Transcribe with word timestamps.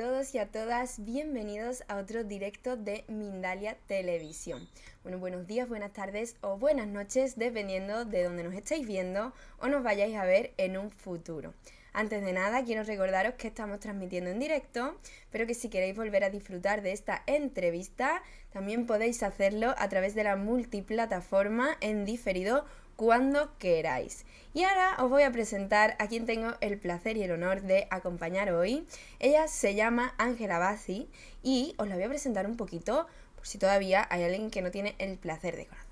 todos 0.00 0.34
y 0.34 0.38
a 0.38 0.46
todas, 0.46 1.04
bienvenidos 1.04 1.84
a 1.86 1.98
otro 1.98 2.24
directo 2.24 2.78
de 2.78 3.04
Mindalia 3.08 3.76
Televisión. 3.86 4.66
Bueno, 5.02 5.18
buenos 5.18 5.46
días, 5.46 5.68
buenas 5.68 5.92
tardes 5.92 6.36
o 6.40 6.56
buenas 6.56 6.86
noches, 6.86 7.36
dependiendo 7.36 8.06
de 8.06 8.24
donde 8.24 8.42
nos 8.42 8.54
estéis 8.54 8.86
viendo 8.86 9.34
o 9.58 9.68
nos 9.68 9.82
vayáis 9.82 10.16
a 10.16 10.24
ver 10.24 10.54
en 10.56 10.78
un 10.78 10.90
futuro. 10.90 11.52
Antes 11.92 12.24
de 12.24 12.32
nada, 12.32 12.64
quiero 12.64 12.82
recordaros 12.82 13.34
que 13.34 13.48
estamos 13.48 13.80
transmitiendo 13.80 14.30
en 14.30 14.38
directo, 14.38 14.96
pero 15.30 15.46
que 15.46 15.52
si 15.52 15.68
queréis 15.68 15.94
volver 15.94 16.24
a 16.24 16.30
disfrutar 16.30 16.80
de 16.80 16.92
esta 16.92 17.22
entrevista, 17.26 18.22
también 18.54 18.86
podéis 18.86 19.22
hacerlo 19.22 19.74
a 19.76 19.90
través 19.90 20.14
de 20.14 20.24
la 20.24 20.36
multiplataforma 20.36 21.76
en 21.82 22.06
diferido 22.06 22.64
cuando 23.00 23.56
queráis. 23.56 24.26
Y 24.52 24.64
ahora 24.64 24.96
os 24.98 25.08
voy 25.08 25.22
a 25.22 25.32
presentar 25.32 25.96
a 25.98 26.06
quien 26.06 26.26
tengo 26.26 26.52
el 26.60 26.78
placer 26.78 27.16
y 27.16 27.22
el 27.22 27.30
honor 27.30 27.62
de 27.62 27.86
acompañar 27.90 28.52
hoy. 28.52 28.86
Ella 29.20 29.48
se 29.48 29.74
llama 29.74 30.14
Ángela 30.18 30.58
Bazzi 30.58 31.08
y 31.42 31.74
os 31.78 31.88
la 31.88 31.94
voy 31.94 32.04
a 32.04 32.08
presentar 32.10 32.44
un 32.44 32.58
poquito 32.58 33.06
por 33.36 33.46
si 33.46 33.56
todavía 33.56 34.06
hay 34.10 34.24
alguien 34.24 34.50
que 34.50 34.60
no 34.60 34.70
tiene 34.70 34.96
el 34.98 35.16
placer 35.16 35.56
de 35.56 35.64
conocerla. 35.64 35.89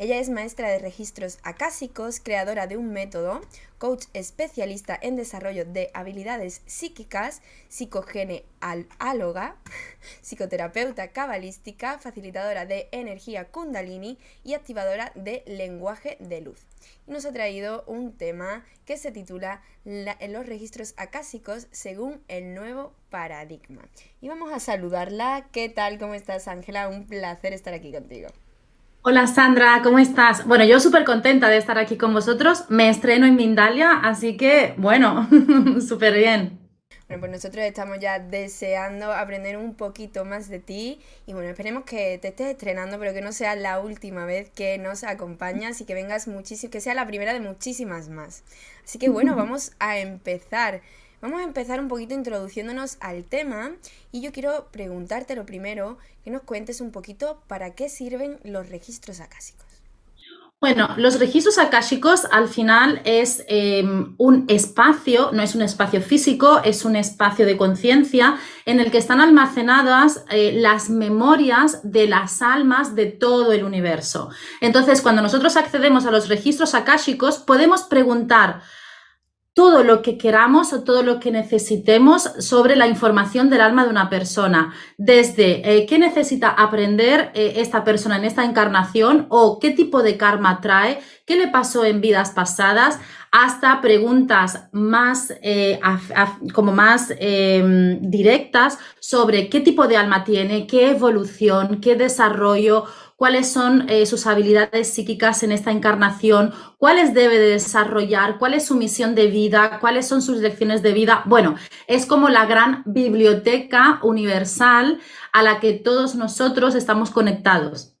Ella 0.00 0.20
es 0.20 0.30
maestra 0.30 0.68
de 0.68 0.78
registros 0.78 1.40
acásicos, 1.42 2.20
creadora 2.20 2.68
de 2.68 2.76
un 2.76 2.92
método, 2.92 3.40
coach 3.78 4.04
especialista 4.14 4.96
en 5.02 5.16
desarrollo 5.16 5.64
de 5.64 5.90
habilidades 5.92 6.62
psíquicas, 6.66 7.42
psicogenealóloga, 7.68 9.56
psicoterapeuta 10.22 11.08
cabalística, 11.08 11.98
facilitadora 11.98 12.64
de 12.64 12.88
energía 12.92 13.48
kundalini 13.48 14.18
y 14.44 14.54
activadora 14.54 15.10
de 15.16 15.42
lenguaje 15.48 16.16
de 16.20 16.42
luz. 16.42 16.64
Y 17.08 17.10
nos 17.10 17.26
ha 17.26 17.32
traído 17.32 17.82
un 17.88 18.16
tema 18.16 18.64
que 18.84 18.98
se 18.98 19.10
titula 19.10 19.62
Los 19.84 20.46
registros 20.46 20.94
acásicos 20.96 21.66
según 21.72 22.22
el 22.28 22.54
nuevo 22.54 22.92
paradigma. 23.10 23.82
Y 24.20 24.28
vamos 24.28 24.52
a 24.52 24.60
saludarla. 24.60 25.48
¿Qué 25.50 25.68
tal? 25.68 25.98
¿Cómo 25.98 26.14
estás, 26.14 26.46
Ángela? 26.46 26.86
Un 26.86 27.08
placer 27.08 27.52
estar 27.52 27.74
aquí 27.74 27.90
contigo. 27.90 28.28
Hola 29.10 29.26
Sandra, 29.26 29.80
¿cómo 29.82 29.98
estás? 29.98 30.44
Bueno, 30.46 30.66
yo 30.66 30.80
súper 30.80 31.06
contenta 31.06 31.48
de 31.48 31.56
estar 31.56 31.78
aquí 31.78 31.96
con 31.96 32.12
vosotros. 32.12 32.66
Me 32.68 32.90
estreno 32.90 33.24
en 33.24 33.36
Mindalia, 33.36 33.92
así 33.92 34.36
que 34.36 34.74
bueno, 34.76 35.26
súper 35.80 36.12
bien. 36.12 36.58
Bueno, 37.06 37.20
pues 37.20 37.32
nosotros 37.32 37.64
estamos 37.64 38.00
ya 38.00 38.18
deseando 38.18 39.10
aprender 39.14 39.56
un 39.56 39.76
poquito 39.76 40.26
más 40.26 40.50
de 40.50 40.58
ti 40.58 41.00
y 41.24 41.32
bueno, 41.32 41.48
esperemos 41.48 41.84
que 41.84 42.18
te 42.18 42.28
estés 42.28 42.48
estrenando, 42.48 42.98
pero 42.98 43.14
que 43.14 43.22
no 43.22 43.32
sea 43.32 43.56
la 43.56 43.80
última 43.80 44.26
vez 44.26 44.50
que 44.50 44.76
nos 44.76 45.04
acompañas 45.04 45.80
y 45.80 45.86
que 45.86 45.94
vengas 45.94 46.28
muchísimo, 46.28 46.70
que 46.70 46.82
sea 46.82 46.92
la 46.92 47.06
primera 47.06 47.32
de 47.32 47.40
muchísimas 47.40 48.10
más. 48.10 48.44
Así 48.84 48.98
que 48.98 49.08
bueno, 49.08 49.34
vamos 49.36 49.72
a 49.78 49.96
empezar. 49.96 50.82
Vamos 51.20 51.40
a 51.40 51.44
empezar 51.44 51.80
un 51.80 51.88
poquito 51.88 52.14
introduciéndonos 52.14 52.96
al 53.00 53.24
tema 53.24 53.72
y 54.12 54.20
yo 54.20 54.32
quiero 54.32 54.68
preguntarte 54.70 55.34
lo 55.34 55.46
primero, 55.46 55.98
que 56.22 56.30
nos 56.30 56.42
cuentes 56.42 56.80
un 56.80 56.92
poquito 56.92 57.42
para 57.48 57.74
qué 57.74 57.88
sirven 57.88 58.38
los 58.44 58.68
registros 58.68 59.20
acásicos. 59.20 59.66
Bueno, 60.60 60.88
los 60.96 61.20
registros 61.20 61.56
akáshicos 61.58 62.24
al 62.32 62.48
final 62.48 63.00
es 63.04 63.44
em, 63.46 64.16
un 64.18 64.44
espacio, 64.48 65.30
no 65.32 65.40
es 65.40 65.54
un 65.54 65.62
espacio 65.62 66.00
físico, 66.00 66.60
es 66.64 66.84
un 66.84 66.96
espacio 66.96 67.46
de 67.46 67.56
conciencia 67.56 68.38
en 68.64 68.80
el 68.80 68.90
que 68.90 68.98
están 68.98 69.20
almacenadas 69.20 70.24
eh, 70.30 70.52
las 70.54 70.90
memorias 70.90 71.80
de 71.84 72.08
las 72.08 72.42
almas 72.42 72.96
de 72.96 73.06
todo 73.06 73.52
el 73.52 73.62
universo. 73.62 74.30
Entonces, 74.60 75.00
cuando 75.00 75.22
nosotros 75.22 75.56
accedemos 75.56 76.06
a 76.06 76.10
los 76.10 76.28
registros 76.28 76.74
akáshicos, 76.74 77.38
podemos 77.38 77.84
preguntar, 77.84 78.62
todo 79.58 79.82
lo 79.82 80.02
que 80.02 80.16
queramos 80.18 80.72
o 80.72 80.84
todo 80.84 81.02
lo 81.02 81.18
que 81.18 81.32
necesitemos 81.32 82.30
sobre 82.38 82.76
la 82.76 82.86
información 82.86 83.50
del 83.50 83.60
alma 83.60 83.82
de 83.82 83.90
una 83.90 84.08
persona, 84.08 84.72
desde 84.96 85.78
eh, 85.78 85.84
qué 85.84 85.98
necesita 85.98 86.48
aprender 86.50 87.32
eh, 87.34 87.54
esta 87.56 87.82
persona 87.82 88.18
en 88.18 88.24
esta 88.24 88.44
encarnación 88.44 89.26
o 89.30 89.58
qué 89.58 89.72
tipo 89.72 90.04
de 90.04 90.16
karma 90.16 90.60
trae, 90.60 91.00
qué 91.26 91.34
le 91.34 91.48
pasó 91.48 91.84
en 91.84 92.00
vidas 92.00 92.30
pasadas, 92.30 93.00
hasta 93.32 93.80
preguntas 93.80 94.68
más 94.70 95.34
eh, 95.42 95.80
como 96.54 96.70
más 96.70 97.12
em, 97.18 98.00
directas 98.00 98.78
sobre 99.00 99.48
qué 99.48 99.58
tipo 99.58 99.88
de 99.88 99.96
alma 99.96 100.22
tiene, 100.22 100.68
qué 100.68 100.90
evolución, 100.90 101.80
qué 101.80 101.96
desarrollo 101.96 102.84
cuáles 103.18 103.50
son 103.50 103.90
eh, 103.90 104.06
sus 104.06 104.28
habilidades 104.28 104.94
psíquicas 104.94 105.42
en 105.42 105.50
esta 105.50 105.72
encarnación, 105.72 106.54
cuáles 106.78 107.14
debe 107.14 107.36
de 107.36 107.48
desarrollar, 107.48 108.38
cuál 108.38 108.54
es 108.54 108.66
su 108.66 108.76
misión 108.76 109.16
de 109.16 109.26
vida, 109.26 109.80
cuáles 109.80 110.06
son 110.06 110.22
sus 110.22 110.38
lecciones 110.38 110.82
de 110.82 110.92
vida. 110.92 111.24
Bueno, 111.26 111.56
es 111.88 112.06
como 112.06 112.28
la 112.28 112.46
gran 112.46 112.84
biblioteca 112.86 113.98
universal 114.04 115.00
a 115.32 115.42
la 115.42 115.58
que 115.58 115.72
todos 115.72 116.14
nosotros 116.14 116.76
estamos 116.76 117.10
conectados. 117.10 117.96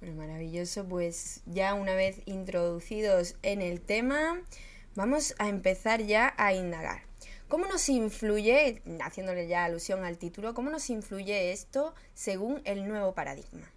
maravilloso, 0.00 0.88
pues 0.88 1.42
ya 1.44 1.74
una 1.74 1.94
vez 1.94 2.22
introducidos 2.24 3.36
en 3.42 3.60
el 3.60 3.82
tema, 3.82 4.40
vamos 4.94 5.34
a 5.38 5.50
empezar 5.50 6.00
ya 6.02 6.32
a 6.38 6.54
indagar. 6.54 7.02
¿Cómo 7.48 7.66
nos 7.66 7.88
influye, 7.88 8.82
haciéndole 9.00 9.46
ya 9.46 9.64
alusión 9.64 10.04
al 10.04 10.18
título, 10.18 10.54
cómo 10.54 10.70
nos 10.70 10.88
influye 10.90 11.52
esto 11.52 11.94
según 12.14 12.60
el 12.64 12.88
nuevo 12.88 13.12
paradigma? 13.12 13.70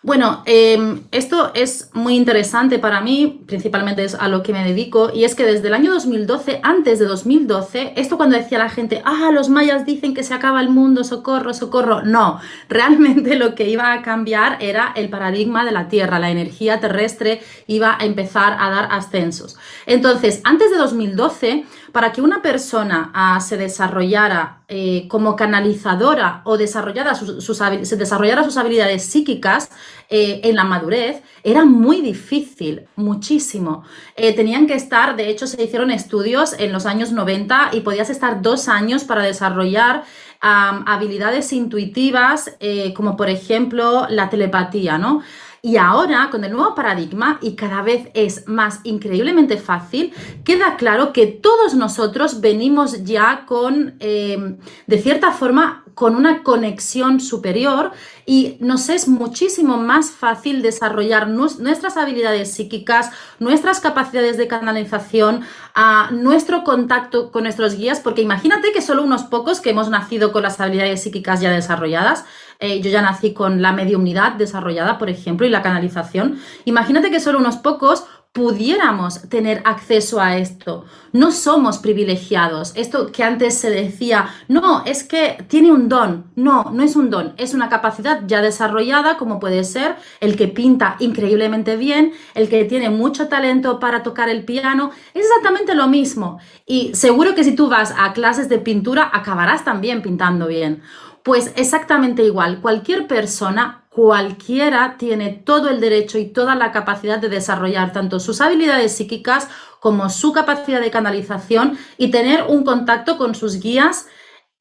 Bueno, 0.00 0.44
em, 0.46 1.02
esto 1.10 1.50
es 1.54 1.90
muy 1.92 2.14
interesante 2.14 2.78
para 2.78 3.00
mí, 3.00 3.42
principalmente 3.48 4.04
es 4.04 4.14
a 4.14 4.28
lo 4.28 4.44
que 4.44 4.52
me 4.52 4.62
dedico, 4.62 5.10
y 5.12 5.24
es 5.24 5.34
que 5.34 5.44
desde 5.44 5.66
el 5.66 5.74
año 5.74 5.92
2012, 5.92 6.60
antes 6.62 7.00
de 7.00 7.06
2012, 7.06 7.94
esto 7.96 8.16
cuando 8.16 8.36
decía 8.36 8.58
la 8.58 8.68
gente, 8.68 9.02
ah, 9.04 9.30
los 9.32 9.48
mayas 9.48 9.84
dicen 9.84 10.14
que 10.14 10.22
se 10.22 10.34
acaba 10.34 10.60
el 10.60 10.68
mundo, 10.68 11.02
socorro, 11.02 11.52
socorro, 11.52 12.02
no, 12.02 12.40
realmente 12.68 13.34
lo 13.34 13.56
que 13.56 13.68
iba 13.68 13.92
a 13.92 14.02
cambiar 14.02 14.62
era 14.62 14.92
el 14.94 15.10
paradigma 15.10 15.64
de 15.64 15.72
la 15.72 15.88
Tierra, 15.88 16.20
la 16.20 16.30
energía 16.30 16.78
terrestre 16.78 17.40
iba 17.66 17.96
a 17.98 18.04
empezar 18.04 18.56
a 18.60 18.70
dar 18.70 18.88
ascensos. 18.92 19.56
Entonces, 19.84 20.40
antes 20.44 20.70
de 20.70 20.76
2012, 20.76 21.64
para 21.92 22.12
que 22.12 22.20
una 22.20 22.42
persona 22.42 23.10
ah, 23.14 23.40
se 23.40 23.56
desarrollara 23.56 24.58
eh, 24.68 25.06
como 25.08 25.34
canalizadora 25.34 26.42
o 26.44 26.58
desarrollara 26.58 27.14
sus, 27.14 27.44
se 27.82 27.96
desarrollara 27.96 28.44
sus 28.44 28.56
habilidades 28.58 29.04
psíquicas 29.04 29.70
eh, 30.10 30.40
en 30.44 30.56
la 30.56 30.64
madurez, 30.64 31.22
era 31.42 31.64
muy 31.64 32.00
difícil, 32.02 32.86
muchísimo. 32.96 33.84
Eh, 34.16 34.34
tenían 34.34 34.66
que 34.66 34.74
estar, 34.74 35.16
de 35.16 35.30
hecho 35.30 35.46
se 35.46 35.62
hicieron 35.62 35.90
estudios 35.90 36.54
en 36.58 36.72
los 36.72 36.84
años 36.84 37.12
90 37.12 37.70
y 37.72 37.80
podías 37.80 38.10
estar 38.10 38.42
dos 38.42 38.68
años 38.68 39.04
para 39.04 39.22
desarrollar 39.22 40.04
habilidades 40.40 41.52
intuitivas, 41.52 42.56
como 42.94 43.16
por 43.16 43.28
ejemplo 43.28 44.06
la 44.08 44.30
telepatía, 44.30 44.96
¿no? 44.96 45.20
Y 45.62 45.76
ahora, 45.76 46.28
con 46.30 46.44
el 46.44 46.52
nuevo 46.52 46.74
paradigma, 46.74 47.38
y 47.42 47.56
cada 47.56 47.82
vez 47.82 48.08
es 48.14 48.46
más 48.46 48.80
increíblemente 48.84 49.56
fácil, 49.56 50.12
queda 50.44 50.76
claro 50.76 51.12
que 51.12 51.26
todos 51.26 51.74
nosotros 51.74 52.40
venimos 52.40 53.04
ya 53.04 53.44
con, 53.46 53.96
em, 53.98 54.58
de 54.86 54.98
cierta 54.98 55.32
forma, 55.32 55.84
con 55.98 56.14
una 56.14 56.44
conexión 56.44 57.18
superior 57.18 57.90
y 58.24 58.56
nos 58.60 58.88
es 58.88 59.08
muchísimo 59.08 59.78
más 59.78 60.12
fácil 60.12 60.62
desarrollar 60.62 61.26
nuestras 61.26 61.96
habilidades 61.96 62.52
psíquicas, 62.52 63.10
nuestras 63.40 63.80
capacidades 63.80 64.36
de 64.36 64.46
canalización, 64.46 65.40
a 65.74 66.10
nuestro 66.12 66.62
contacto 66.62 67.32
con 67.32 67.42
nuestros 67.42 67.76
guías, 67.76 67.98
porque 67.98 68.22
imagínate 68.22 68.70
que 68.70 68.80
solo 68.80 69.02
unos 69.02 69.24
pocos 69.24 69.60
que 69.60 69.70
hemos 69.70 69.90
nacido 69.90 70.30
con 70.30 70.44
las 70.44 70.60
habilidades 70.60 71.02
psíquicas 71.02 71.40
ya 71.40 71.50
desarrolladas, 71.50 72.24
eh, 72.60 72.80
yo 72.80 72.90
ya 72.90 73.02
nací 73.02 73.32
con 73.32 73.60
la 73.60 73.72
mediumnidad 73.72 74.34
desarrollada, 74.34 74.98
por 74.98 75.10
ejemplo, 75.10 75.46
y 75.46 75.50
la 75.50 75.62
canalización. 75.62 76.40
Imagínate 76.64 77.10
que 77.10 77.18
solo 77.18 77.38
unos 77.38 77.56
pocos 77.56 78.04
pudiéramos 78.32 79.28
tener 79.28 79.62
acceso 79.64 80.20
a 80.20 80.36
esto. 80.36 80.84
No 81.12 81.32
somos 81.32 81.78
privilegiados. 81.78 82.72
Esto 82.76 83.10
que 83.10 83.24
antes 83.24 83.58
se 83.58 83.70
decía, 83.70 84.28
no, 84.46 84.84
es 84.84 85.02
que 85.02 85.44
tiene 85.48 85.72
un 85.72 85.88
don. 85.88 86.30
No, 86.36 86.70
no 86.72 86.82
es 86.84 86.94
un 86.94 87.10
don, 87.10 87.34
es 87.36 87.54
una 87.54 87.68
capacidad 87.68 88.22
ya 88.26 88.40
desarrollada 88.40 89.16
como 89.16 89.40
puede 89.40 89.64
ser 89.64 89.96
el 90.20 90.36
que 90.36 90.46
pinta 90.46 90.96
increíblemente 91.00 91.76
bien, 91.76 92.12
el 92.34 92.48
que 92.48 92.64
tiene 92.64 92.90
mucho 92.90 93.28
talento 93.28 93.80
para 93.80 94.02
tocar 94.04 94.28
el 94.28 94.44
piano. 94.44 94.92
Es 95.14 95.26
exactamente 95.26 95.74
lo 95.74 95.88
mismo. 95.88 96.38
Y 96.64 96.94
seguro 96.94 97.34
que 97.34 97.44
si 97.44 97.56
tú 97.56 97.68
vas 97.68 97.92
a 97.98 98.12
clases 98.12 98.48
de 98.48 98.58
pintura 98.58 99.10
acabarás 99.12 99.64
también 99.64 100.00
pintando 100.00 100.46
bien. 100.46 100.82
Pues 101.24 101.52
exactamente 101.56 102.22
igual, 102.22 102.60
cualquier 102.60 103.06
persona, 103.06 103.77
cualquiera 103.98 104.94
tiene 104.96 105.30
todo 105.32 105.68
el 105.68 105.80
derecho 105.80 106.18
y 106.18 106.26
toda 106.26 106.54
la 106.54 106.70
capacidad 106.70 107.18
de 107.18 107.28
desarrollar 107.28 107.92
tanto 107.92 108.20
sus 108.20 108.40
habilidades 108.40 108.94
psíquicas 108.94 109.48
como 109.80 110.08
su 110.08 110.32
capacidad 110.32 110.80
de 110.80 110.92
canalización 110.92 111.76
y 111.96 112.12
tener 112.12 112.44
un 112.46 112.62
contacto 112.62 113.18
con 113.18 113.34
sus 113.34 113.58
guías 113.60 114.06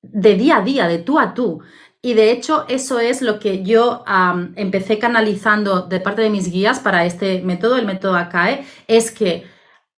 de 0.01 0.33
día 0.33 0.57
a 0.57 0.61
día, 0.61 0.87
de 0.87 0.97
tú 0.97 1.19
a 1.19 1.35
tú. 1.35 1.61
Y 2.01 2.15
de 2.15 2.31
hecho 2.31 2.65
eso 2.67 2.97
es 2.97 3.21
lo 3.21 3.37
que 3.37 3.61
yo 3.61 4.03
empecé 4.55 4.97
canalizando 4.97 5.83
de 5.83 5.99
parte 5.99 6.23
de 6.23 6.31
mis 6.31 6.51
guías 6.51 6.79
para 6.79 7.05
este 7.05 7.43
método, 7.43 7.75
el 7.75 7.85
método 7.85 8.15
ACAE, 8.15 8.65
es 8.87 9.11
que 9.11 9.45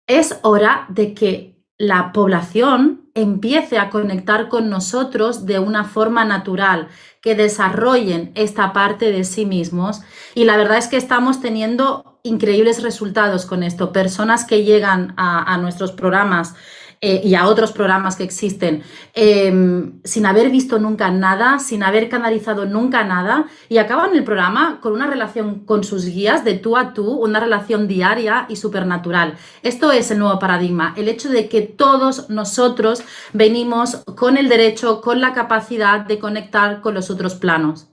es 0.07 0.39
hora 0.41 0.87
de 0.89 1.13
que 1.13 1.56
la 1.77 2.11
población 2.11 3.09
empiece 3.13 3.77
a 3.77 3.89
conectar 3.89 4.49
con 4.49 4.69
nosotros 4.69 5.45
de 5.45 5.59
una 5.59 5.83
forma 5.83 6.25
natural, 6.25 6.87
que 7.21 7.35
desarrollen 7.35 8.31
esta 8.35 8.73
parte 8.73 9.11
de 9.11 9.23
sí 9.23 9.45
mismos. 9.45 10.01
Y 10.33 10.45
la 10.45 10.57
verdad 10.57 10.77
es 10.77 10.87
que 10.87 10.97
estamos 10.97 11.41
teniendo 11.41 12.19
increíbles 12.23 12.81
resultados 12.83 13.45
con 13.45 13.63
esto. 13.63 13.91
Personas 13.91 14.45
que 14.45 14.63
llegan 14.63 15.13
a, 15.17 15.53
a 15.53 15.57
nuestros 15.57 15.91
programas 15.91 16.55
eh, 16.99 17.21
y 17.23 17.35
a 17.35 17.45
otros 17.45 17.71
programas 17.71 18.15
que 18.15 18.23
existen 18.23 18.81
em, 19.13 20.01
sin 20.03 20.25
haber 20.25 20.49
visto 20.49 20.79
nunca 20.79 21.11
nada, 21.11 21.59
sin 21.59 21.83
haber 21.83 22.09
canalizado 22.09 22.65
nunca 22.65 23.03
nada 23.03 23.45
y 23.69 23.77
acaban 23.77 24.15
el 24.15 24.23
programa 24.23 24.79
con 24.81 24.93
una 24.93 25.05
relación 25.05 25.65
con 25.65 25.83
sus 25.83 26.05
guías 26.05 26.43
de 26.43 26.55
tú 26.55 26.75
a 26.75 26.93
tú, 26.93 27.11
una 27.11 27.39
relación 27.39 27.87
diaria 27.87 28.47
y 28.49 28.55
supernatural. 28.55 29.37
Esto 29.61 29.91
es 29.91 30.09
el 30.09 30.17
nuevo 30.17 30.39
paradigma, 30.39 30.95
el 30.97 31.07
hecho 31.07 31.29
de 31.29 31.47
que 31.47 31.61
todos 31.61 32.31
nosotros 32.31 33.03
venimos 33.31 33.97
con 34.15 34.37
el 34.37 34.49
derecho, 34.49 35.01
con 35.01 35.21
la 35.21 35.33
capacidad 35.33 35.99
de 35.99 36.17
conectar 36.17 36.81
con 36.81 36.95
los 36.95 37.11
otros 37.11 37.35
planos. 37.35 37.89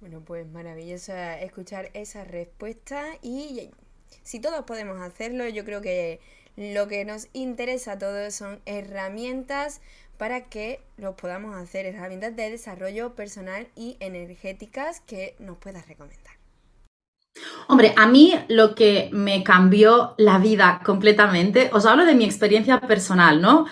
Bueno, 0.00 0.22
pues 0.24 0.50
maravilloso 0.50 1.12
escuchar 1.12 1.90
esa 1.94 2.24
respuesta 2.24 3.04
y 3.22 3.70
si 4.22 4.40
todos 4.40 4.64
podemos 4.64 5.00
hacerlo, 5.00 5.48
yo 5.48 5.64
creo 5.64 5.80
que 5.80 6.20
lo 6.56 6.88
que 6.88 7.04
nos 7.04 7.28
interesa 7.32 7.92
a 7.92 7.98
todos 7.98 8.34
son 8.34 8.60
herramientas 8.66 9.80
para 10.18 10.44
que 10.44 10.80
lo 10.98 11.16
podamos 11.16 11.56
hacer, 11.56 11.86
herramientas 11.86 12.36
de 12.36 12.50
desarrollo 12.50 13.14
personal 13.14 13.68
y 13.74 13.96
energéticas 14.00 15.00
que 15.00 15.34
nos 15.38 15.56
puedas 15.56 15.88
recomendar. 15.88 16.34
Hombre, 17.68 17.94
a 17.96 18.06
mí 18.06 18.34
lo 18.48 18.74
que 18.74 19.08
me 19.12 19.42
cambió 19.42 20.14
la 20.18 20.38
vida 20.38 20.80
completamente, 20.84 21.70
os 21.72 21.86
hablo 21.86 22.04
de 22.04 22.14
mi 22.14 22.24
experiencia 22.24 22.80
personal, 22.80 23.40
¿no? 23.40 23.66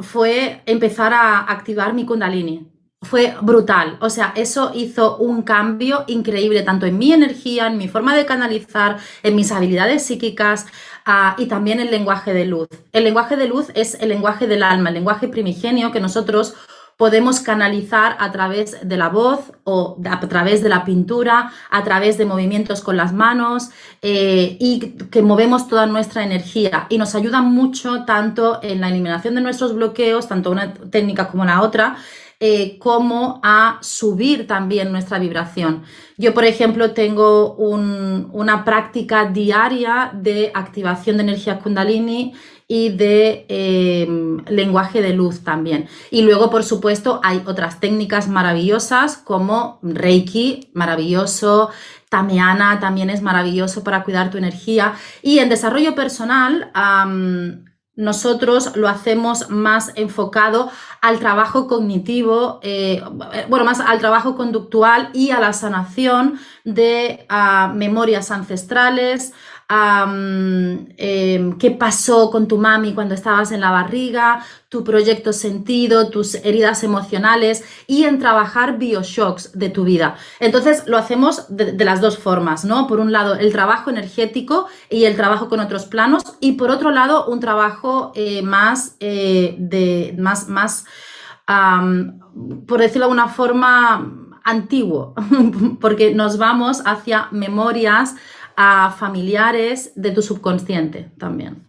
fue 0.00 0.62
empezar 0.66 1.14
a 1.14 1.44
activar 1.44 1.94
mi 1.94 2.04
kundalini 2.04 2.76
fue 3.02 3.34
brutal. 3.40 3.98
O 4.00 4.10
sea, 4.10 4.32
eso 4.36 4.72
hizo 4.74 5.16
un 5.18 5.42
cambio 5.42 6.04
increíble, 6.06 6.62
tanto 6.62 6.86
en 6.86 6.98
mi 6.98 7.12
energía, 7.12 7.68
en 7.68 7.78
mi 7.78 7.88
forma 7.88 8.16
de 8.16 8.26
canalizar, 8.26 8.98
en 9.22 9.36
mis 9.36 9.52
habilidades 9.52 10.04
psíquicas 10.04 10.66
ah, 11.06 11.34
y 11.38 11.46
también 11.46 11.80
el 11.80 11.90
lenguaje 11.90 12.34
de 12.34 12.44
luz. 12.44 12.68
El 12.92 13.04
lenguaje 13.04 13.36
de 13.36 13.48
luz 13.48 13.70
es 13.74 13.94
el 14.00 14.10
lenguaje 14.10 14.46
del 14.46 14.62
alma, 14.62 14.90
el 14.90 14.96
lenguaje 14.96 15.28
primigenio 15.28 15.92
que 15.92 16.00
nosotros 16.00 16.54
podemos 16.96 17.40
canalizar 17.40 18.16
a 18.18 18.32
través 18.32 18.88
de 18.88 18.96
la 18.96 19.08
voz 19.08 19.52
o 19.64 19.98
a 20.08 20.20
través 20.20 20.62
de 20.62 20.70
la 20.70 20.84
pintura, 20.84 21.52
a 21.70 21.84
través 21.84 22.16
de 22.16 22.24
movimientos 22.24 22.80
con 22.80 22.96
las 22.96 23.12
manos 23.12 23.68
eh, 24.00 24.56
y 24.58 24.96
que 25.10 25.20
movemos 25.20 25.68
toda 25.68 25.86
nuestra 25.86 26.24
energía 26.24 26.86
y 26.88 26.96
nos 26.96 27.14
ayuda 27.14 27.42
mucho 27.42 28.04
tanto 28.04 28.60
en 28.62 28.80
la 28.80 28.88
eliminación 28.88 29.34
de 29.34 29.42
nuestros 29.42 29.74
bloqueos, 29.74 30.28
tanto 30.28 30.50
una 30.50 30.72
técnica 30.72 31.28
como 31.28 31.44
la 31.44 31.60
otra, 31.60 31.96
eh, 32.38 32.78
como 32.78 33.40
a 33.42 33.78
subir 33.80 34.46
también 34.46 34.92
nuestra 34.92 35.18
vibración. 35.18 35.84
Yo, 36.18 36.34
por 36.34 36.44
ejemplo, 36.44 36.92
tengo 36.92 37.54
una 37.54 38.64
práctica 38.64 39.24
diaria 39.26 40.10
de 40.12 40.50
activación 40.54 41.16
de 41.16 41.22
energía 41.22 41.58
kundalini 41.58 42.34
y 42.68 42.90
de 42.90 43.46
em, 43.48 44.44
lenguaje 44.48 45.00
de 45.00 45.12
luz 45.12 45.44
también. 45.44 45.88
Y 46.10 46.22
luego, 46.22 46.50
por 46.50 46.64
supuesto, 46.64 47.20
hay 47.22 47.42
otras 47.46 47.80
técnicas 47.80 48.28
maravillosas 48.28 49.16
como 49.16 49.78
Reiki, 49.82 50.70
maravilloso, 50.74 51.70
Tameana 52.08 52.80
también 52.80 53.10
es 53.10 53.22
maravilloso 53.22 53.82
para 53.82 54.04
cuidar 54.04 54.30
tu 54.30 54.38
energía. 54.38 54.94
Y 55.22 55.38
en 55.38 55.48
desarrollo 55.48 55.94
personal, 55.94 56.70
nosotros 57.96 58.76
lo 58.76 58.88
hacemos 58.88 59.48
más 59.48 59.92
enfocado 59.96 60.70
al 61.00 61.18
trabajo 61.18 61.66
cognitivo, 61.66 62.60
eh, 62.62 63.02
bueno, 63.48 63.64
más 63.64 63.80
al 63.80 63.98
trabajo 63.98 64.36
conductual 64.36 65.08
y 65.14 65.30
a 65.30 65.40
la 65.40 65.54
sanación 65.54 66.38
de 66.64 67.24
ah, 67.30 67.72
memorias 67.74 68.30
ancestrales, 68.30 69.32
Em, 69.68 71.58
qué 71.58 71.72
pasó 71.72 72.30
con 72.30 72.46
tu 72.46 72.56
mami 72.56 72.94
cuando 72.94 73.14
estabas 73.14 73.50
en 73.50 73.60
la 73.60 73.72
barriga, 73.72 74.44
tu 74.68 74.84
proyecto 74.84 75.32
sentido, 75.32 76.08
tus 76.08 76.36
heridas 76.36 76.84
emocionales 76.84 77.64
y 77.88 78.04
en 78.04 78.20
trabajar 78.20 78.78
bioshocks 78.78 79.58
de 79.58 79.68
tu 79.68 79.82
vida. 79.82 80.16
Entonces 80.38 80.84
lo 80.86 80.96
hacemos 80.96 81.46
de, 81.48 81.84
las 81.84 82.00
dos 82.00 82.16
formas, 82.16 82.64
¿no? 82.64 82.86
Por 82.86 83.00
un 83.00 83.10
lado 83.10 83.34
el 83.34 83.50
trabajo 83.50 83.90
energético 83.90 84.68
y 84.88 85.04
el 85.04 85.16
trabajo 85.16 85.48
con 85.48 85.58
otros 85.58 85.86
planos 85.86 86.22
y 86.38 86.52
por 86.52 86.70
otro 86.70 86.92
lado 86.92 87.26
un 87.26 87.40
trabajo 87.40 88.12
eh, 88.14 88.42
más 88.42 88.94
eh, 89.00 89.56
de 89.58 90.14
más 90.16 90.48
más 90.48 90.84
por 92.66 92.80
decirlo 92.80 93.06
de 93.06 93.12
alguna 93.12 93.28
forma 93.28 94.26
antiguo, 94.46 95.12
porque 95.80 96.14
nos 96.14 96.38
vamos 96.38 96.82
hacia 96.86 97.28
memorias 97.32 98.14
a 98.56 98.90
familiares 98.90 99.92
de 99.94 100.10
tu 100.10 100.22
subconsciente 100.22 101.10
también. 101.18 101.66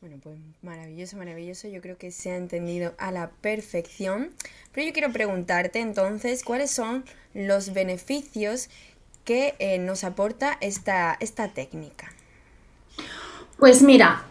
Bueno, 0.00 0.16
pues 0.20 0.36
maravilloso, 0.62 1.16
maravilloso. 1.16 1.68
Yo 1.68 1.80
creo 1.80 1.96
que 1.96 2.10
se 2.10 2.32
ha 2.32 2.36
entendido 2.36 2.94
a 2.98 3.12
la 3.12 3.30
perfección. 3.40 4.30
Pero 4.72 4.86
yo 4.86 4.92
quiero 4.92 5.12
preguntarte 5.12 5.78
entonces, 5.78 6.42
¿cuáles 6.42 6.72
son 6.72 7.04
los 7.34 7.72
beneficios 7.72 8.68
que 9.24 9.54
eh, 9.60 9.78
nos 9.78 10.02
aporta 10.02 10.58
esta, 10.60 11.16
esta 11.20 11.48
técnica? 11.48 12.12
Pues 13.58 13.82
mira, 13.82 14.26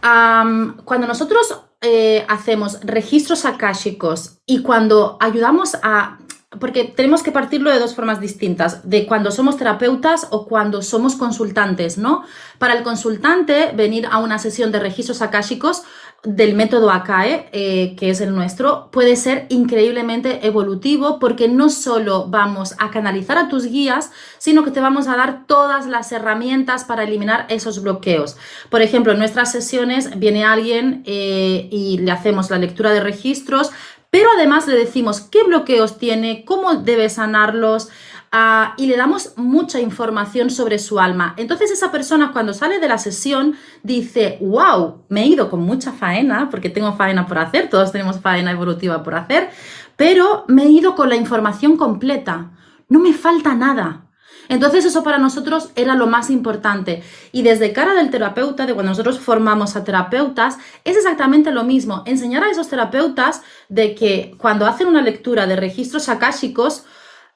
cuando 0.84 1.06
nosotros 1.06 1.62
eh, 1.80 2.26
hacemos 2.28 2.80
registros 2.82 3.46
akáshicos 3.46 4.42
y 4.44 4.62
cuando 4.62 5.16
ayudamos 5.20 5.74
a 5.82 6.18
porque 6.60 6.84
tenemos 6.84 7.22
que 7.22 7.32
partirlo 7.32 7.70
de 7.70 7.78
dos 7.78 7.94
formas 7.94 8.20
distintas, 8.20 8.88
de 8.88 9.06
cuando 9.06 9.30
somos 9.30 9.56
terapeutas 9.56 10.26
o 10.30 10.46
cuando 10.46 10.82
somos 10.82 11.16
consultantes, 11.16 11.98
¿no? 11.98 12.24
Para 12.58 12.74
el 12.74 12.82
consultante, 12.82 13.72
venir 13.74 14.06
a 14.10 14.18
una 14.18 14.38
sesión 14.38 14.70
de 14.72 14.80
registros 14.80 15.22
akáshicos 15.22 15.82
del 16.24 16.54
método 16.54 16.92
ACAE, 16.92 17.48
eh, 17.52 17.96
que 17.96 18.10
es 18.10 18.20
el 18.20 18.32
nuestro, 18.32 18.90
puede 18.92 19.16
ser 19.16 19.46
increíblemente 19.48 20.46
evolutivo 20.46 21.18
porque 21.18 21.48
no 21.48 21.68
solo 21.68 22.26
vamos 22.28 22.76
a 22.78 22.90
canalizar 22.90 23.38
a 23.38 23.48
tus 23.48 23.66
guías, 23.66 24.12
sino 24.38 24.62
que 24.62 24.70
te 24.70 24.80
vamos 24.80 25.08
a 25.08 25.16
dar 25.16 25.46
todas 25.46 25.86
las 25.86 26.12
herramientas 26.12 26.84
para 26.84 27.02
eliminar 27.02 27.46
esos 27.48 27.82
bloqueos. 27.82 28.36
Por 28.70 28.82
ejemplo, 28.82 29.12
en 29.12 29.18
nuestras 29.18 29.50
sesiones 29.50 30.16
viene 30.16 30.44
alguien 30.44 31.02
eh, 31.06 31.68
y 31.72 31.98
le 31.98 32.12
hacemos 32.12 32.50
la 32.50 32.58
lectura 32.58 32.92
de 32.92 33.00
registros, 33.00 33.72
pero 34.12 34.28
además 34.36 34.68
le 34.68 34.76
decimos 34.76 35.22
qué 35.22 35.42
bloqueos 35.42 35.96
tiene, 35.96 36.44
cómo 36.44 36.74
debe 36.74 37.08
sanarlos 37.08 37.88
ah, 38.30 38.74
y 38.76 38.86
le 38.86 38.98
damos 38.98 39.32
mucha 39.36 39.80
información 39.80 40.50
sobre 40.50 40.78
su 40.78 41.00
alma. 41.00 41.32
Entonces 41.38 41.70
esa 41.70 41.90
persona 41.90 42.30
cuando 42.30 42.52
sale 42.52 42.78
de 42.78 42.88
la 42.88 42.98
sesión 42.98 43.56
dice, 43.82 44.36
wow, 44.42 45.06
me 45.08 45.22
he 45.22 45.28
ido 45.28 45.48
con 45.48 45.62
mucha 45.62 45.92
faena, 45.92 46.50
porque 46.50 46.68
tengo 46.68 46.92
faena 46.92 47.26
por 47.26 47.38
hacer, 47.38 47.70
todos 47.70 47.90
tenemos 47.90 48.20
faena 48.20 48.50
evolutiva 48.50 49.02
por 49.02 49.14
hacer, 49.14 49.48
pero 49.96 50.44
me 50.46 50.64
he 50.64 50.68
ido 50.68 50.94
con 50.94 51.08
la 51.08 51.16
información 51.16 51.78
completa, 51.78 52.50
no 52.90 52.98
me 52.98 53.14
falta 53.14 53.54
nada. 53.54 54.11
Entonces 54.52 54.84
eso 54.84 55.02
para 55.02 55.16
nosotros 55.16 55.70
era 55.76 55.94
lo 55.94 56.06
más 56.06 56.28
importante. 56.28 57.02
Y 57.32 57.40
desde 57.40 57.72
cara 57.72 57.94
del 57.94 58.10
terapeuta, 58.10 58.66
de 58.66 58.74
cuando 58.74 58.90
nosotros 58.90 59.18
formamos 59.18 59.76
a 59.76 59.82
terapeutas, 59.82 60.58
es 60.84 60.94
exactamente 60.94 61.50
lo 61.52 61.64
mismo. 61.64 62.02
Enseñar 62.04 62.44
a 62.44 62.50
esos 62.50 62.68
terapeutas 62.68 63.40
de 63.70 63.94
que 63.94 64.34
cuando 64.36 64.66
hacen 64.66 64.88
una 64.88 65.00
lectura 65.00 65.46
de 65.46 65.56
registros 65.56 66.10
akáshicos, 66.10 66.84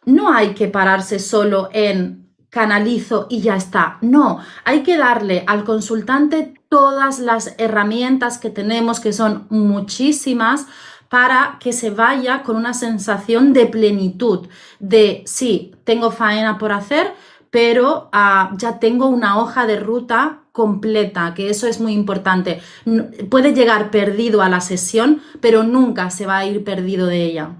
no 0.04 0.30
hay 0.30 0.50
que 0.50 0.68
pararse 0.68 1.18
solo 1.18 1.70
en 1.72 2.28
canalizo 2.50 3.28
y 3.30 3.40
ya 3.40 3.56
está. 3.56 3.96
No, 4.02 4.40
hay 4.64 4.82
que 4.82 4.98
darle 4.98 5.42
al 5.46 5.64
consultante 5.64 6.52
todas 6.68 7.18
las 7.18 7.54
herramientas 7.56 8.36
que 8.36 8.50
tenemos, 8.50 9.00
que 9.00 9.14
son 9.14 9.46
muchísimas, 9.48 10.66
para 11.16 11.56
que 11.60 11.72
se 11.72 11.88
vaya 11.88 12.42
con 12.42 12.56
una 12.56 12.74
sensación 12.74 13.54
de 13.54 13.64
plenitud, 13.64 14.48
de 14.80 15.22
sí, 15.24 15.74
tengo 15.84 16.10
faena 16.10 16.58
por 16.58 16.72
hacer, 16.72 17.14
pero 17.48 18.10
ah, 18.12 18.52
ya 18.58 18.78
tengo 18.80 19.08
una 19.08 19.38
hoja 19.38 19.66
de 19.66 19.80
ruta 19.80 20.42
completa, 20.52 21.32
que 21.34 21.48
eso 21.48 21.68
es 21.68 21.80
muy 21.80 21.94
importante. 21.94 22.60
Puede 23.30 23.54
llegar 23.54 23.90
perdido 23.90 24.42
a 24.42 24.50
la 24.50 24.60
sesión, 24.60 25.22
pero 25.40 25.62
nunca 25.62 26.10
se 26.10 26.26
va 26.26 26.36
a 26.36 26.44
ir 26.44 26.62
perdido 26.64 27.06
de 27.06 27.24
ella. 27.24 27.52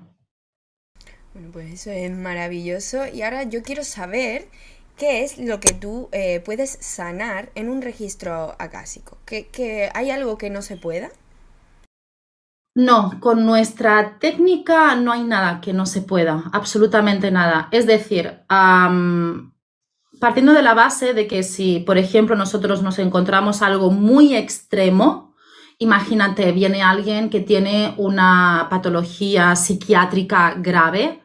Bueno, 1.32 1.48
pues 1.50 1.72
eso 1.72 1.90
es 1.90 2.10
maravilloso. 2.10 3.06
Y 3.06 3.22
ahora 3.22 3.44
yo 3.44 3.62
quiero 3.62 3.84
saber 3.84 4.48
qué 4.98 5.25
es 5.25 5.38
lo 5.38 5.60
que 5.60 5.72
tú 5.72 6.10
eh, 6.12 6.42
puedes 6.44 6.76
sanar 6.82 7.48
en 7.54 7.70
un 7.70 7.80
registro 7.80 8.54
acásico. 8.58 9.16
¿Que, 9.25 9.90
hay 9.94 10.10
algo 10.10 10.36
que 10.36 10.50
no 10.50 10.60
se 10.60 10.76
pueda? 10.76 11.10
No, 12.76 13.18
con 13.21 13.47
nuestra 13.47 14.18
técnica 14.18 14.95
no 14.97 15.11
hay 15.11 15.25
nada 15.25 15.62
que 15.62 15.73
no 15.73 15.87
se 15.87 16.02
pueda, 16.02 16.50
absolutamente 16.52 17.30
nada. 17.30 17.68
Es 17.71 17.87
decir, 17.87 18.40
partiendo 20.21 20.52
de 20.52 20.61
la 20.61 20.75
base 20.75 21.14
de 21.14 21.26
que 21.26 21.42
si, 21.42 21.78
por 21.78 21.97
ejemplo, 21.97 22.37
nosotros 22.37 22.83
nos 22.83 22.99
encontramos 22.99 23.62
algo 23.62 23.90
muy 23.90 24.37
extremo, 24.37 25.35
imagínate, 25.78 26.52
viene 26.52 26.83
alguien 26.83 27.30
que 27.30 27.40
tiene 27.40 27.95
una 27.97 28.66
patología 28.68 29.56
psiquiátrica 29.56 30.56
grave, 30.59 31.23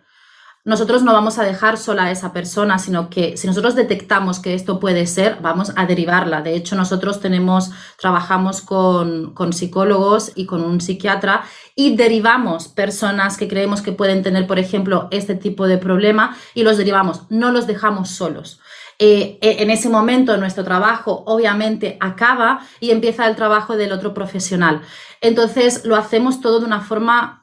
nosotros 0.63 1.01
no 1.01 1.13
vamos 1.13 1.39
a 1.39 1.43
dejar 1.43 1.77
sola 1.77 2.05
a 2.05 2.11
esa 2.11 2.33
persona, 2.33 2.77
sino 2.77 3.09
que 3.09 3.35
si 3.35 3.47
nosotros 3.47 3.73
detectamos 3.75 4.39
que 4.39 4.53
esto 4.53 4.79
puede 4.79 5.07
ser, 5.07 5.37
vamos 5.41 5.73
a 5.75 5.85
derivarla. 5.85 6.41
De 6.41 6.55
hecho, 6.55 6.75
nosotros 6.75 7.19
tenemos, 7.19 7.71
trabajamos 7.99 8.61
con, 8.61 9.33
con, 9.33 9.53
psicólogos 9.53 10.31
y 10.35 10.45
con 10.45 10.63
un 10.63 10.79
psiquiatra 10.79 11.43
y 11.75 11.95
derivamos 11.95 12.67
personas 12.67 13.37
que 13.37 13.47
creemos 13.47 13.81
que 13.81 13.91
pueden 13.91 14.21
tener, 14.21 14.45
por 14.45 14.59
ejemplo, 14.59 15.07
este 15.09 15.35
tipo 15.35 15.67
de 15.67 15.79
problema 15.79 16.37
y 16.53 16.63
los 16.63 16.77
derivamos, 16.77 17.23
no 17.29 17.51
los 17.51 17.65
dejamos 17.65 18.09
solos. 18.09 18.59
Eh, 19.03 19.39
e, 19.41 19.63
en 19.63 19.71
ese 19.71 19.89
momento 19.89 20.37
nuestro 20.37 20.63
trabajo 20.63 21.23
obviamente 21.25 21.97
acaba 21.99 22.59
y 22.79 22.91
empieza 22.91 23.27
el 23.27 23.35
trabajo 23.35 23.75
del 23.75 23.93
otro 23.93 24.13
profesional. 24.13 24.81
Entonces 25.21 25.85
lo 25.85 25.95
hacemos 25.95 26.39
todo 26.39 26.59
de 26.59 26.67
una 26.67 26.81
forma, 26.81 27.40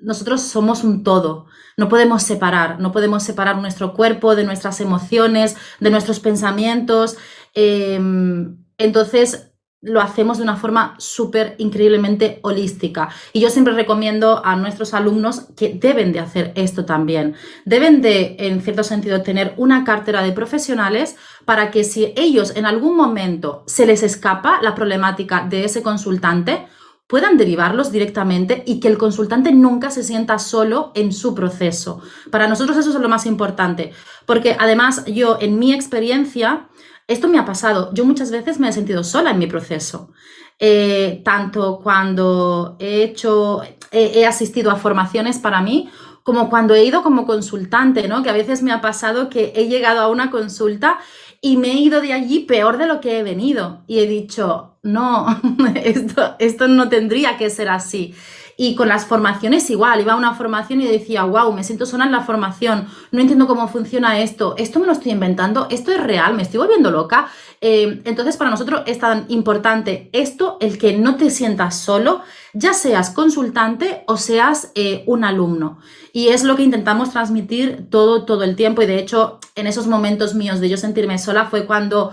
nosotros 0.00 0.40
somos 0.42 0.84
un 0.84 1.04
todo, 1.04 1.46
no 1.76 1.88
podemos 1.88 2.22
separar, 2.22 2.80
no 2.80 2.92
podemos 2.92 3.22
separar 3.22 3.58
nuestro 3.58 3.94
cuerpo 3.94 4.34
de 4.36 4.44
nuestras 4.44 4.80
emociones, 4.80 5.56
de 5.78 5.90
nuestros 5.90 6.20
pensamientos. 6.20 7.16
Em, 7.54 8.56
entonces 8.78 9.50
lo 9.82 10.00
hacemos 10.00 10.36
de 10.36 10.42
una 10.42 10.56
forma 10.56 10.94
súper 10.98 11.54
increíblemente 11.58 12.38
holística. 12.42 13.08
Y 13.32 13.40
yo 13.40 13.48
siempre 13.48 13.72
recomiendo 13.72 14.44
a 14.44 14.56
nuestros 14.56 14.92
alumnos 14.92 15.46
que 15.56 15.72
deben 15.72 16.12
de 16.12 16.20
hacer 16.20 16.52
esto 16.54 16.84
también. 16.84 17.34
Deben 17.64 18.02
de, 18.02 18.36
en 18.38 18.60
cierto 18.60 18.84
sentido, 18.84 19.22
tener 19.22 19.54
una 19.56 19.84
cartera 19.84 20.22
de 20.22 20.32
profesionales 20.32 21.16
para 21.46 21.70
que 21.70 21.84
si 21.84 22.12
ellos 22.16 22.54
en 22.56 22.66
algún 22.66 22.94
momento 22.94 23.64
se 23.66 23.86
les 23.86 24.02
escapa 24.02 24.60
la 24.62 24.74
problemática 24.74 25.46
de 25.48 25.64
ese 25.64 25.82
consultante, 25.82 26.66
puedan 27.10 27.36
derivarlos 27.36 27.90
directamente 27.90 28.62
y 28.64 28.78
que 28.78 28.86
el 28.86 28.96
consultante 28.96 29.50
nunca 29.50 29.90
se 29.90 30.04
sienta 30.04 30.38
solo 30.38 30.92
en 30.94 31.12
su 31.12 31.34
proceso. 31.34 32.00
Para 32.30 32.46
nosotros 32.46 32.78
eso 32.78 32.90
es 32.90 32.94
lo 32.94 33.08
más 33.08 33.26
importante, 33.26 33.92
porque 34.26 34.56
además 34.58 35.04
yo 35.06 35.36
en 35.40 35.58
mi 35.58 35.74
experiencia 35.74 36.68
esto 37.08 37.26
me 37.26 37.40
ha 37.40 37.44
pasado. 37.44 37.92
Yo 37.92 38.04
muchas 38.04 38.30
veces 38.30 38.60
me 38.60 38.68
he 38.68 38.72
sentido 38.72 39.02
sola 39.02 39.32
en 39.32 39.40
mi 39.40 39.48
proceso. 39.48 40.12
Eh, 40.60 41.22
tanto 41.24 41.80
cuando 41.82 42.76
he 42.78 43.02
hecho, 43.02 43.62
he, 43.90 44.24
asistido 44.24 44.70
a 44.70 44.76
formaciones 44.76 45.38
para 45.38 45.60
mí, 45.60 45.90
como 46.22 46.50
cuando 46.50 46.74
he 46.74 46.84
ido 46.84 47.02
como 47.02 47.26
consultante, 47.26 48.08
¿no? 48.08 48.22
Que 48.22 48.30
a 48.30 48.34
veces 48.34 48.62
me 48.62 48.72
ha 48.72 48.80
pasado 48.80 49.28
que 49.28 49.52
he 49.56 49.68
llegado 49.68 50.00
a 50.00 50.08
una 50.08 50.30
consulta 50.30 50.98
y 51.40 51.56
me 51.56 51.72
he 51.72 51.76
ido 51.76 52.00
de 52.00 52.12
allí 52.12 52.40
peor 52.40 52.76
de 52.78 52.86
lo 52.86 53.00
que 53.00 53.18
he 53.18 53.22
venido. 53.22 53.82
Y 53.86 54.00
he 54.00 54.06
dicho, 54.06 54.76
no, 54.82 55.26
esto, 55.74 56.36
esto 56.38 56.68
no 56.68 56.88
tendría 56.88 57.36
que 57.36 57.50
ser 57.50 57.68
así. 57.68 58.14
Y 58.62 58.74
con 58.74 58.88
las 58.88 59.06
formaciones 59.06 59.70
igual, 59.70 60.02
iba 60.02 60.12
a 60.12 60.16
una 60.16 60.34
formación 60.34 60.82
y 60.82 60.86
decía, 60.86 61.24
wow, 61.24 61.50
me 61.50 61.64
siento 61.64 61.86
sola 61.86 62.04
en 62.04 62.12
la 62.12 62.20
formación, 62.20 62.88
no 63.10 63.22
entiendo 63.22 63.46
cómo 63.46 63.68
funciona 63.68 64.20
esto, 64.20 64.54
esto 64.58 64.78
me 64.80 64.84
lo 64.84 64.92
estoy 64.92 65.12
inventando, 65.12 65.66
esto 65.70 65.92
es 65.92 66.02
real, 66.02 66.34
me 66.34 66.42
estoy 66.42 66.58
volviendo 66.58 66.90
loca. 66.90 67.28
Eh, 67.62 68.02
entonces 68.04 68.36
para 68.36 68.50
nosotros 68.50 68.82
es 68.84 68.98
tan 68.98 69.24
importante 69.28 70.10
esto, 70.12 70.58
el 70.60 70.76
que 70.76 70.94
no 70.94 71.16
te 71.16 71.30
sientas 71.30 71.78
solo, 71.78 72.20
ya 72.52 72.74
seas 72.74 73.08
consultante 73.08 74.04
o 74.06 74.18
seas 74.18 74.72
eh, 74.74 75.04
un 75.06 75.24
alumno. 75.24 75.78
Y 76.12 76.28
es 76.28 76.44
lo 76.44 76.54
que 76.54 76.62
intentamos 76.62 77.12
transmitir 77.12 77.86
todo, 77.88 78.26
todo 78.26 78.44
el 78.44 78.56
tiempo. 78.56 78.82
Y 78.82 78.86
de 78.86 78.98
hecho, 78.98 79.38
en 79.54 79.68
esos 79.68 79.86
momentos 79.86 80.34
míos 80.34 80.60
de 80.60 80.68
yo 80.68 80.76
sentirme 80.76 81.16
sola 81.16 81.46
fue 81.46 81.64
cuando 81.64 82.12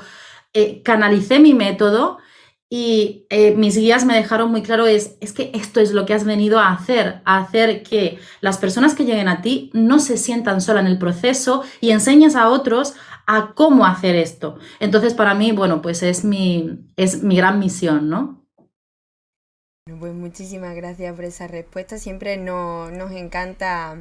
eh, 0.54 0.82
canalicé 0.82 1.40
mi 1.40 1.54
método 1.54 2.20
y 2.70 3.26
eh, 3.30 3.56
mis 3.56 3.78
guías 3.78 4.04
me 4.04 4.16
dejaron 4.16 4.52
muy 4.52 4.62
claro 4.62 4.88
es, 4.88 5.16
es 5.22 5.32
que 5.32 5.52
esto 5.54 5.80
es 5.80 5.94
lo 5.94 6.06
que 6.06 6.14
has 6.14 6.26
venido 6.26 6.60
a 6.60 6.74
hacer, 6.74 7.22
a 7.24 7.38
hacer 7.38 7.82
que 7.84 8.20
las 8.42 8.58
personas 8.58 8.94
que 8.94 9.06
lleguen 9.06 9.30
a 9.30 9.42
ti 9.42 9.70
no 9.74 10.00
se 10.00 10.18
sientan 10.18 10.60
sola 10.60 10.82
en 10.82 10.88
el 10.88 11.00
proceso 11.00 11.64
y 11.80 11.92
enseñes 11.92 12.36
a 12.36 12.50
otros 12.50 12.96
a 13.26 13.54
cómo 13.54 13.86
hacer 13.86 14.16
esto. 14.16 14.58
Entonces, 14.80 15.14
para 15.14 15.34
mí, 15.34 15.52
bueno, 15.52 15.82
pues 15.82 16.02
es 16.04 16.24
mi, 16.24 16.80
es 16.96 17.24
mi 17.24 17.36
gran 17.36 17.60
misión, 17.60 18.10
¿no? 18.10 18.44
Pues 20.00 20.14
muchísimas 20.14 20.76
gracias 20.76 21.16
por 21.16 21.26
esa 21.26 21.48
respuesta. 21.48 21.98
Siempre 21.98 22.38
nos 22.38 23.12
encanta 23.12 23.98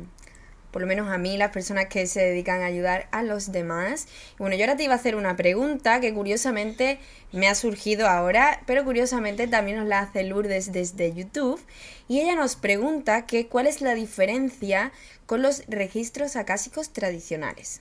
por 0.76 0.82
lo 0.82 0.88
menos 0.88 1.08
a 1.08 1.16
mí, 1.16 1.38
las 1.38 1.52
personas 1.52 1.86
que 1.86 2.06
se 2.06 2.20
dedican 2.20 2.60
a 2.60 2.66
ayudar 2.66 3.08
a 3.10 3.22
los 3.22 3.50
demás. 3.50 4.08
bueno, 4.36 4.56
yo 4.56 4.64
ahora 4.64 4.76
te 4.76 4.82
iba 4.82 4.92
a 4.92 4.96
hacer 4.96 5.16
una 5.16 5.34
pregunta 5.34 6.02
que 6.02 6.12
curiosamente 6.12 6.98
me 7.32 7.48
ha 7.48 7.54
surgido 7.54 8.06
ahora, 8.06 8.60
pero 8.66 8.84
curiosamente 8.84 9.48
también 9.48 9.78
nos 9.78 9.88
la 9.88 10.00
hace 10.00 10.22
Lourdes 10.24 10.72
desde 10.72 11.14
YouTube. 11.14 11.64
Y 12.08 12.20
ella 12.20 12.34
nos 12.34 12.56
pregunta 12.56 13.24
que 13.24 13.46
cuál 13.46 13.66
es 13.66 13.80
la 13.80 13.94
diferencia 13.94 14.92
con 15.24 15.40
los 15.40 15.62
registros 15.66 16.36
acásicos 16.36 16.90
tradicionales. 16.90 17.80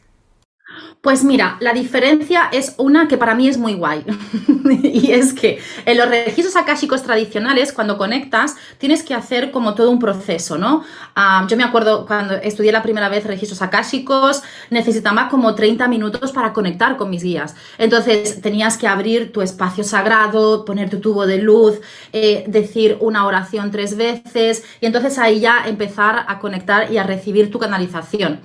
Pues 1.01 1.23
mira, 1.23 1.57
la 1.59 1.71
diferencia 1.71 2.49
es 2.51 2.73
una 2.79 3.07
que 3.07 3.17
para 3.17 3.35
mí 3.35 3.47
es 3.47 3.59
muy 3.59 3.75
guay. 3.75 4.03
y 4.83 5.11
es 5.11 5.33
que 5.33 5.59
en 5.85 5.97
los 5.97 6.09
registros 6.09 6.55
akáshicos 6.55 7.03
tradicionales, 7.03 7.71
cuando 7.71 7.95
conectas, 7.95 8.55
tienes 8.79 9.03
que 9.03 9.13
hacer 9.13 9.51
como 9.51 9.75
todo 9.75 9.91
un 9.91 9.99
proceso, 9.99 10.57
¿no? 10.57 10.83
Ah, 11.15 11.45
yo 11.47 11.57
me 11.57 11.63
acuerdo 11.63 12.07
cuando 12.07 12.33
estudié 12.33 12.71
la 12.71 12.81
primera 12.81 13.07
vez 13.07 13.23
registros 13.25 13.61
akáshicos, 13.61 14.41
necesitaba 14.71 15.29
como 15.29 15.53
30 15.53 15.87
minutos 15.87 16.31
para 16.31 16.53
conectar 16.53 16.97
con 16.97 17.11
mis 17.11 17.21
guías. 17.21 17.55
Entonces 17.77 18.41
tenías 18.41 18.79
que 18.79 18.87
abrir 18.87 19.31
tu 19.31 19.43
espacio 19.43 19.83
sagrado, 19.83 20.65
poner 20.65 20.89
tu 20.89 20.99
tubo 20.99 21.27
de 21.27 21.37
luz, 21.37 21.79
eh, 22.13 22.45
decir 22.47 22.97
una 22.99 23.27
oración 23.27 23.69
tres 23.69 23.95
veces 23.95 24.63
y 24.81 24.87
entonces 24.87 25.19
ahí 25.19 25.39
ya 25.39 25.67
empezar 25.67 26.25
a 26.27 26.39
conectar 26.39 26.91
y 26.91 26.97
a 26.97 27.03
recibir 27.03 27.51
tu 27.51 27.59
canalización. 27.59 28.41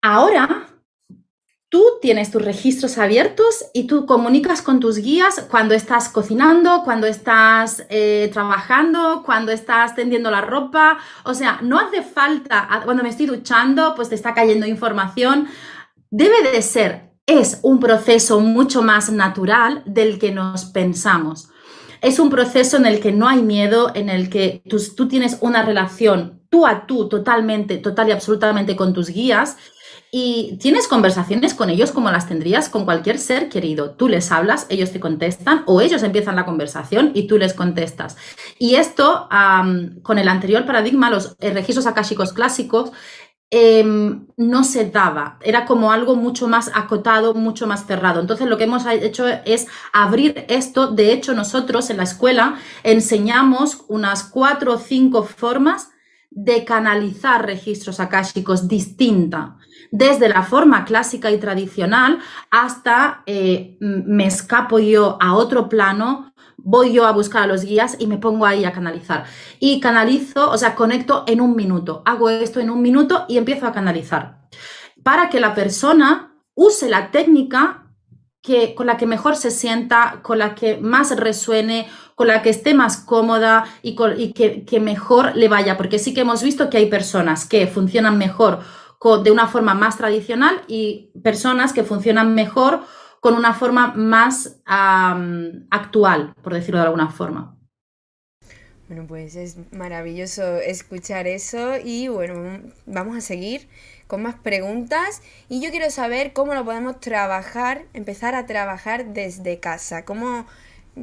Ahora 0.00 0.66
Tú 1.74 1.98
tienes 2.00 2.30
tus 2.30 2.40
registros 2.40 2.98
abiertos 2.98 3.64
y 3.72 3.88
tú 3.88 4.06
comunicas 4.06 4.62
con 4.62 4.78
tus 4.78 4.98
guías 4.98 5.44
cuando 5.50 5.74
estás 5.74 6.08
cocinando, 6.08 6.82
cuando 6.84 7.08
estás 7.08 7.84
eh, 7.88 8.30
trabajando, 8.32 9.24
cuando 9.26 9.50
estás 9.50 9.96
tendiendo 9.96 10.30
la 10.30 10.40
ropa. 10.40 10.98
O 11.24 11.34
sea, 11.34 11.58
no 11.62 11.80
hace 11.80 12.02
falta, 12.02 12.80
cuando 12.84 13.02
me 13.02 13.08
estoy 13.08 13.26
duchando, 13.26 13.96
pues 13.96 14.08
te 14.08 14.14
está 14.14 14.34
cayendo 14.34 14.66
información. 14.66 15.48
Debe 16.10 16.48
de 16.48 16.62
ser, 16.62 17.10
es 17.26 17.58
un 17.62 17.80
proceso 17.80 18.38
mucho 18.38 18.80
más 18.82 19.10
natural 19.10 19.82
del 19.84 20.20
que 20.20 20.30
nos 20.30 20.66
pensamos. 20.66 21.48
Es 22.02 22.20
un 22.20 22.30
proceso 22.30 22.76
en 22.76 22.86
el 22.86 23.00
que 23.00 23.10
no 23.10 23.26
hay 23.26 23.42
miedo, 23.42 23.90
en 23.96 24.10
el 24.10 24.30
que 24.30 24.62
tú 24.96 25.08
tienes 25.08 25.38
una 25.40 25.64
relación 25.64 26.44
tú 26.54 26.68
a 26.68 26.86
tú 26.86 27.08
totalmente, 27.08 27.78
total 27.78 28.10
y 28.10 28.12
absolutamente 28.12 28.76
con 28.76 28.92
tus 28.92 29.10
guías 29.10 29.56
y 30.16 30.58
tienes 30.58 30.86
conversaciones 30.86 31.54
con 31.54 31.70
ellos 31.70 31.90
como 31.90 32.08
las 32.08 32.28
tendrías 32.28 32.68
con 32.68 32.84
cualquier 32.84 33.18
ser 33.18 33.48
querido. 33.48 33.96
Tú 33.96 34.06
les 34.06 34.30
hablas, 34.30 34.64
ellos 34.68 34.92
te 34.92 35.00
contestan 35.00 35.64
o 35.66 35.80
ellos 35.80 36.04
empiezan 36.04 36.36
la 36.36 36.44
conversación 36.44 37.10
y 37.14 37.26
tú 37.26 37.36
les 37.36 37.52
contestas. 37.52 38.16
Y 38.56 38.76
esto, 38.76 39.28
con 40.04 40.18
el 40.18 40.28
anterior 40.28 40.66
paradigma, 40.66 41.10
los 41.10 41.36
registros 41.40 41.88
akáshicos 41.88 42.32
clásicos, 42.32 42.92
em, 43.50 44.28
no 44.36 44.62
se 44.62 44.88
daba. 44.88 45.36
Era 45.42 45.64
como 45.64 45.90
algo 45.90 46.14
mucho 46.14 46.46
más 46.46 46.70
acotado, 46.72 47.34
mucho 47.34 47.66
más 47.66 47.84
cerrado. 47.84 48.20
Entonces 48.20 48.46
lo 48.46 48.56
que 48.56 48.64
hemos 48.64 48.86
hecho 48.86 49.26
es 49.44 49.66
abrir 49.92 50.44
esto. 50.48 50.92
De 50.92 51.12
hecho, 51.12 51.34
nosotros 51.34 51.90
en 51.90 51.96
la 51.96 52.04
escuela 52.04 52.60
enseñamos 52.84 53.84
unas 53.88 54.22
cuatro 54.22 54.74
o 54.74 54.78
cinco 54.78 55.24
formas 55.24 55.88
de 56.30 56.64
canalizar 56.64 57.44
registros 57.44 57.98
akáshicos 57.98 58.68
distinta 58.68 59.56
desde 59.94 60.28
la 60.28 60.42
forma 60.42 60.84
clásica 60.84 61.30
y 61.30 61.38
tradicional 61.38 62.18
hasta 62.50 63.22
eh, 63.26 63.76
me 63.78 64.26
escapo 64.26 64.80
yo 64.80 65.16
a 65.20 65.34
otro 65.34 65.68
plano, 65.68 66.34
voy 66.56 66.92
yo 66.92 67.06
a 67.06 67.12
buscar 67.12 67.44
a 67.44 67.46
los 67.46 67.64
guías 67.64 67.94
y 68.00 68.08
me 68.08 68.18
pongo 68.18 68.44
ahí 68.44 68.64
a 68.64 68.72
canalizar. 68.72 69.24
Y 69.60 69.78
canalizo, 69.78 70.50
o 70.50 70.58
sea, 70.58 70.74
conecto 70.74 71.22
en 71.28 71.40
un 71.40 71.54
minuto, 71.54 72.02
hago 72.06 72.28
esto 72.28 72.58
en 72.58 72.70
un 72.70 72.82
minuto 72.82 73.24
y 73.28 73.38
empiezo 73.38 73.68
a 73.68 73.72
canalizar. 73.72 74.48
Para 75.04 75.28
que 75.28 75.38
la 75.38 75.54
persona 75.54 76.40
use 76.56 76.88
la 76.88 77.12
técnica 77.12 77.86
que, 78.42 78.74
con 78.74 78.88
la 78.88 78.96
que 78.96 79.06
mejor 79.06 79.36
se 79.36 79.52
sienta, 79.52 80.22
con 80.22 80.38
la 80.38 80.56
que 80.56 80.76
más 80.76 81.16
resuene, 81.16 81.86
con 82.16 82.26
la 82.26 82.42
que 82.42 82.50
esté 82.50 82.74
más 82.74 82.96
cómoda 82.96 83.64
y, 83.80 83.94
que 83.94 84.80
mejor 84.80 85.36
le 85.36 85.46
vaya, 85.46 85.76
porque 85.76 86.00
sí 86.00 86.12
que 86.12 86.22
hemos 86.22 86.42
visto 86.42 86.68
que 86.68 86.78
hay 86.78 86.86
personas 86.86 87.46
que 87.46 87.68
funcionan 87.68 88.18
mejor 88.18 88.58
de 89.22 89.30
una 89.30 89.48
forma 89.48 89.74
más 89.74 89.96
tradicional 89.96 90.62
y 90.66 91.10
personas 91.22 91.72
que 91.72 91.84
funcionan 91.84 92.34
mejor 92.34 92.80
con 93.20 93.34
una 93.34 93.54
forma 93.54 93.94
más 93.94 94.60
actual, 94.66 96.34
por 96.42 96.54
decirlo 96.54 96.80
de 96.80 96.86
alguna 96.86 97.10
forma. 97.10 97.56
Bueno, 98.88 99.06
pues 99.06 99.34
es 99.34 99.56
maravilloso 99.72 100.58
escuchar 100.58 101.26
eso 101.26 101.78
y 101.82 102.08
bueno, 102.08 102.60
vamos 102.84 103.16
a 103.16 103.22
seguir 103.22 103.66
con 104.06 104.22
más 104.22 104.34
preguntas 104.34 105.22
y 105.48 105.62
yo 105.62 105.70
quiero 105.70 105.90
saber 105.90 106.34
cómo 106.34 106.54
lo 106.54 106.66
podemos 106.66 107.00
trabajar, 107.00 107.86
empezar 107.94 108.34
a 108.34 108.44
trabajar 108.44 109.06
desde 109.14 109.58
casa, 109.58 110.04
cómo 110.04 110.46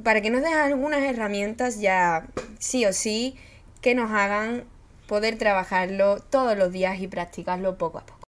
para 0.04 0.22
que 0.22 0.30
nos 0.30 0.42
den 0.42 0.54
algunas 0.54 1.02
herramientas 1.02 1.82
ya 1.82 2.28
sí 2.60 2.86
o 2.86 2.94
sí 2.94 3.36
que 3.82 3.96
nos 3.96 4.12
hagan 4.12 4.66
poder 5.12 5.38
trabajarlo 5.38 6.20
todos 6.20 6.58
los 6.58 6.72
días 6.72 7.02
y 7.02 7.08
practicarlo 7.10 7.78
poco 7.78 7.98
a 7.98 8.06
poco. 8.06 8.22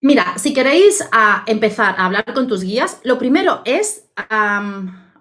Mira, 0.00 0.38
si 0.38 0.54
queréis 0.54 1.04
empezar 1.46 1.94
a 1.98 2.06
hablar 2.06 2.24
con 2.32 2.48
tus 2.48 2.62
guías, 2.62 3.00
lo 3.04 3.18
primero 3.18 3.60
es 3.66 4.08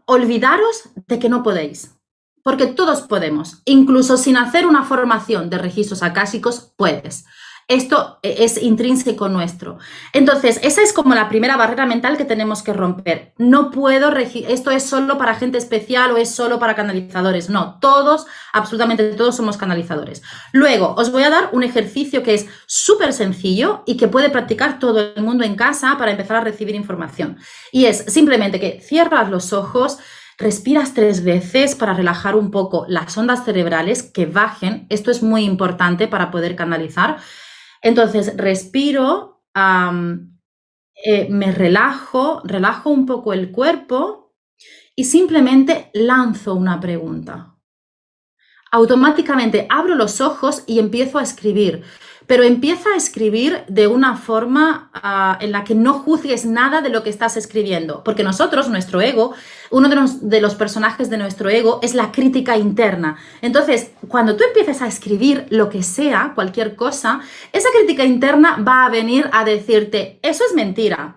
olvidaros 0.05 0.83
de 1.05 1.19
que 1.19 1.27
no 1.27 1.43
podéis 1.43 1.99
porque 2.43 2.67
todos 2.67 3.01
podemos, 3.01 3.61
incluso 3.65 4.17
sin 4.17 4.37
hacer 4.37 4.65
una 4.65 4.83
formación 4.83 5.49
de 5.49 5.57
registros 5.57 6.01
acásicos, 6.01 6.73
puedes. 6.77 7.25
Esto 7.69 8.17
es 8.23 8.61
intrínseco 8.61 9.29
nuestro. 9.29 9.77
Entonces, 10.11 10.59
esa 10.63 10.81
es 10.81 10.91
como 10.91 11.13
la 11.13 11.29
primera 11.29 11.55
barrera 11.55 11.85
mental 11.85 12.17
que 12.17 12.25
tenemos 12.25 12.63
que 12.63 12.73
romper. 12.73 13.33
No 13.37 13.69
puedo, 13.69 14.11
esto 14.17 14.71
es 14.71 14.83
solo 14.83 15.19
para 15.19 15.35
gente 15.35 15.59
especial 15.59 16.11
o 16.11 16.17
es 16.17 16.33
solo 16.33 16.57
para 16.57 16.73
canalizadores. 16.73 17.47
No, 17.51 17.77
todos, 17.79 18.25
absolutamente 18.53 19.13
todos 19.13 19.35
somos 19.35 19.55
canalizadores. 19.55 20.23
Luego, 20.51 20.95
os 20.97 21.11
voy 21.11 21.21
a 21.21 21.29
dar 21.29 21.51
un 21.51 21.61
ejercicio 21.61 22.23
que 22.23 22.33
es 22.33 22.47
súper 22.65 23.13
sencillo 23.13 23.83
y 23.85 23.97
que 23.97 24.07
puede 24.07 24.31
practicar 24.31 24.79
todo 24.79 25.13
el 25.15 25.21
mundo 25.21 25.43
en 25.43 25.55
casa 25.55 25.95
para 25.99 26.09
empezar 26.09 26.37
a 26.37 26.41
recibir 26.41 26.73
información. 26.73 27.37
Y 27.71 27.85
es 27.85 28.03
simplemente 28.07 28.59
que 28.59 28.81
cierras 28.81 29.29
los 29.29 29.53
ojos, 29.53 29.99
Respiras 30.41 30.93
tres 30.93 31.25
veces 31.25 31.75
para 31.75 31.93
relajar 31.93 32.37
un 32.37 32.49
poco 32.49 32.85
las 32.87 33.17
ondas 33.17 33.43
cerebrales 33.43 34.03
que 34.03 34.25
bajen. 34.25 34.87
Esto 34.87 35.11
es 35.11 35.21
muy 35.21 35.43
importante 35.43 36.07
para 36.07 36.31
poder 36.31 36.55
canalizar. 36.55 37.17
Entonces, 37.81 38.35
respiro, 38.35 39.43
eh, 39.55 41.27
me 41.29 41.51
relajo, 41.51 42.41
relajo 42.43 42.89
un 42.89 43.05
poco 43.05 43.33
el 43.33 43.51
cuerpo 43.51 44.35
y 44.95 45.05
simplemente 45.05 45.89
lanzo 45.93 46.55
una 46.55 46.79
pregunta. 46.79 47.55
Automáticamente 48.71 49.65
abro 49.69 49.95
los 49.95 50.21
ojos 50.21 50.63
y 50.67 50.79
empiezo 50.79 51.17
a 51.17 51.23
escribir 51.23 51.83
pero 52.29 52.43
empieza 52.43 52.89
a 52.93 52.95
escribir 52.95 53.63
de 53.69 53.87
una 53.87 54.15
forma 54.15 54.91
ah, 54.93 55.39
en 55.41 55.51
la 55.51 55.63
que 55.63 55.73
no 55.73 55.95
juzgues 55.95 56.45
nada 56.45 56.79
de 56.81 56.89
lo 56.89 57.01
que 57.01 57.09
estás 57.09 57.37
escribiendo, 57.37 58.03
porque 58.03 58.21
nosotros, 58.21 58.69
nuestro 58.69 59.01
ego, 59.01 59.33
uno 59.71 59.89
de 59.89 59.95
los, 59.95 60.29
de 60.29 60.39
los, 60.39 60.53
personajes 60.53 61.09
de 61.09 61.17
nuestro 61.17 61.49
ego 61.49 61.79
es 61.81 61.95
la 61.95 62.11
crítica 62.11 62.55
interna. 62.55 63.17
Entonces, 63.41 63.93
cuando 64.07 64.35
tú 64.35 64.43
empieces 64.43 64.83
a 64.83 64.87
escribir 64.87 65.47
lo 65.49 65.69
que 65.69 65.81
sea, 65.81 66.33
cualquier 66.35 66.75
cosa, 66.75 67.19
esa 67.51 67.69
crítica 67.75 68.05
interna 68.05 68.57
va 68.57 68.85
a 68.85 68.91
venir 68.91 69.27
a 69.33 69.43
decirte, 69.43 70.19
eso 70.21 70.43
es 70.47 70.53
mentira, 70.53 71.15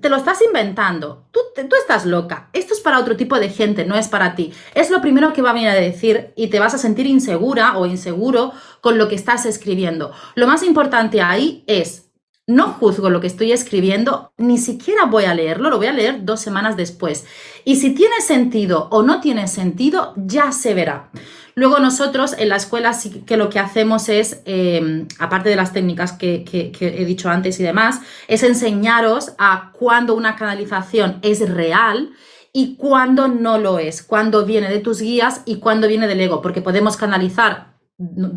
te 0.00 0.08
lo 0.08 0.16
estás 0.16 0.40
inventando. 0.42 1.26
Tú, 1.30 1.40
tú, 1.54 1.76
estás 1.76 2.06
loca. 2.06 2.50
Esto 2.52 2.74
es 2.74 2.80
para 2.80 2.98
otro 2.98 3.16
tipo 3.16 3.38
de 3.38 3.48
gente, 3.48 3.84
no 3.84 3.96
es 3.96 4.08
para 4.08 4.34
ti. 4.34 4.52
Es 4.74 4.90
lo 4.90 5.00
primero 5.00 5.32
que 5.32 5.42
va 5.42 5.50
a 5.50 5.54
venir 5.54 5.68
a 5.68 5.74
decir 5.74 6.32
y 6.36 6.48
te 6.48 6.60
vas 6.60 6.74
a 6.74 6.78
sentir 6.78 7.06
insegura 7.06 7.78
o 7.78 7.86
inseguro 7.86 8.52
con 8.80 8.98
lo 8.98 9.08
que 9.08 9.14
estás 9.14 9.46
escribiendo. 9.46 10.12
Lo 10.34 10.46
más 10.46 10.62
importante 10.62 11.20
ahí 11.20 11.64
es, 11.66 12.10
no 12.46 12.68
juzgo 12.68 13.10
lo 13.10 13.20
que 13.20 13.26
estoy 13.26 13.52
escribiendo, 13.52 14.32
ni 14.38 14.56
siquiera 14.56 15.04
voy 15.04 15.24
a 15.24 15.34
leerlo, 15.34 15.68
lo 15.68 15.76
voy 15.76 15.88
a 15.88 15.92
leer 15.92 16.24
dos 16.24 16.40
semanas 16.40 16.76
después. 16.76 17.26
Y 17.64 17.76
si 17.76 17.94
tiene 17.94 18.20
sentido 18.20 18.88
o 18.90 19.02
no 19.02 19.20
tiene 19.20 19.48
sentido, 19.48 20.14
ya 20.16 20.52
se 20.52 20.74
verá. 20.74 21.10
Luego 21.58 21.80
nosotros 21.80 22.36
en 22.38 22.50
la 22.50 22.56
escuela 22.56 22.92
sí 22.92 23.24
que 23.26 23.36
lo 23.36 23.50
que 23.50 23.58
hacemos 23.58 24.08
es, 24.08 24.42
em, 24.44 25.08
aparte 25.18 25.48
de 25.48 25.56
las 25.56 25.72
técnicas 25.72 26.12
que, 26.12 26.44
he 26.80 27.04
dicho 27.04 27.30
antes 27.30 27.58
y 27.58 27.64
demás, 27.64 28.00
es 28.28 28.44
enseñaros 28.44 29.32
a 29.38 29.72
cuándo 29.72 30.14
una 30.14 30.36
canalización 30.36 31.18
es 31.22 31.48
real 31.50 32.12
y 32.52 32.76
cuándo 32.76 33.26
no 33.26 33.58
lo 33.58 33.80
es, 33.80 34.04
cuándo 34.04 34.46
viene 34.46 34.68
de 34.68 34.78
tus 34.78 35.00
guías 35.00 35.42
y 35.46 35.56
cuándo 35.56 35.88
viene 35.88 36.06
del 36.06 36.20
ego, 36.20 36.42
porque 36.42 36.62
podemos 36.62 36.96
canalizar 36.96 37.74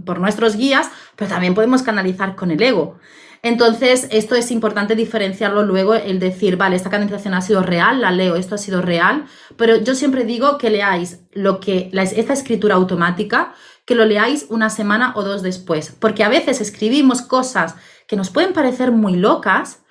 por 0.03 0.19
nuestros 0.19 0.55
guías, 0.55 0.89
pero 1.15 1.29
también 1.29 1.53
podemos 1.53 1.83
canalizar 1.83 2.35
con 2.35 2.49
el 2.49 2.63
ego. 2.63 2.97
Entonces, 3.43 4.07
esto 4.11 4.35
es 4.35 4.51
importante 4.51 4.95
diferenciarlo 4.95 5.63
luego, 5.63 5.95
el 5.95 6.19
decir, 6.19 6.57
vale, 6.57 6.75
esta 6.75 6.91
canalización 6.91 7.33
ha 7.33 7.41
sido 7.41 7.63
real, 7.63 8.01
la 8.01 8.11
leo, 8.11 8.35
esto 8.35 8.53
ha 8.53 8.59
sido 8.59 8.83
real, 8.83 9.25
pero 9.57 9.77
yo 9.77 9.95
siempre 9.95 10.25
digo 10.25 10.59
que 10.59 10.69
leáis 10.69 11.21
lo 11.31 11.59
que, 11.59 11.89
esta 11.93 12.33
escritura 12.33 12.75
automática, 12.75 13.55
que 13.85 13.95
lo 13.95 14.05
leáis 14.05 14.45
una 14.49 14.69
semana 14.69 15.13
o 15.15 15.23
dos 15.23 15.41
después, 15.41 15.95
porque 15.99 16.23
a 16.23 16.29
veces 16.29 16.61
escribimos 16.61 17.23
cosas 17.23 17.75
que 18.07 18.15
nos 18.15 18.29
pueden 18.29 18.53
parecer 18.53 18.91
muy 18.91 19.15
locas, 19.15 19.83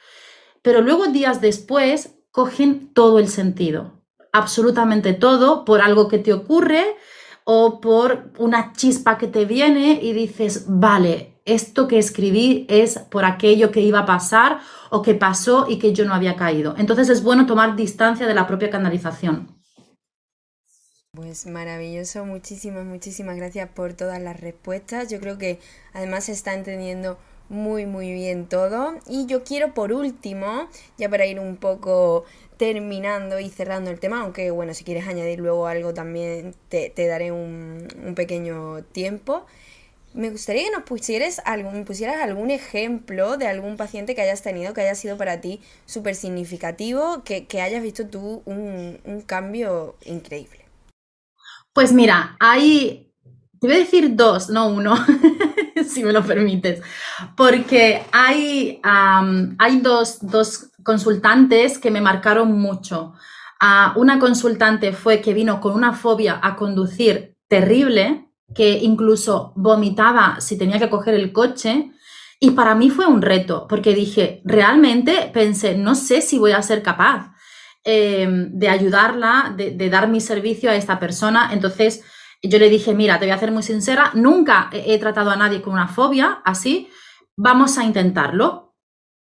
pero 0.63 0.81
luego 0.81 1.09
días 1.09 1.41
después 1.41 2.15
cogen 2.31 2.93
todo 2.95 3.19
el 3.19 3.29
sentido, 3.29 4.01
absolutamente 4.33 5.13
todo, 5.13 5.65
por 5.65 5.81
algo 5.81 6.07
que 6.07 6.19
te 6.19 6.33
ocurre 6.33 6.97
o 7.43 7.81
por 7.81 8.31
una 8.39 8.73
chispa 8.75 9.19
que 9.19 9.27
te 9.27 9.45
viene 9.45 9.99
y 10.01 10.13
dices, 10.13 10.67
vale, 10.69 11.30
esto 11.44 11.88
que 11.88 11.98
escribí 11.98 12.66
es 12.68 12.98
por 12.98 13.24
aquello 13.24 13.70
que 13.70 13.81
iba 13.81 14.00
a 14.00 14.07
pasar 14.07 14.61
o 14.90 15.03
que 15.03 15.14
pasó 15.14 15.66
y 15.68 15.79
que 15.79 15.92
yo 15.92 16.05
no 16.05 16.14
había 16.14 16.37
caído. 16.37 16.74
Entonces 16.79 17.09
es 17.09 17.22
bueno 17.22 17.46
tomar 17.46 17.76
distancia 17.76 18.26
de 18.26 18.35
la 18.35 18.46
propia 18.46 18.70
canalización. 18.70 19.61
Pues 21.12 21.46
maravilloso, 21.46 22.24
muchísimas, 22.24 22.85
muchísimas 22.85 23.37
gracias 23.37 23.68
por 23.68 23.94
todas 23.94 24.20
las 24.22 24.40
respuestas. 24.40 25.11
Yo 25.11 25.18
creo 25.18 25.38
que 25.38 25.59
además 25.92 26.24
se 26.24 26.33
está 26.33 26.55
entendiendo 26.55 27.18
muy, 27.48 27.85
muy 27.85 28.12
bien 28.12 28.46
todo. 28.46 28.94
Y 29.09 29.26
yo 29.26 29.42
quiero 29.42 29.74
por 29.74 29.92
último, 29.92 30.68
ya 30.98 31.09
para 31.09 31.26
ir 31.26 31.40
un 31.40 31.57
poco 31.57 32.24
terminando 32.57 33.40
y 33.40 33.50
cerrando 33.50 33.90
el 33.90 33.98
tema, 33.98 34.20
aunque 34.22 34.50
bueno, 34.50 34.72
si 34.72 34.85
quieres 34.85 35.09
añadir 35.09 35.40
luego 35.40 35.66
algo 35.66 35.94
también 35.94 36.55
te, 36.68 36.92
daré 36.96 37.33
un, 37.33 37.88
un 38.05 38.14
pequeño 38.14 38.85
tiempo. 38.85 39.46
Me 40.12 40.31
gustaría 40.31 40.64
que 40.64 40.70
nos 40.73 40.83
pusieras 40.83 41.40
algún, 41.44 41.85
pusieras 41.85 42.20
algún 42.20 42.51
ejemplo 42.51 43.37
de 43.37 43.46
algún 43.46 43.77
paciente 43.77 44.16
que 44.16 44.23
hayas 44.23 44.42
tenido, 44.42 44.75
que 44.75 44.81
haya 44.81 44.96
sido 44.96 45.16
para 45.16 45.40
ti 45.40 45.61
súper 45.87 46.16
significativo, 46.16 47.23
que, 47.25 47.46
hayas 47.61 47.83
visto 47.83 48.07
tú 48.09 48.42
un, 48.44 48.99
cambio 49.27 49.94
increíble. 50.05 50.64
Pues 51.73 51.92
mira, 51.92 52.37
hay, 52.40 53.12
te 53.61 53.68
voy 53.68 53.77
a 53.77 53.79
decir 53.79 54.16
dos, 54.16 54.51
no 54.51 54.68
uno, 54.68 54.96
si 55.88 56.03
me 56.03 56.12
lo 56.12 56.25
permites, 56.25 56.83
porque 57.37 58.03
hay, 58.11 58.81
hay 58.83 59.81
dos, 59.81 60.18
consultantes 60.83 61.79
que 61.79 61.92
me 61.92 62.01
marcaron 62.01 62.59
mucho. 62.59 63.12
Ah, 63.61 63.92
una 63.96 64.18
consultante 64.18 64.92
fue 64.92 65.20
que 65.20 65.35
vino 65.35 65.61
con 65.61 65.75
una 65.75 65.92
fobia 65.92 66.40
a 66.42 66.57
conducir 66.57 67.37
terrible, 67.46 68.30
que 68.55 68.79
incluso 68.79 69.53
vomitaba 69.57 70.41
si 70.41 70.59
tenía 70.59 70.79
que 70.79 70.91
coger 70.91 71.15
el 71.15 71.33
coche. 71.33 71.93
Y 72.41 72.53
para 72.53 72.75
mí 72.75 72.91
fue 72.91 73.07
un 73.07 73.21
reto, 73.21 73.67
porque 73.69 73.95
dije, 73.95 74.41
realmente 74.45 75.31
pensé, 75.33 75.77
no 75.77 75.95
sé 75.95 76.23
si 76.23 76.39
voy 76.39 76.53
a 76.53 76.63
ser 76.63 76.83
capaz 76.83 77.33
em, 77.85 78.51
de 78.53 78.69
ayudarla, 78.69 79.55
de, 79.57 79.91
dar 79.91 80.09
mi 80.09 80.21
servicio 80.21 80.71
a 80.71 80.75
esta 80.75 80.99
persona. 80.99 81.51
Entonces 81.53 82.03
yo 82.43 82.59
le 82.59 82.71
dije, 82.71 82.95
mira, 82.95 83.19
te 83.19 83.27
voy 83.27 83.33
a 83.33 83.37
hacer 83.37 83.53
muy 83.53 83.63
sincera, 83.63 84.11
nunca 84.15 84.71
he 84.73 84.99
tratado 84.99 85.31
a 85.31 85.37
nadie 85.37 85.61
con 85.61 85.75
una 85.75 85.89
fobia 85.89 86.41
así, 86.45 86.89
vamos 87.37 87.77
a 87.77 87.85
intentarlo. 87.85 88.75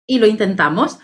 Y 0.06 0.18
lo 0.18 0.26
intentamos. 0.26 1.00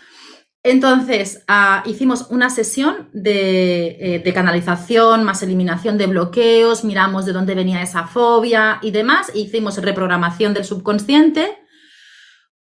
Entonces, 0.68 1.44
ah, 1.48 1.84
hicimos 1.86 2.26
una 2.32 2.50
sesión 2.50 3.12
eh, 3.24 4.20
de, 4.26 4.34
canalización 4.34 5.24
más 5.24 5.44
eliminación 5.44 6.00
de 6.00 6.08
bloqueos, 6.08 6.84
miramos 6.84 7.28
de 7.28 7.34
dónde 7.34 7.54
venía 7.54 7.84
esa 7.84 8.08
fobia 8.08 8.80
y 8.82 8.90
demás, 8.90 9.32
hicimos 9.36 9.78
reprogramación 9.78 10.56
del 10.56 10.66
subconsciente 10.66 11.56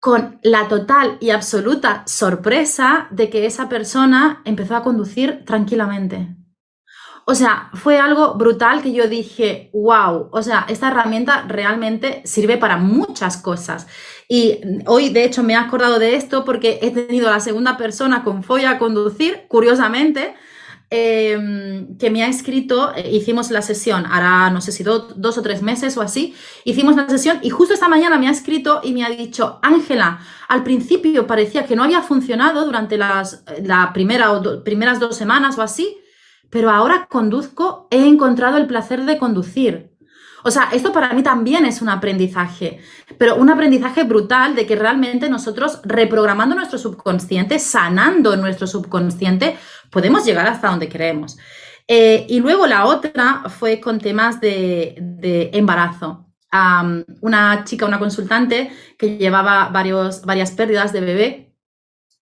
con 0.01 0.41
la 0.43 0.67
total 0.67 1.17
y 1.21 1.31
absoluta 1.31 2.03
sorpresa 2.09 3.07
de 3.13 3.31
que 3.31 3.47
esa 3.47 3.69
persona 3.69 4.43
empezó 4.45 4.75
a 4.75 4.83
conducir 4.83 5.45
tranquilamente. 5.45 6.35
O 7.25 7.37
sea, 7.37 7.71
fue 7.75 8.01
algo 8.01 8.35
brutal 8.35 8.83
que 8.83 8.93
yo 8.93 9.07
dije, 9.07 9.71
wow, 9.73 10.29
o 10.33 10.43
sea, 10.43 10.67
esta 10.69 10.89
herramienta 10.89 11.45
realmente 11.47 12.21
sirve 12.25 12.57
para 12.57 12.79
muchas 12.79 13.37
cosas. 13.37 13.87
Y 14.35 14.61
hoy, 14.87 15.11
de 15.11 15.25
hecho, 15.25 15.43
me 15.43 15.53
he 15.53 15.57
acordado 15.57 15.99
de 15.99 16.17
esto 16.17 16.43
porque 16.47 16.79
he 16.81 16.91
tenido 16.91 17.29
a 17.29 17.33
la 17.33 17.41
segunda 17.41 17.77
persona 17.77 18.25
con 18.25 18.43
folla 18.43 18.71
a 18.71 18.79
conducir, 18.79 19.43
curiosamente, 19.47 20.35
em, 20.89 21.99
que 21.99 22.09
me 22.09 22.25
ha 22.25 22.29
escrito, 22.29 22.95
eh, 22.97 23.11
hicimos 23.13 23.51
la 23.51 23.61
sesión, 23.61 24.07
hará 24.07 24.49
no 24.49 24.63
sé 24.63 24.73
si 24.73 24.85
dos 24.85 25.37
o 25.37 25.43
tres 25.43 25.61
meses 25.61 25.99
o 25.99 26.01
así, 26.01 26.35
hicimos 26.65 26.97
la 26.97 27.11
sesión 27.11 27.41
y 27.43 27.51
justo 27.51 27.75
esta 27.75 27.89
mañana 27.89 28.17
me 28.17 28.27
ha 28.27 28.31
escrito 28.31 28.81
y 28.83 28.95
me 28.95 29.05
ha 29.05 29.11
dicho, 29.11 29.59
Ángela, 29.61 30.21
al 30.49 30.63
principio 30.65 31.27
parecía 31.27 31.67
que 31.67 31.77
no 31.77 31.85
había 31.85 32.01
funcionado 32.01 32.65
durante 32.65 32.97
las 32.97 33.45
o 33.45 34.65
primeras 34.65 34.99
dos 34.99 35.15
semanas 35.15 35.59
o 35.59 35.63
así, 35.63 35.99
pero 36.49 36.71
ahora 36.71 37.07
conduzco, 37.11 37.87
he 37.91 38.07
encontrado 38.07 38.57
el 38.57 38.67
placer 38.67 39.05
de 39.05 39.19
conducir. 39.19 39.92
O 40.45 40.51
sea, 40.51 40.69
esto 40.73 40.93
para 40.93 41.13
mí 41.13 41.23
también 41.23 41.65
es 41.65 41.83
un 41.83 41.89
aprendizaje, 41.89 42.81
pero 43.19 43.37
un 43.37 43.51
aprendizaje 43.51 44.05
brutal 44.05 44.55
de 44.55 44.67
que 44.67 44.77
realmente 44.77 45.29
nosotros 45.29 45.81
reprogramando 45.85 46.55
nuestro 46.55 46.79
subconsciente, 46.79 47.59
sanando 47.59 48.37
nuestro 48.37 48.67
subconsciente, 48.67 49.57
podemos 49.91 50.25
llegar 50.25 50.47
hasta 50.47 50.69
donde 50.69 50.89
queremos. 50.89 51.39
Eh, 51.87 52.27
y 52.29 52.41
luego 52.41 52.67
la 52.67 52.87
otra 52.87 53.45
fue 53.49 53.81
con 53.81 53.99
temas 53.99 54.41
de, 54.41 55.51
embarazo. 55.53 56.27
una 57.21 57.65
chica, 57.65 57.87
una 57.87 57.99
consultante 57.99 58.71
que 58.99 59.17
llevaba 59.17 59.71
varias 59.71 60.51
pérdidas 60.53 60.93
de 60.93 61.01
bebé, 61.01 61.53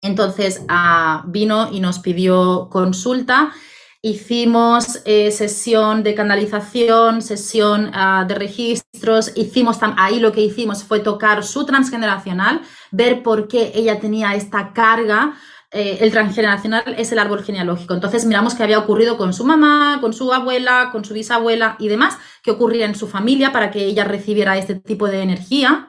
entonces 0.01 0.63
ah, 0.69 1.25
vino 1.27 1.71
y 1.73 1.81
nos 1.81 1.99
pidió 1.99 2.69
consulta 2.71 3.53
Hicimos 4.01 5.03
eh, 5.07 5.33
sesión 5.33 6.05
de 6.05 6.15
canalización, 6.15 7.21
sesión 7.21 7.91
ah, 7.93 8.25
de 8.29 8.37
registros, 8.37 9.33
hicimos 9.35 9.79
ahí 9.97 10.21
lo 10.21 10.31
que 10.31 10.41
hicimos 10.41 10.85
fue 10.85 11.01
tocar 11.01 11.43
su 11.43 11.67
transgeneracional, 11.67 12.63
ver 12.93 13.25
por 13.25 13.49
qué 13.49 13.73
ella 13.75 13.99
tenía 13.99 14.37
esta 14.37 14.73
carga. 14.73 15.35
Eh, 15.73 15.99
el 16.01 16.13
transgeneracional 16.13 16.95
es 16.97 17.11
el 17.11 17.19
árbol 17.19 17.43
genealógico. 17.43 17.93
Entonces 17.93 18.25
miramos 18.25 18.55
qué 18.55 18.63
había 18.63 18.79
ocurrido 18.79 19.17
con 19.19 19.33
su 19.33 19.45
mamá, 19.45 19.99
con 20.01 20.13
su 20.13 20.33
abuela, 20.33 20.91
con 20.93 21.05
su 21.05 21.13
bisabuela 21.13 21.75
y 21.81 21.89
demás, 21.89 22.19
qué 22.45 22.53
ocurría 22.53 22.87
en 22.87 22.95
su 22.95 23.09
familia 23.09 23.51
para 23.51 23.73
que 23.73 23.85
ella 23.85 24.05
recibiera 24.05 24.57
este 24.57 24.77
tipo 24.77 25.09
de 25.09 25.23
energía. 25.23 25.89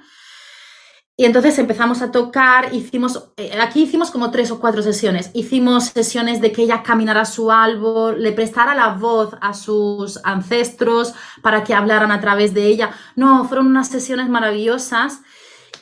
Y 1.20 1.26
entonces 1.26 1.60
empezamos 1.60 2.02
a 2.02 2.12
tocar, 2.12 2.74
hicimos, 2.74 3.32
eh, 3.36 3.52
aquí 3.60 3.84
hicimos 3.84 4.10
como 4.10 4.32
tres 4.32 4.52
o 4.52 4.60
cuatro 4.62 4.82
sesiones. 4.82 5.32
Hicimos 5.34 5.88
sesiones 5.88 6.40
de 6.40 6.54
que 6.54 6.62
ella 6.62 6.82
caminara 6.82 7.26
su 7.26 7.52
árbol, 7.52 8.24
le 8.24 8.32
prestara 8.32 8.74
la 8.74 8.94
voz 8.94 9.36
a 9.42 9.54
sus 9.54 10.22
ancestros 10.24 11.14
para 11.42 11.66
que 11.66 11.74
hablaran 11.74 12.14
a 12.14 12.22
través 12.22 12.54
de 12.54 12.68
ella. 12.68 12.92
No, 13.18 13.44
fueron 13.44 13.68
unas 13.68 13.90
sesiones 13.90 14.30
maravillosas 14.30 15.20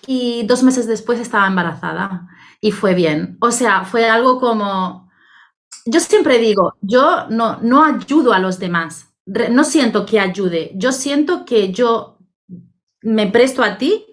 y 0.08 0.44
dos 0.48 0.64
meses 0.64 0.88
después 0.88 1.20
estaba 1.20 1.46
embarazada 1.46 2.28
y 2.60 2.72
fue 2.72 2.96
bien. 2.96 3.38
O 3.40 3.52
sea, 3.52 3.84
fue 3.84 4.10
algo 4.10 4.40
como, 4.40 5.08
yo 5.86 6.00
siempre 6.00 6.40
digo, 6.40 6.78
yo 6.82 7.28
no, 7.30 7.60
no 7.62 7.84
ayudo 7.84 8.34
a 8.34 8.40
los 8.40 8.58
demás, 8.58 9.14
no 9.28 9.64
siento 9.64 10.04
que 10.04 10.20
ayude, 10.20 10.72
yo 10.74 10.92
siento 10.92 11.46
que 11.46 11.72
yo 11.72 12.18
me 13.04 13.28
presto 13.28 13.62
a 13.62 13.78
ti 13.78 14.04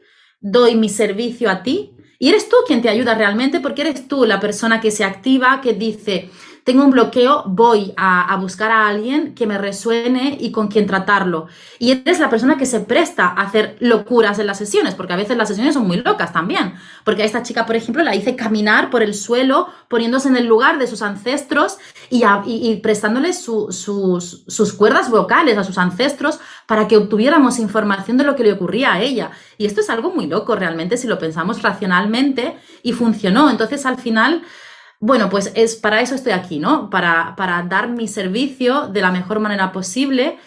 doy 0.44 0.76
mi 0.76 0.90
servicio 0.90 1.50
a 1.50 1.62
ti 1.62 1.96
y 2.18 2.28
eres 2.28 2.48
tú 2.48 2.56
quien 2.66 2.82
te 2.82 2.90
ayuda 2.90 3.14
realmente 3.14 3.60
porque 3.60 3.82
eres 3.82 4.06
tú 4.06 4.24
la 4.24 4.40
persona 4.40 4.80
que 4.80 4.90
se 4.90 5.04
activa, 5.04 5.60
que 5.62 5.72
dice, 5.72 6.30
tengo 6.64 6.82
un 6.82 6.90
bloqueo, 6.90 7.44
voy 7.46 7.92
a, 7.96 8.34
buscar 8.40 8.70
a 8.70 8.88
alguien 8.88 9.34
que 9.34 9.46
me 9.46 9.58
resuene 9.58 10.36
y 10.40 10.50
con 10.50 10.68
quien 10.68 10.86
tratarlo. 10.86 11.46
Y 11.78 11.92
eres 11.92 12.20
la 12.20 12.30
persona 12.30 12.56
que 12.56 12.64
se 12.64 12.80
presta 12.80 13.26
a 13.26 13.42
hacer 13.42 13.76
locuras 13.80 14.38
en 14.38 14.46
las 14.46 14.58
sesiones, 14.58 14.94
porque 14.94 15.12
a 15.12 15.16
veces 15.16 15.36
las 15.36 15.48
sesiones 15.48 15.74
son 15.74 15.86
muy 15.86 15.98
locas 15.98 16.32
también. 16.32 16.74
Porque 17.04 17.22
a 17.22 17.26
esta 17.26 17.42
chica, 17.42 17.66
por 17.66 17.76
ejemplo, 17.76 18.02
la 18.02 18.14
hice 18.14 18.34
caminar 18.34 18.88
por 18.88 19.02
el 19.02 19.14
suelo, 19.14 19.68
poniéndose 19.88 20.28
en 20.28 20.36
el 20.36 20.46
lugar 20.46 20.78
de 20.78 20.86
sus 20.86 21.02
ancestros 21.02 21.76
y, 22.08 22.24
y, 22.46 22.76
prestándoles 22.76 23.42
sus, 23.42 23.76
sus 23.76 24.72
cuerdas 24.72 25.10
vocales 25.10 25.58
a 25.58 25.64
sus 25.64 25.76
ancestros 25.76 26.40
para 26.66 26.88
que 26.88 26.96
obtuviéramos 26.96 27.58
información 27.58 28.16
de 28.16 28.24
lo 28.24 28.36
que 28.36 28.44
le 28.44 28.52
ocurría 28.52 28.94
a 28.94 29.00
ella. 29.00 29.30
Y 29.58 29.66
esto 29.66 29.80
es 29.80 29.90
algo 29.90 30.10
muy 30.10 30.26
loco 30.26 30.56
realmente 30.56 30.96
si 30.96 31.06
lo 31.06 31.18
pensamos 31.18 31.62
racionalmente 31.62 32.56
y 32.82 32.92
funcionó. 32.92 33.50
Entonces, 33.50 33.86
al 33.86 33.98
final 33.98 34.42
bueno, 35.00 35.28
pues 35.28 35.52
es 35.54 35.76
para 35.76 36.00
eso 36.00 36.14
estoy 36.14 36.32
aquí, 36.32 36.58
¿no? 36.58 36.88
Para, 36.88 37.34
para 37.36 37.62
dar 37.62 37.90
mi 37.90 38.08
servicio 38.08 38.88
de 38.88 39.02
la 39.02 39.10
mejor 39.10 39.38
manera 39.38 39.70
posible 39.70 40.38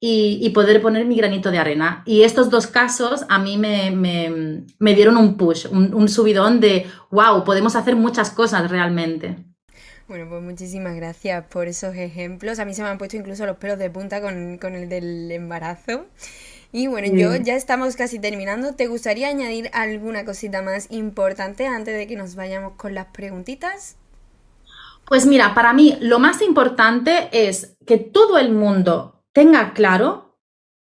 y, 0.00 0.50
poder 0.50 0.80
poner 0.80 1.04
mi 1.04 1.16
granito 1.16 1.50
de 1.50 1.58
arena. 1.58 2.02
Y 2.06 2.22
estos 2.22 2.48
dos 2.48 2.66
casos 2.66 3.24
a 3.28 3.38
mí 3.38 3.58
me, 3.58 3.90
me, 3.90 4.94
dieron 4.94 5.16
un 5.16 5.36
push, 5.36 5.66
un, 5.70 6.08
subidón 6.08 6.60
de, 6.60 6.86
wow, 7.10 7.44
podemos 7.44 7.76
hacer 7.76 7.96
muchas 7.96 8.30
cosas 8.30 8.70
realmente. 8.70 9.44
Bueno, 10.08 10.28
pues 10.28 10.42
muchísimas 10.42 10.94
gracias 10.94 11.44
por 11.46 11.66
esos 11.66 11.96
ejemplos. 11.96 12.60
A 12.60 12.64
mí 12.64 12.74
se 12.74 12.82
me 12.82 12.88
han 12.88 12.98
puesto 12.98 13.16
incluso 13.16 13.44
los 13.44 13.56
pelos 13.56 13.78
de 13.78 13.90
punta 13.90 14.20
con, 14.20 14.58
con 14.58 14.76
el 14.76 14.88
del 14.88 15.30
embarazo. 15.32 16.06
Y 16.72 16.86
bueno, 16.86 17.08
yo 17.12 17.34
ya 17.36 17.54
estamos 17.54 17.96
casi 17.96 18.18
terminando. 18.18 18.74
¿Te 18.74 18.86
gustaría 18.86 19.28
añadir 19.28 19.70
alguna 19.72 20.24
cosita 20.24 20.62
más 20.62 20.86
importante 20.90 21.66
antes 21.66 21.96
de 21.96 22.06
que 22.06 22.16
nos 22.16 22.34
vayamos 22.34 22.74
con 22.74 22.94
las 22.94 23.06
preguntitas? 23.06 23.96
Pues 25.06 25.26
mira, 25.26 25.54
para 25.54 25.72
mí 25.72 25.96
lo 26.00 26.18
más 26.18 26.42
importante 26.42 27.28
es 27.32 27.76
que 27.86 27.96
todo 27.96 28.38
el 28.38 28.52
mundo 28.52 29.24
tenga 29.32 29.72
claro 29.72 30.38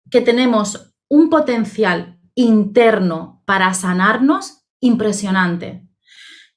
que 0.10 0.21
tenemos 0.21 0.95
un 1.10 1.30
potencial 1.30 2.19
interno 2.36 3.43
para 3.45 3.73
sanarnos 3.73 4.65
impresionante. 4.80 5.83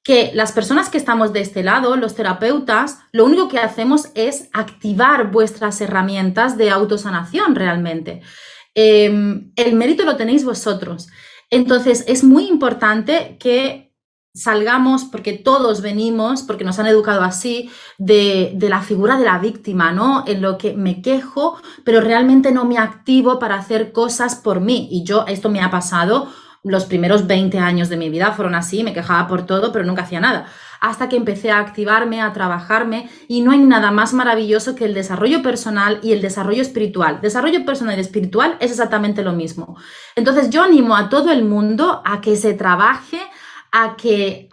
Que 0.07 0.31
las 0.33 0.53
personas 0.53 0.87
que 0.87 0.97
estamos 0.97 1.33
de 1.33 1.41
este 1.41 1.63
lado, 1.63 1.97
los 1.97 2.15
terapeutas, 2.15 2.99
lo 3.11 3.25
único 3.25 3.49
que 3.49 3.59
hacemos 3.59 4.07
es 4.15 4.47
activar 4.53 5.31
vuestras 5.31 5.81
herramientas 5.81 6.57
de 6.57 6.69
autosanación 6.69 7.55
realmente. 7.55 8.21
Em, 8.73 9.51
el 9.57 9.75
mérito 9.75 10.05
lo 10.05 10.15
tenéis 10.15 10.45
vosotros. 10.45 11.07
Entonces, 11.49 12.05
es 12.07 12.23
muy 12.23 12.47
importante 12.47 13.35
que 13.37 13.87
salgamos, 14.33 15.03
porque 15.03 15.33
todos 15.33 15.81
venimos, 15.81 16.43
porque 16.43 16.63
nos 16.63 16.79
han 16.79 16.85
educado 16.85 17.23
así, 17.23 17.69
de, 17.97 18.55
la 18.61 18.81
figura 18.81 19.17
de 19.17 19.25
la 19.25 19.39
víctima, 19.39 19.91
¿no? 19.91 20.23
En 20.25 20.41
lo 20.41 20.57
que 20.57 20.73
me 20.73 21.01
quejo, 21.01 21.59
pero 21.83 21.99
realmente 21.99 22.53
no 22.53 22.63
me 22.63 22.77
activo 22.77 23.39
para 23.39 23.55
hacer 23.55 23.91
cosas 23.91 24.35
por 24.35 24.61
mí. 24.61 24.87
Y 24.89 25.03
yo, 25.03 25.25
esto 25.27 25.49
me 25.49 25.59
ha 25.59 25.69
pasado, 25.69 26.31
los 26.67 26.85
primeros 26.85 27.27
20 27.27 27.59
años 27.59 27.89
de 27.89 27.97
mi 27.97 28.09
vida 28.09 28.31
fueron 28.31 28.55
así, 28.55 28.83
me 28.83 28.93
quejaba 28.93 29.27
por 29.27 29.45
todo, 29.45 29.71
pero 29.71 29.85
nunca 29.85 30.03
hacía 30.03 30.19
nada. 30.19 30.47
Hasta 30.79 31.09
que 31.09 31.15
empecé 31.15 31.49
a 31.49 31.59
activarme, 31.59 32.21
a 32.21 32.33
trabajarme, 32.33 33.09
y 33.27 33.41
no 33.41 33.51
hay 33.51 33.59
nada 33.59 33.91
más 33.91 34.13
maravilloso 34.13 34.75
que 34.75 34.85
el 34.85 34.93
desarrollo 34.93 35.41
personal 35.41 35.99
y 36.03 36.11
el 36.11 36.21
desarrollo 36.21 36.61
espiritual. 36.61 37.19
Desarrollo 37.21 37.65
personal 37.65 37.97
y 37.97 38.01
espiritual 38.01 38.57
es 38.59 38.71
exactamente 38.71 39.23
lo 39.23 39.33
mismo. 39.33 39.77
Entonces 40.15 40.49
yo 40.49 40.63
animo 40.63 40.95
a 40.95 41.09
todo 41.09 41.31
el 41.31 41.43
mundo 41.43 42.01
a 42.05 42.21
que 42.21 42.35
se 42.35 42.53
trabaje 42.53 43.19
a 43.71 43.95
que 43.95 44.49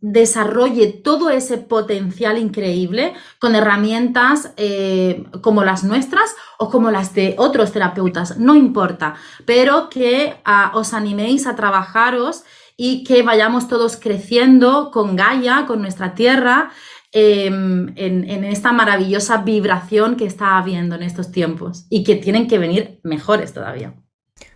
desarrolle 0.00 0.88
todo 0.88 1.30
ese 1.30 1.58
potencial 1.58 2.38
increíble 2.38 3.14
con 3.38 3.54
herramientas 3.54 4.52
eh, 4.56 5.24
como 5.40 5.64
las 5.64 5.84
nuestras 5.84 6.34
o 6.58 6.70
como 6.70 6.90
las 6.90 7.14
de 7.14 7.34
otros 7.38 7.72
terapeutas, 7.72 8.38
no 8.38 8.54
importa, 8.54 9.14
pero 9.46 9.88
que 9.88 10.36
ah, 10.44 10.72
os 10.74 10.92
animéis 10.94 11.46
a 11.46 11.56
trabajaros 11.56 12.44
y 12.76 13.04
que 13.04 13.22
vayamos 13.22 13.68
todos 13.68 13.96
creciendo 13.96 14.90
con 14.90 15.16
Gaia, 15.16 15.66
con 15.66 15.82
nuestra 15.82 16.14
tierra, 16.14 16.70
em, 17.12 17.92
en, 17.96 18.28
en, 18.28 18.44
esta 18.44 18.72
maravillosa 18.72 19.38
vibración 19.38 20.16
que 20.16 20.24
está 20.24 20.58
habiendo 20.58 20.96
en 20.96 21.02
estos 21.02 21.30
tiempos 21.30 21.86
y 21.90 22.04
que 22.04 22.16
tienen 22.16 22.48
que 22.48 22.58
venir 22.58 23.00
mejores 23.02 23.52
todavía. 23.52 24.01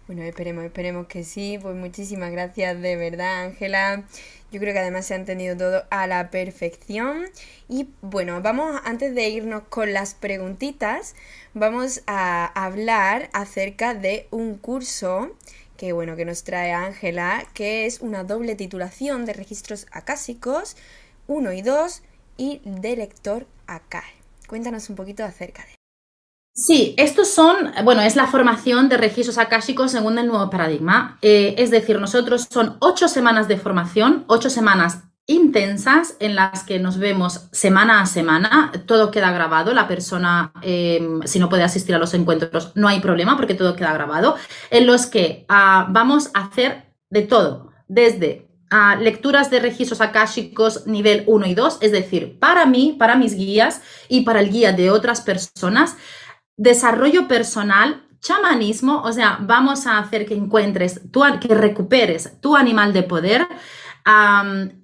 Bueno, 0.07 0.23
esperemos, 0.23 0.65
esperemos 0.65 1.09
que 1.09 1.25
sí. 1.25 1.59
Pues 1.61 1.75
muchísimas 1.75 2.31
gracias 2.31 2.81
de 2.81 2.95
verdad, 2.97 3.43
Ángela. 3.43 4.05
Yo 4.53 4.61
creo 4.61 4.73
que 4.73 4.79
además 4.79 5.07
se 5.07 5.15
ha 5.15 5.17
entendido 5.17 5.57
todo 5.57 5.85
a 5.91 6.07
la 6.07 6.31
perfección. 6.31 7.25
Y 7.69 7.89
bueno, 8.03 8.41
vamos, 8.41 8.81
antes 8.85 9.17
de 9.17 9.29
irnos 9.29 9.65
con 9.69 9.93
las 9.93 10.15
preguntitas, 10.15 11.17
vamos 11.55 12.03
a 12.07 12.47
hablar 12.47 13.31
acerca 13.33 13.95
de 13.95 14.29
un 14.31 14.57
curso 14.57 15.37
que 15.77 15.93
bueno, 15.93 16.17
que 16.17 16.25
nos 16.25 16.45
trae 16.45 16.73
Ángela, 16.73 17.47
que 17.53 17.85
es 17.85 18.01
una 18.01 18.25
doble 18.25 18.55
titulación 18.55 19.27
de 19.27 19.35
registros 19.35 19.87
acásicos 19.91 20.77
1 21.27 21.53
y 21.53 21.63
2 21.63 22.03
y 22.39 22.61
de 22.65 22.97
lector 22.97 23.47
acá. 23.67 24.05
Cuéntanos 24.47 24.89
un 24.89 24.97
poquito 24.97 25.25
acerca 25.25 25.67
de 25.67 25.76
Sí, 26.57 26.95
estos 26.97 27.29
son, 27.29 27.71
bueno, 27.85 28.01
es 28.01 28.17
la 28.17 28.29
formación 28.29 28.89
de 28.89 28.97
registros 28.97 29.37
akáshicos 29.37 29.93
según 29.93 30.19
el 30.19 30.27
nuevo 30.27 30.49
paradigma. 30.49 31.19
Eh, 31.21 31.55
es 31.59 31.71
decir, 31.71 32.01
nosotros 32.01 32.49
son 32.51 32.79
ocho 32.81 33.09
semanas 33.09 33.47
de 33.47 33.59
formación, 33.59 34.25
ocho 34.27 34.49
semanas 34.49 35.03
intensas 35.27 36.17
en 36.19 36.35
las 36.35 36.63
que 36.63 36.79
nos 36.79 36.97
vemos 36.97 37.49
semana 37.53 38.01
a 38.01 38.07
semana, 38.07 38.73
todo 38.87 39.11
queda 39.11 39.33
grabado, 39.33 39.75
la 39.75 39.87
persona 39.87 40.53
em, 40.63 41.21
si 41.25 41.39
no 41.39 41.51
puede 41.51 41.63
asistir 41.63 41.95
a 41.95 41.99
los 41.99 42.15
encuentros 42.15 42.73
no 42.75 42.89
hay 42.89 43.01
problema 43.01 43.37
porque 43.37 43.55
todo 43.55 43.77
queda 43.77 43.93
grabado, 43.93 44.37
en 44.71 44.87
los 44.87 45.07
que 45.07 45.45
ah, 45.51 45.89
vamos 45.91 46.31
a 46.33 46.45
hacer 46.45 46.87
de 47.11 47.23
todo, 47.23 47.73
desde 47.87 48.49
ah, 48.71 48.97
lecturas 48.99 49.51
de 49.51 49.61
registros 49.61 50.01
akáshicos 50.01 50.87
nivel 50.87 51.25
1 51.27 51.47
y 51.49 51.55
2, 51.55 51.79
es 51.83 51.93
decir, 51.93 52.39
para 52.39 52.65
mí, 52.65 52.95
para 52.99 53.17
mis 53.17 53.35
guías 53.35 53.83
y 54.09 54.23
para 54.23 54.41
el 54.41 54.51
guía 54.51 54.73
de 54.73 54.91
otras 54.91 55.21
personas, 55.21 55.97
desarrollo 56.57 57.29
personal, 57.29 58.07
chamanismo, 58.21 59.03
o 59.03 59.13
sea, 59.13 59.39
vamos 59.41 59.87
a 59.87 59.99
hacer 59.99 60.27
que 60.27 60.35
encuentres, 60.35 61.01
que 61.41 61.55
recuperes 61.55 62.41
tu 62.41 62.57
animal 62.57 62.93
de 62.93 63.03
poder 63.03 63.47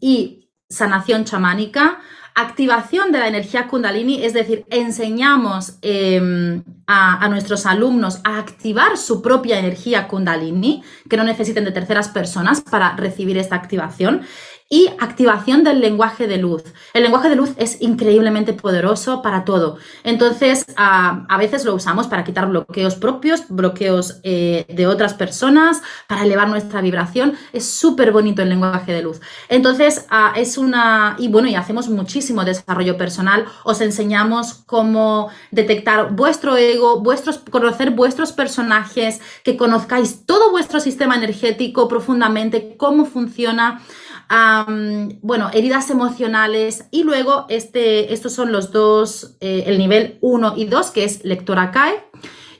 y 0.00 0.50
sanación 0.68 1.24
chamánica, 1.24 2.00
Activación 2.34 3.12
de 3.12 3.18
la 3.18 3.28
energía 3.28 3.68
kundalini, 3.68 4.24
es 4.24 4.32
decir, 4.32 4.64
enseñamos 4.70 5.74
em, 5.82 6.64
a, 6.86 7.22
a, 7.22 7.28
nuestros 7.28 7.66
alumnos 7.66 8.20
a 8.24 8.38
activar 8.38 8.96
su 8.96 9.20
propia 9.20 9.58
energía 9.58 10.08
kundalini, 10.08 10.82
que 11.10 11.18
no 11.18 11.24
necesiten 11.24 11.66
de 11.66 11.72
terceras 11.72 12.08
personas 12.08 12.62
para 12.62 12.96
recibir 12.96 13.36
esta 13.36 13.56
activación 13.56 14.22
y 14.72 14.88
activación 14.98 15.64
del 15.64 15.80
lenguaje 15.80 16.26
de 16.26 16.38
luz. 16.38 16.62
El 16.94 17.02
lenguaje 17.02 17.28
de 17.28 17.36
luz 17.36 17.50
es 17.58 17.82
increíblemente 17.82 18.54
poderoso 18.54 19.20
para 19.20 19.44
todo. 19.44 19.76
Entonces, 20.02 20.64
a, 20.76 21.26
a 21.28 21.36
veces 21.36 21.66
lo 21.66 21.74
usamos 21.74 22.06
para 22.06 22.24
quitar 22.24 22.48
bloqueos 22.48 22.94
propios, 22.94 23.42
bloqueos 23.50 24.20
eh, 24.22 24.64
de 24.70 24.86
otras 24.86 25.12
personas, 25.12 25.82
para 26.06 26.22
elevar 26.22 26.48
nuestra 26.48 26.80
vibración. 26.80 27.34
Es 27.52 27.68
súper 27.68 28.12
bonito 28.12 28.40
el 28.40 28.48
lenguaje 28.48 28.94
de 28.94 29.02
luz. 29.02 29.20
Entonces, 29.50 30.06
a, 30.08 30.32
es 30.36 30.56
una... 30.56 31.16
Y 31.18 31.28
bueno, 31.28 31.48
y 31.48 31.54
hacemos 31.54 31.90
muchísimo 31.90 32.42
desarrollo 32.42 32.96
personal. 32.96 33.44
Os 33.64 33.82
enseñamos 33.82 34.54
cómo 34.64 35.28
detectar 35.50 36.14
vuestro 36.14 36.56
ego, 36.56 37.00
vuestros, 37.00 37.36
conocer 37.50 37.90
vuestros 37.90 38.32
personajes, 38.32 39.20
que 39.44 39.58
conozcáis 39.58 40.24
todo 40.24 40.50
vuestro 40.50 40.80
sistema 40.80 41.16
energético 41.16 41.88
profundamente, 41.88 42.74
cómo 42.78 43.04
funciona 43.04 43.82
bueno, 45.20 45.50
heridas 45.52 45.90
emocionales 45.90 46.86
y 46.90 47.04
luego 47.04 47.46
este, 47.48 48.12
estos 48.12 48.32
son 48.32 48.50
los 48.50 48.72
dos, 48.72 49.36
eh, 49.40 49.64
el 49.66 49.78
nivel 49.78 50.18
1 50.22 50.54
y 50.56 50.64
2, 50.64 50.90
que 50.90 51.04
es 51.04 51.24
lectora 51.24 51.70
CAE. 51.70 52.04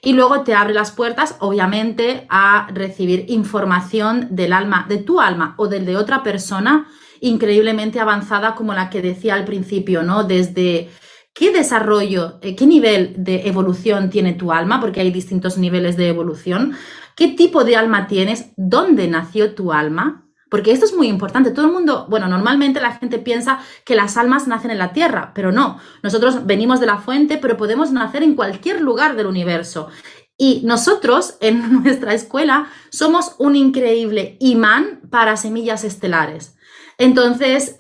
Y 0.05 0.15
luego 0.15 0.43
te 0.43 0.55
abre 0.55 0.75
las 0.75 0.91
puertas, 0.91 1.37
obviamente, 1.39 2.27
a 2.29 2.69
recibir 2.75 3.27
información 3.29 4.27
del 4.33 4.53
alma, 4.53 4.85
de 4.89 4.99
tu 4.99 5.21
alma 5.21 5.55
o 5.59 5.69
del 5.69 5.87
de 5.87 5.97
otra 5.97 6.25
persona, 6.25 6.89
increíblemente 7.21 8.01
avanzada 8.01 8.57
como 8.57 8.75
la 8.75 8.91
que 8.91 9.01
decía 9.01 9.35
al 9.35 9.45
principio, 9.45 10.03
¿no? 10.03 10.25
Desde 10.25 10.91
qué 11.33 11.53
desarrollo, 11.53 12.41
eh, 12.43 12.57
qué 12.57 12.67
nivel 12.67 13.15
de 13.17 13.47
evolución 13.47 14.11
tiene 14.11 14.35
tu 14.35 14.51
alma, 14.51 14.81
porque 14.81 15.01
hay 15.01 15.13
distintos 15.13 15.57
niveles 15.57 15.97
de 15.97 16.09
evolución, 16.09 16.75
qué 17.17 17.29
tipo 17.29 17.63
de 17.63 17.77
alma 17.77 18.09
tienes, 18.09 18.53
dónde 18.57 19.07
nació 19.07 19.55
tu 19.55 19.73
alma, 19.73 20.22
porque 20.53 20.71
esto 20.71 20.85
es 20.85 20.95
muy 20.95 21.09
importante. 21.09 21.51
Todo 21.51 21.65
el 21.65 21.73
mundo, 21.73 22.05
bueno, 22.11 22.29
normalmente 22.29 22.79
la 22.79 22.93
gente 22.93 23.19
piensa 23.19 23.61
que 23.87 23.97
las 23.97 24.19
almas 24.19 24.47
nacen 24.47 24.71
en 24.71 24.77
la 24.77 24.93
Tierra, 24.93 25.33
pero 25.35 25.51
no. 25.51 25.81
Nosotros 26.03 26.45
venimos 26.45 26.79
de 26.79 26.85
la 26.85 26.99
fuente, 26.99 27.39
pero 27.39 27.57
podemos 27.57 27.91
nacer 27.91 28.23
en 28.23 28.35
cualquier 28.35 28.83
lugar 28.83 29.17
del 29.17 29.29
universo. 29.29 29.89
Y 30.37 30.61
nosotros 30.67 31.39
en 31.41 31.83
nuestra 31.83 32.13
escuela 32.13 32.67
somos 32.91 33.35
un 33.39 33.57
increíble 33.57 34.37
imán 34.41 35.01
para 35.09 35.39
semillas 35.39 35.85
estelares. 35.85 36.55
Entonces, 37.03 37.75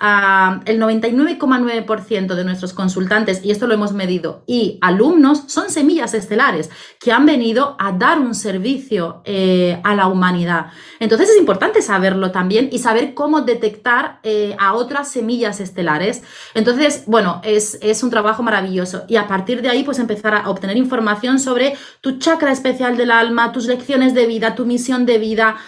el 0.67 0.81
99,9% 0.81 2.35
de 2.35 2.43
nuestros 2.43 2.73
consultantes, 2.73 3.45
y 3.45 3.53
esto 3.53 3.69
lo 3.69 3.75
hemos 3.75 3.93
medido, 3.93 4.43
y 4.49 4.79
alumnos 4.81 5.45
son 5.47 5.71
semillas 5.71 6.13
estelares 6.13 6.71
que 6.99 7.13
han 7.13 7.25
venido 7.25 7.77
a 7.79 7.93
dar 7.93 8.19
un 8.19 8.35
servicio 8.35 9.23
eh, 9.25 9.81
a 9.85 9.95
la 9.95 10.09
humanidad. 10.09 10.73
Entonces 10.99 11.31
es 11.31 11.39
importante 11.39 11.83
saberlo 11.83 12.33
también 12.33 12.69
y 12.73 12.81
saber 12.81 13.15
cómo 13.15 13.43
detectar 13.43 14.19
eh, 14.25 14.57
a 14.59 14.75
otras 14.75 15.13
semillas 15.13 15.61
estelares. 15.61 16.25
Entonces, 16.55 17.05
bueno, 17.07 17.41
es, 17.45 17.79
es 17.81 18.03
un 18.03 18.11
trabajo 18.11 18.43
maravilloso. 18.43 19.05
Y 19.07 19.15
a 19.15 19.29
partir 19.29 19.63
de 19.63 19.69
ahí, 19.69 19.85
pues 19.85 20.01
empezar 20.01 20.35
a 20.35 20.51
obtener 20.51 20.77
información 20.77 21.39
sobre 21.39 21.77
tu 22.01 22.19
chakra 22.19 22.51
especial 22.51 22.97
del 22.97 23.13
alma, 23.13 23.53
tus 23.53 23.67
lecciones 23.67 24.15
de 24.15 24.27
vida, 24.27 24.57
tu 24.57 24.67
misión 24.67 25.07
de 25.07 25.19
vida 25.19 25.59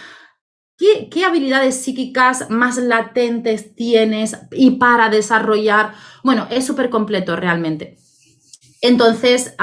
¿Qué, 0.77 1.23
habilidades 1.25 1.81
psíquicas 1.81 2.49
más 2.49 2.77
latentes 2.77 3.75
tienes 3.75 4.37
y 4.51 4.71
para 4.71 5.09
desarrollar? 5.09 5.93
Bueno, 6.21 6.47
es 6.49 6.65
súper 6.65 6.89
completo 6.89 7.37
realmente. 7.37 7.97
Entonces, 8.81 9.55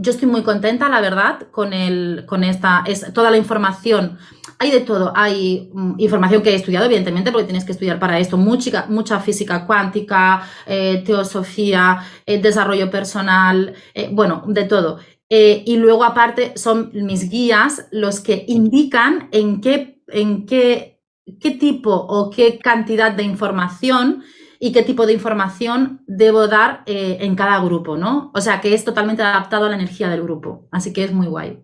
yo 0.00 0.10
estoy 0.10 0.28
muy 0.28 0.42
contenta, 0.42 0.88
la 0.88 1.00
verdad, 1.00 1.46
con, 1.50 1.72
el, 1.72 2.24
con 2.26 2.44
esta, 2.44 2.82
es, 2.86 3.12
toda 3.14 3.30
la 3.30 3.36
información. 3.36 4.18
Hay 4.58 4.70
de 4.70 4.80
todo, 4.80 5.12
hay 5.16 5.70
mm, 5.72 5.94
información 5.98 6.42
que 6.42 6.50
he 6.50 6.54
estudiado, 6.56 6.84
evidentemente, 6.84 7.32
porque 7.32 7.46
tienes 7.46 7.64
que 7.64 7.72
estudiar 7.72 7.98
para 7.98 8.18
esto, 8.18 8.36
mucha, 8.36 9.20
física 9.20 9.64
cuántica, 9.66 10.42
eh, 10.66 11.02
teosofía, 11.06 12.02
eh, 12.26 12.38
desarrollo 12.42 12.90
personal, 12.90 13.72
eh, 13.94 14.10
bueno, 14.12 14.42
de 14.46 14.64
todo. 14.64 14.98
y 15.32 15.76
luego, 15.76 16.02
aparte, 16.02 16.52
son 16.56 16.90
mis 16.92 17.30
guías 17.30 17.86
los 17.92 18.20
que 18.20 18.44
indican 18.48 19.28
en 19.30 19.60
qué 19.60 19.89
en 20.12 20.46
qué, 20.46 21.02
qué 21.40 21.52
tipo 21.52 21.94
o 21.94 22.30
qué 22.30 22.58
cantidad 22.58 23.12
de 23.12 23.22
información 23.22 24.22
y 24.58 24.72
qué 24.72 24.82
tipo 24.82 25.06
de 25.06 25.14
información 25.14 26.04
debo 26.06 26.46
dar 26.46 26.82
eh, 26.86 27.18
en 27.20 27.34
cada 27.34 27.62
grupo, 27.64 27.96
¿no? 27.96 28.30
O 28.34 28.40
sea, 28.40 28.60
que 28.60 28.74
es 28.74 28.84
totalmente 28.84 29.22
adaptado 29.22 29.64
a 29.64 29.68
la 29.70 29.76
energía 29.76 30.08
del 30.10 30.22
grupo. 30.22 30.68
Así 30.70 30.92
que 30.92 31.04
es 31.04 31.12
muy 31.12 31.26
guay. 31.26 31.62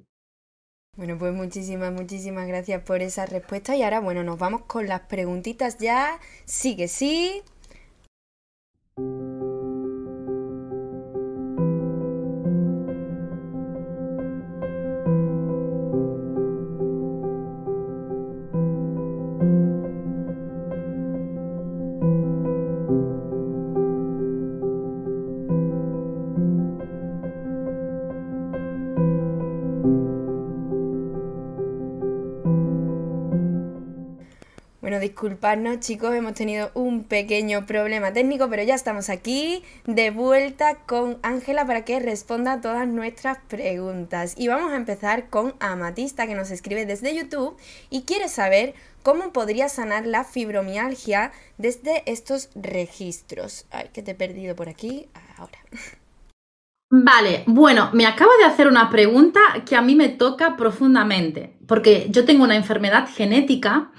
Bueno, 0.97 1.19
pues 1.19 1.35
muchísimas, 1.35 1.93
muchísimas 1.93 2.49
gracias 2.49 2.83
por 2.83 3.03
esa 3.03 3.27
respuesta. 3.27 3.77
Y 3.77 3.83
ahora, 3.83 4.01
bueno, 4.01 4.25
nos 4.25 4.39
vamos 4.39 4.63
con 4.63 4.87
las 4.87 5.03
preguntitas 5.03 5.77
ya. 5.77 6.19
Sí 6.47 6.75
que 6.75 6.89
sí. 6.89 7.43
Disculparnos 35.17 35.81
chicos, 35.81 36.15
hemos 36.15 36.35
tenido 36.35 36.71
un 36.75 37.05
pequeño 37.05 37.65
problema 37.65 38.13
técnico, 38.13 38.51
pero 38.51 38.63
ya 38.65 38.75
estamos 38.75 39.09
aquí 39.09 39.63
de 39.87 40.11
vuelta 40.11 40.75
con 40.85 41.17
Ángela 41.23 41.67
para 41.67 41.87
que 41.87 42.01
responda 42.01 42.53
a 42.53 42.61
todas 42.61 42.87
nuestras 42.87 43.39
preguntas. 43.49 44.35
Y 44.37 44.49
vamos 44.49 44.73
a 44.73 44.77
empezar 44.77 45.31
con 45.31 45.55
Amatista 45.59 46.27
que 46.27 46.35
nos 46.35 46.51
escribe 46.51 46.85
desde 46.85 47.17
YouTube 47.17 47.57
y 47.89 48.03
quiere 48.03 48.29
saber 48.29 48.75
cómo 49.03 49.33
podría 49.33 49.71
sanar 49.71 50.07
la 50.07 50.23
fibromialgia 50.23 51.33
desde 51.57 52.03
estos 52.05 52.51
registros. 52.55 53.65
Ay, 53.71 53.89
que 53.95 54.03
te 54.03 54.11
he 54.11 54.15
perdido 54.15 54.55
por 54.55 54.69
aquí. 54.69 55.09
Ahora. 55.39 55.59
Vale, 56.91 57.43
bueno, 57.47 57.89
me 57.95 58.05
acabo 58.05 58.33
de 58.39 58.45
hacer 58.45 58.69
una 58.69 58.91
pregunta 58.91 59.41
que 59.67 59.77
a 59.77 59.81
mí 59.81 59.95
me 59.95 60.11
toca 60.11 60.59
profundamente, 60.59 61.57
porque 61.67 62.07
yo 62.11 62.27
tengo 62.27 62.45
una 62.45 62.57
enfermedad 62.57 63.09
genética 63.09 63.93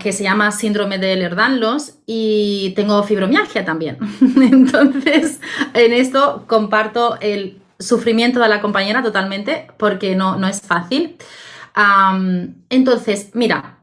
que 0.00 0.12
se 0.12 0.24
llama 0.24 0.50
síndrome 0.50 0.98
de 0.98 1.12
Ehlers-Danlos 1.12 1.98
y 2.06 2.72
tengo 2.74 3.02
fibromialgia 3.04 3.64
también. 3.64 3.98
Entonces, 4.36 5.40
en 5.74 5.92
esto 5.92 6.44
comparto 6.46 7.16
el 7.20 7.60
sufrimiento 7.78 8.40
de 8.40 8.48
la 8.48 8.60
compañera 8.60 9.02
totalmente 9.02 9.68
porque 9.76 10.14
no, 10.16 10.36
no 10.36 10.48
es 10.48 10.60
fácil. 10.60 11.16
entonces, 12.68 13.30
mira, 13.34 13.78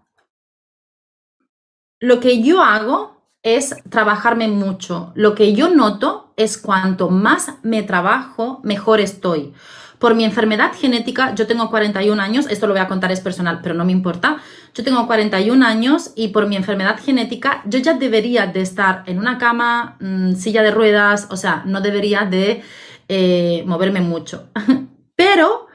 lo 1.99 2.19
que 2.19 2.41
yo 2.41 2.61
hago 2.63 3.19
es 3.43 3.75
trabajarme 3.89 4.47
mucho. 4.47 5.11
Lo 5.15 5.35
que 5.35 5.53
yo 5.53 5.69
noto 5.69 6.33
es 6.37 6.57
cuanto 6.57 7.09
más 7.09 7.53
me 7.63 7.83
trabajo, 7.83 8.59
mejor 8.63 8.99
estoy. 8.99 9.53
Por 9.99 10.15
mi 10.15 10.23
enfermedad 10.23 10.71
genética, 10.73 11.35
yo 11.35 11.45
tengo 11.45 11.69
41 11.69 12.21
años, 12.21 12.47
esto 12.49 12.67
lo 12.67 12.73
voy 12.73 12.81
a 12.81 12.87
contar, 12.87 13.11
es 13.11 13.19
personal, 13.19 13.59
pero 13.61 13.75
no 13.75 13.83
me 13.83 13.91
importa. 13.91 14.37
Yo 14.73 14.81
tengo 14.85 15.05
41 15.05 15.65
años 15.65 16.13
y 16.15 16.29
por 16.29 16.47
mi 16.47 16.55
enfermedad 16.55 16.97
genética, 17.03 17.61
yo 17.65 17.79
ya 17.79 17.95
debería 17.95 18.47
de 18.47 18.61
estar 18.61 19.03
en 19.07 19.19
una 19.19 19.37
cama, 19.37 19.97
mm, 19.99 20.35
silla 20.35 20.63
de 20.63 20.71
ruedas, 20.71 21.27
o 21.31 21.35
sea, 21.35 21.63
no 21.65 21.81
debería 21.81 22.23
de 22.23 22.63
eh, 23.09 23.63
moverme 23.65 23.99
mucho. 23.99 24.49
pero 25.17 25.67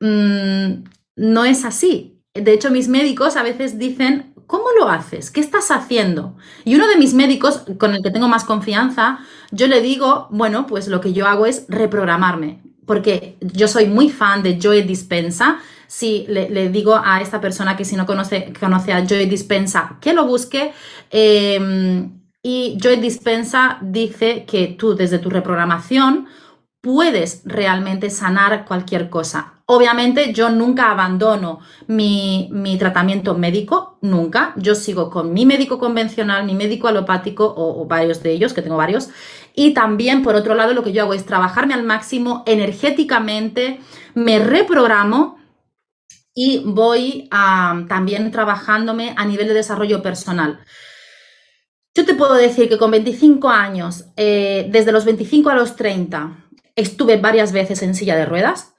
mm, 0.00 0.84
no 1.16 1.44
es 1.46 1.64
así. 1.64 2.20
De 2.34 2.52
hecho, 2.52 2.70
mis 2.70 2.88
médicos 2.88 3.36
a 3.36 3.42
veces 3.42 3.78
dicen, 3.78 4.34
¿cómo 4.46 4.66
lo 4.78 4.90
haces? 4.90 5.30
¿Qué 5.30 5.40
estás 5.40 5.70
haciendo? 5.70 6.36
Y 6.66 6.74
uno 6.74 6.86
de 6.86 6.96
mis 6.96 7.14
médicos, 7.14 7.64
con 7.78 7.94
el 7.94 8.02
que 8.02 8.10
tengo 8.10 8.28
más 8.28 8.44
confianza, 8.44 9.20
yo 9.52 9.68
le 9.68 9.80
digo, 9.80 10.28
bueno, 10.30 10.66
pues 10.66 10.86
lo 10.88 11.00
que 11.00 11.14
yo 11.14 11.26
hago 11.26 11.46
es 11.46 11.64
reprogramarme 11.68 12.60
porque 12.90 13.36
yo 13.40 13.68
soy 13.68 13.86
muy 13.86 14.10
fan 14.10 14.42
de 14.42 14.58
Joy 14.58 14.82
Dispensa. 14.82 15.60
Si 15.86 16.26
le, 16.26 16.70
digo 16.70 17.00
a 17.00 17.20
esta 17.20 17.40
persona 17.40 17.76
que 17.76 17.84
si 17.84 17.94
no 17.94 18.04
conoce, 18.04 18.52
conoce 18.58 18.92
a 18.92 19.06
Joy 19.06 19.26
Dispensa, 19.26 19.96
que 20.00 20.12
lo 20.12 20.26
busque. 20.26 20.72
Em, 21.08 22.20
y 22.42 22.76
Joy 22.82 22.96
Dispensa 22.96 23.78
dice 23.80 24.44
que 24.44 24.74
tú 24.76 24.96
desde 24.96 25.20
tu 25.20 25.30
reprogramación 25.30 26.26
puedes 26.80 27.42
realmente 27.44 28.10
sanar 28.10 28.64
cualquier 28.64 29.08
cosa. 29.08 29.60
Obviamente 29.66 30.32
yo 30.32 30.50
nunca 30.50 30.90
abandono 30.90 31.60
mi, 31.86 32.76
tratamiento 32.76 33.38
médico, 33.38 33.98
nunca. 34.02 34.52
Yo 34.56 34.74
sigo 34.74 35.10
con 35.10 35.32
mi 35.32 35.46
médico 35.46 35.78
convencional, 35.78 36.44
mi 36.44 36.54
médico 36.56 36.88
alopático 36.88 37.54
o, 37.56 37.86
varios 37.86 38.20
de 38.20 38.32
ellos, 38.32 38.52
que 38.52 38.62
tengo 38.62 38.76
varios. 38.76 39.10
Y 39.54 39.74
también, 39.74 40.22
por 40.22 40.34
otro 40.34 40.54
lado, 40.54 40.74
lo 40.74 40.84
que 40.84 40.92
yo 40.92 41.02
hago 41.02 41.14
es 41.14 41.26
trabajarme 41.26 41.74
al 41.74 41.82
máximo 41.82 42.42
energéticamente, 42.46 43.80
me 44.14 44.38
reprogramo 44.38 45.38
y 46.34 46.62
voy 46.64 47.28
también 47.88 48.30
trabajándome 48.30 49.14
a 49.16 49.24
nivel 49.24 49.48
de 49.48 49.54
desarrollo 49.54 50.02
personal. 50.02 50.60
Yo 51.94 52.04
te 52.06 52.14
puedo 52.14 52.34
decir 52.34 52.68
que 52.68 52.78
con 52.78 52.92
25 52.92 53.48
años, 53.48 54.04
eh, 54.16 54.68
desde 54.70 54.92
los 54.92 55.04
25 55.04 55.50
a 55.50 55.54
los 55.54 55.74
30, 55.76 56.46
estuve 56.76 57.16
varias 57.16 57.52
veces 57.52 57.82
en 57.82 57.94
silla 57.94 58.16
de 58.16 58.26
ruedas 58.26 58.74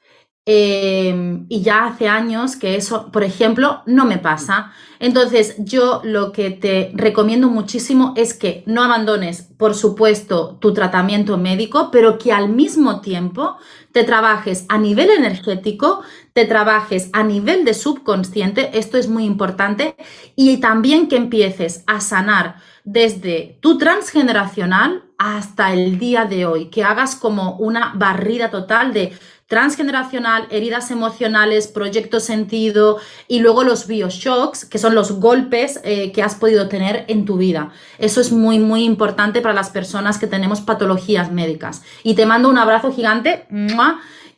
em, 0.45 1.45
y 1.49 1.62
ya 1.62 1.86
hace 1.86 2.08
años 2.08 2.56
que 2.56 2.75
eso, 2.75 3.12
por 3.12 3.23
ejemplo, 3.23 3.82
no 3.86 4.06
me 4.06 4.17
pasa. 4.17 4.71
Entonces, 4.99 5.56
yo 5.60 6.01
lo 6.04 6.32
que 6.32 6.51
te 6.51 6.91
recomiendo 6.93 7.47
muchísimo 7.47 8.13
es 8.15 8.34
que 8.34 8.63
no 8.65 8.84
abandones, 8.84 9.43
por 9.58 9.75
supuesto, 9.75 10.58
tu 10.60 10.73
tratamiento 10.73 11.38
médico, 11.38 11.89
pero 11.91 12.17
que 12.17 12.32
al 12.32 12.49
mismo 12.49 13.01
tiempo 13.01 13.58
te 13.91 14.04
trabajes 14.04 14.65
a 14.69 14.77
nivel 14.77 15.10
energético, 15.10 16.01
te 16.34 16.45
trabajes 16.45 17.10
a 17.13 17.23
nivel 17.23 17.65
de 17.65 17.73
subconsciente, 17.73 18.77
esto 18.77 18.97
es 18.97 19.10
muy 19.10 19.25
importante, 19.25 19.95
y 20.36 20.58
también 20.58 21.08
que 21.08 21.17
empieces 21.17 21.84
a 21.88 21.99
sanar 21.99 22.56
desde 22.84 23.58
tu 23.62 23.77
transgeneracional 23.77 25.04
hasta 25.17 25.73
el 25.73 25.99
día 25.99 26.25
de 26.25 26.45
hoy, 26.45 26.69
que 26.69 26.84
hagas 26.84 27.15
como 27.15 27.56
una 27.58 27.93
barrida 27.95 28.49
total 28.49 28.93
de 28.93 29.13
transgeneracional, 29.52 30.48
heridas 30.50 30.92
emocionales, 30.92 31.68
proyecto 31.68 32.22
sentido 32.22 33.00
y 33.28 33.40
luego 33.40 33.66
los 33.66 33.86
bioshocks, 33.86 34.64
que 34.64 34.78
son 34.78 34.96
los 34.96 35.20
golpes 35.20 35.82
eh, 35.84 36.14
que 36.14 36.24
has 36.24 36.36
podido 36.36 36.70
tener 36.70 37.04
en 37.10 37.26
tu 37.26 37.36
vida. 37.36 37.74
Eso 37.98 38.22
es 38.22 38.32
muy, 38.32 38.60
muy 38.60 38.86
importante 38.86 39.42
para 39.42 39.54
las 39.54 39.70
personas 39.70 40.18
que 40.20 40.28
tenemos 40.28 40.62
patologías 40.62 41.34
médicas. 41.34 41.84
Y 42.02 42.14
te 42.14 42.26
mando 42.26 42.48
un 42.48 42.58
abrazo 42.58 42.94
gigante 42.94 43.46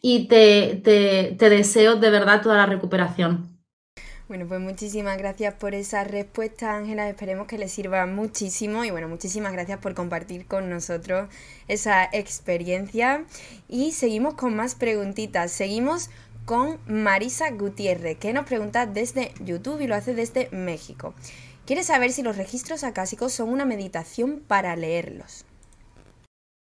y 0.02 0.26
te, 0.26 0.82
te 0.84 1.50
deseo 1.50 1.94
de 1.94 2.10
verdad 2.10 2.42
toda 2.42 2.58
la 2.58 2.66
recuperación. 2.66 3.53
Bueno, 4.30 4.48
pues 4.48 4.62
muchísimas 4.62 5.18
gracias 5.18 5.54
por 5.54 5.76
esa 5.76 6.06
respuesta, 6.06 6.76
Ángela. 6.76 7.10
Esperemos 7.10 7.46
que 7.46 7.58
les 7.58 7.74
sirva 7.74 8.06
muchísimo 8.06 8.86
y 8.86 8.90
bueno, 8.90 9.10
muchísimas 9.10 9.52
gracias 9.52 9.80
por 9.80 9.94
compartir 9.94 10.46
con 10.46 10.70
nosotros 10.70 11.28
esa 11.68 12.06
experiencia. 12.06 13.26
Y 13.68 13.92
seguimos 13.92 14.36
con 14.36 14.56
más 14.56 14.76
preguntitas. 14.76 15.52
Seguimos 15.52 16.10
con 16.46 16.80
Marisa 16.88 17.52
Gutiérrez, 17.52 18.18
que 18.18 18.32
nos 18.32 18.46
pregunta 18.46 18.86
desde 18.86 19.34
YouTube 19.44 19.82
y 19.82 19.88
lo 19.88 19.96
hace 19.96 20.14
desde 20.14 20.50
México. 20.52 21.14
Quiere 21.66 21.84
saber 21.84 22.12
si 22.12 22.24
los 22.24 22.38
registros 22.38 22.86
acásicos 22.86 23.34
son 23.34 23.50
una 23.50 23.66
meditación 23.66 24.42
para 24.48 24.76
leerlos. 24.78 25.46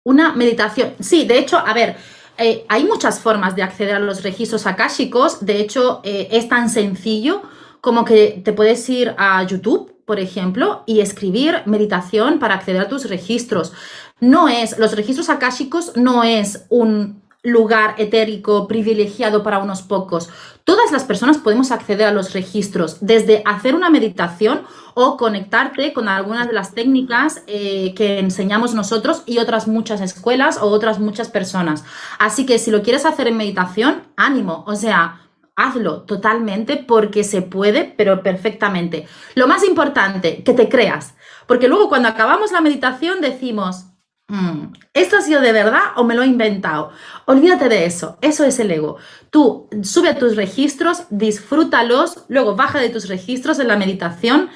Una 0.04 0.34
meditación. 0.34 0.94
Sí, 1.00 1.26
de 1.26 1.38
hecho, 1.38 1.58
a 1.58 1.72
ver, 1.72 1.96
eh, 2.38 2.64
hay 2.68 2.84
muchas 2.84 3.20
formas 3.20 3.56
de 3.56 3.62
acceder 3.62 3.94
a 3.94 4.00
los 4.00 4.22
registros 4.22 4.66
akáshicos. 4.66 5.44
De 5.44 5.60
hecho, 5.60 6.00
eh, 6.04 6.28
es 6.30 6.48
tan 6.48 6.68
sencillo 6.70 7.42
como 7.80 8.04
que 8.04 8.40
te 8.44 8.52
puedes 8.52 8.88
ir 8.88 9.14
a 9.18 9.42
YouTube, 9.44 9.94
por 10.04 10.20
ejemplo, 10.20 10.82
y 10.86 11.00
escribir 11.00 11.62
meditación 11.66 12.38
para 12.38 12.54
acceder 12.54 12.82
a 12.82 12.88
tus 12.88 13.08
registros. 13.08 13.72
No 14.20 14.48
es, 14.48 14.78
los 14.78 14.94
registros 14.96 15.28
akáshicos 15.28 15.96
no 15.96 16.24
es 16.24 16.64
un 16.68 17.22
lugar 17.46 17.94
etérico 17.98 18.66
privilegiado 18.66 19.42
para 19.42 19.58
unos 19.58 19.82
pocos. 19.82 20.28
Todas 20.64 20.90
las 20.90 21.04
personas 21.04 21.38
podemos 21.38 21.70
acceder 21.70 22.06
a 22.06 22.12
los 22.12 22.32
registros, 22.32 22.98
desde 23.00 23.42
hacer 23.46 23.76
una 23.76 23.88
meditación 23.88 24.62
o 24.94 25.16
conectarte 25.16 25.92
con 25.92 26.08
algunas 26.08 26.48
de 26.48 26.54
las 26.54 26.74
técnicas 26.74 27.42
eh, 27.46 27.94
que 27.94 28.18
enseñamos 28.18 28.74
nosotros 28.74 29.22
y 29.26 29.38
otras 29.38 29.68
muchas 29.68 30.00
escuelas 30.00 30.58
o 30.60 30.66
otras 30.66 30.98
muchas 30.98 31.28
personas. 31.28 31.84
Así 32.18 32.46
que 32.46 32.58
si 32.58 32.72
lo 32.72 32.82
quieres 32.82 33.06
hacer 33.06 33.28
en 33.28 33.36
meditación, 33.36 34.02
ánimo, 34.16 34.64
o 34.66 34.74
sea, 34.74 35.20
hazlo 35.54 36.02
totalmente 36.02 36.76
porque 36.76 37.22
se 37.22 37.42
puede, 37.42 37.84
pero 37.96 38.22
perfectamente. 38.22 39.06
Lo 39.36 39.46
más 39.46 39.64
importante, 39.64 40.42
que 40.42 40.52
te 40.52 40.68
creas, 40.68 41.14
porque 41.46 41.68
luego 41.68 41.88
cuando 41.88 42.08
acabamos 42.08 42.50
la 42.50 42.60
meditación 42.60 43.20
decimos, 43.20 43.86
Mm, 44.28 44.72
¿Esto 44.92 45.18
ha 45.18 45.20
sido 45.20 45.40
de 45.40 45.52
verdad 45.52 45.80
o 45.96 46.04
me 46.04 46.14
lo 46.14 46.22
he 46.22 46.26
inventado? 46.26 46.90
Olvídate 47.26 47.68
de 47.68 47.86
eso, 47.86 48.18
eso 48.22 48.44
es 48.44 48.58
el 48.58 48.70
ego. 48.72 48.96
Tú 49.30 49.68
sube 49.82 50.08
a 50.08 50.18
tus 50.18 50.34
registros, 50.34 51.04
disfrútalos, 51.10 52.24
luego 52.28 52.56
baja 52.56 52.80
de 52.80 52.88
tus 52.88 53.08
registros 53.08 53.60
en 53.60 53.68
la 53.68 53.76
meditación 53.76 54.50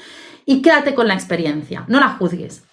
y 0.45 0.63
quédate 0.63 0.95
con 0.95 1.07
la 1.07 1.15
experiencia, 1.15 1.85
no 1.87 2.01
la 2.01 2.09
juzgues. 2.09 2.65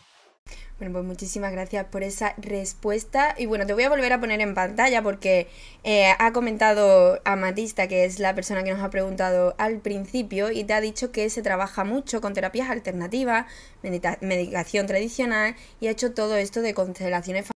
Bueno, 0.79 0.93
pues 0.93 1.05
muchísimas 1.05 1.51
gracias 1.51 1.85
por 1.85 2.03
esa 2.03 2.35
respuesta. 2.37 3.33
Y 3.35 3.47
bueno, 3.47 3.65
te 3.65 3.73
voy 3.73 3.83
a 3.83 3.89
volver 3.89 4.13
a 4.13 4.19
poner 4.19 4.41
en 4.41 4.53
pantalla 4.53 5.01
porque 5.01 5.47
eh, 5.83 6.13
ha 6.19 6.31
comentado 6.33 7.19
Amatista, 7.25 7.87
que 7.87 8.05
es 8.05 8.19
la 8.19 8.35
persona 8.35 8.63
que 8.63 8.71
nos 8.71 8.83
ha 8.83 8.91
preguntado 8.91 9.55
al 9.57 9.79
principio, 9.79 10.51
y 10.51 10.63
te 10.65 10.73
ha 10.73 10.81
dicho 10.81 11.11
que 11.11 11.31
se 11.31 11.41
trabaja 11.41 11.83
mucho 11.83 12.21
con 12.21 12.35
terapias 12.35 12.69
alternativas, 12.69 13.47
medicación 13.81 14.85
tradicional, 14.85 15.55
y 15.79 15.87
ha 15.87 15.91
hecho 15.91 16.13
todo 16.13 16.37
esto 16.37 16.61
de 16.61 16.75
constelaciones 16.75 17.47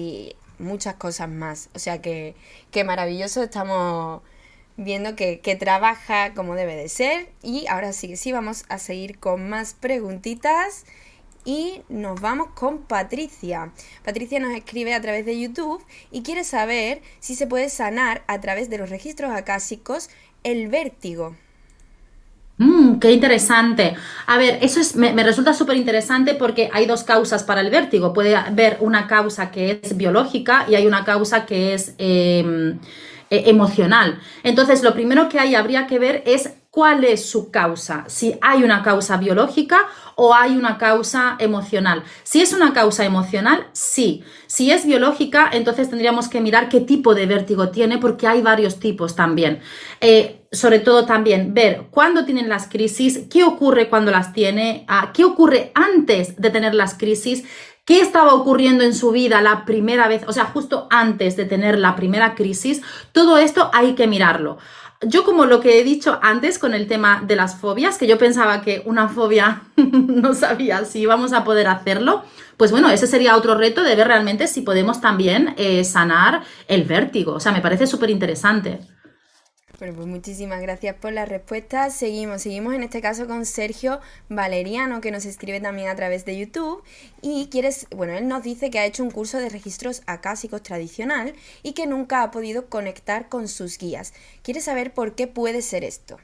y 0.00 0.34
muchas 0.58 0.94
cosas 0.94 1.28
más. 1.28 1.68
O 1.74 1.78
sea 1.78 2.00
que, 2.00 2.34
maravilloso, 2.86 3.42
estamos 3.42 4.22
viendo 4.78 5.16
que, 5.16 5.40
que, 5.40 5.54
trabaja 5.56 6.32
como 6.32 6.54
debe 6.54 6.76
de 6.76 6.88
ser. 6.88 7.28
Y 7.42 7.66
ahora 7.66 7.92
sí, 7.92 8.16
sí, 8.16 8.32
vamos 8.32 8.64
a 8.70 8.78
seguir 8.78 9.18
con 9.18 9.50
más 9.50 9.74
preguntitas 9.74 10.86
y 11.48 11.80
nos 11.88 12.20
vamos 12.20 12.48
con 12.54 12.82
Patricia. 12.82 13.72
Patricia 14.04 14.38
nos 14.38 14.52
escribe 14.52 14.92
a 14.92 15.00
través 15.00 15.24
de 15.24 15.40
YouTube 15.40 15.82
y 16.10 16.22
quiere 16.22 16.44
saber 16.44 17.00
si 17.20 17.36
se 17.36 17.46
puede 17.46 17.70
sanar 17.70 18.22
a 18.26 18.38
través 18.38 18.68
de 18.68 18.76
los 18.76 18.90
registros 18.90 19.30
acásicos 19.30 20.10
el 20.44 20.68
vértigo. 20.68 21.34
Mm, 22.58 22.98
qué 22.98 23.12
interesante. 23.12 23.94
A 24.26 24.36
ver, 24.36 24.58
eso 24.60 24.78
es, 24.78 24.94
me, 24.94 25.10
resulta 25.22 25.54
súper 25.54 25.78
interesante 25.78 26.34
porque 26.34 26.68
hay 26.70 26.84
dos 26.84 27.02
causas 27.02 27.44
para 27.44 27.62
el 27.62 27.70
vértigo. 27.70 28.12
Puede 28.12 28.36
haber 28.36 28.76
una 28.80 29.06
causa 29.06 29.50
que 29.50 29.80
es 29.82 29.96
biológica 29.96 30.66
y 30.68 30.74
hay 30.74 30.86
una 30.86 31.06
causa 31.06 31.46
que 31.46 31.72
es 31.72 31.94
em, 31.96 32.78
e, 33.30 33.48
emocional. 33.48 34.20
Entonces, 34.42 34.82
lo 34.82 34.92
primero 34.92 35.30
que 35.30 35.40
hay 35.40 35.54
habría 35.54 35.86
que 35.86 35.98
ver 35.98 36.22
es 36.26 36.50
cuál 36.78 37.02
es 37.02 37.28
su 37.28 37.50
causa, 37.50 38.04
si 38.06 38.38
hay 38.40 38.62
una 38.62 38.84
causa 38.84 39.16
biológica 39.16 39.88
o 40.14 40.32
hay 40.32 40.56
una 40.56 40.78
causa 40.78 41.34
emocional. 41.40 42.04
Si 42.22 42.40
es 42.40 42.52
una 42.52 42.72
causa 42.72 43.04
emocional, 43.04 43.66
sí. 43.72 44.22
Si 44.46 44.70
es 44.70 44.86
biológica, 44.86 45.50
entonces 45.52 45.90
tendríamos 45.90 46.28
que 46.28 46.40
mirar 46.40 46.68
qué 46.68 46.80
tipo 46.80 47.16
de 47.16 47.26
vértigo 47.26 47.70
tiene, 47.70 47.98
porque 47.98 48.28
hay 48.28 48.42
varios 48.42 48.78
tipos 48.78 49.16
también. 49.16 49.58
Eh, 50.00 50.46
sobre 50.52 50.78
todo 50.78 51.04
también 51.04 51.52
ver 51.52 51.88
cuándo 51.90 52.24
tienen 52.24 52.48
las 52.48 52.68
crisis, 52.68 53.22
qué 53.28 53.42
ocurre 53.42 53.88
cuando 53.88 54.12
las 54.12 54.32
tiene, 54.32 54.84
ah, 54.86 55.10
qué 55.12 55.24
ocurre 55.24 55.72
antes 55.74 56.40
de 56.40 56.50
tener 56.50 56.76
las 56.76 56.94
crisis, 56.94 57.42
qué 57.84 58.00
estaba 58.00 58.34
ocurriendo 58.34 58.84
en 58.84 58.94
su 58.94 59.10
vida 59.10 59.40
la 59.40 59.64
primera 59.64 60.06
vez, 60.06 60.22
o 60.28 60.32
sea, 60.32 60.44
justo 60.44 60.86
antes 60.90 61.36
de 61.36 61.44
tener 61.44 61.76
la 61.76 61.96
primera 61.96 62.36
crisis. 62.36 62.82
Todo 63.10 63.36
esto 63.36 63.68
hay 63.72 63.96
que 63.96 64.06
mirarlo 64.06 64.58
yo 65.02 65.24
como 65.24 65.46
lo 65.46 65.60
que 65.60 65.78
he 65.78 65.84
dicho 65.84 66.18
antes 66.22 66.58
con 66.58 66.74
el 66.74 66.86
tema 66.86 67.22
de 67.26 67.36
las 67.36 67.56
fobias, 67.56 67.98
que 67.98 68.06
yo 68.06 68.18
pensaba 68.18 68.62
que 68.62 68.82
una 68.84 69.08
fobia 69.08 69.62
no 69.76 70.34
sabía 70.34 70.84
si 70.84 71.00
íbamos 71.00 71.32
a 71.32 71.44
poder 71.44 71.68
hacerlo, 71.68 72.24
pues 72.56 72.72
bueno, 72.72 72.90
ese 72.90 73.06
sería 73.06 73.36
otro 73.36 73.54
reto 73.54 73.82
de 73.82 73.94
ver 73.94 74.08
realmente 74.08 74.48
si 74.48 74.62
podemos 74.62 75.00
también 75.00 75.54
eh, 75.56 75.84
sanar 75.84 76.42
el 76.66 76.84
vértigo. 76.84 77.34
O 77.34 77.40
sea, 77.40 77.52
me 77.52 77.60
parece 77.60 77.86
súper 77.86 78.10
interesante. 78.10 78.80
Bueno, 79.78 79.94
pues 79.94 80.08
muchísimas 80.08 80.60
gracias 80.60 80.96
por 80.96 81.12
la 81.12 81.24
respuesta. 81.24 81.90
Seguimos, 81.90 82.42
seguimos 82.42 82.74
en 82.74 82.82
este 82.82 83.00
caso 83.00 83.28
con 83.28 83.46
Sergio 83.46 84.00
Valeriano, 84.28 85.00
que 85.00 85.12
nos 85.12 85.24
escribe 85.24 85.60
también 85.60 85.88
a 85.88 85.94
través 85.94 86.24
de 86.24 86.36
YouTube. 86.36 86.82
Y 87.22 87.46
quieres, 87.46 87.86
bueno, 87.94 88.14
él 88.14 88.26
nos 88.26 88.42
dice 88.42 88.70
que 88.70 88.80
ha 88.80 88.86
hecho 88.86 89.04
un 89.04 89.12
curso 89.12 89.38
de 89.38 89.48
registros 89.48 90.02
acásicos 90.06 90.64
tradicional 90.64 91.32
y 91.62 91.74
que 91.74 91.86
nunca 91.86 92.24
ha 92.24 92.32
podido 92.32 92.66
conectar 92.66 93.28
con 93.28 93.46
sus 93.46 93.78
guías. 93.78 94.14
Quiere 94.42 94.60
saber 94.60 94.92
por 94.92 95.14
qué 95.14 95.28
puede 95.28 95.62
ser 95.62 95.84
esto. 95.84 96.18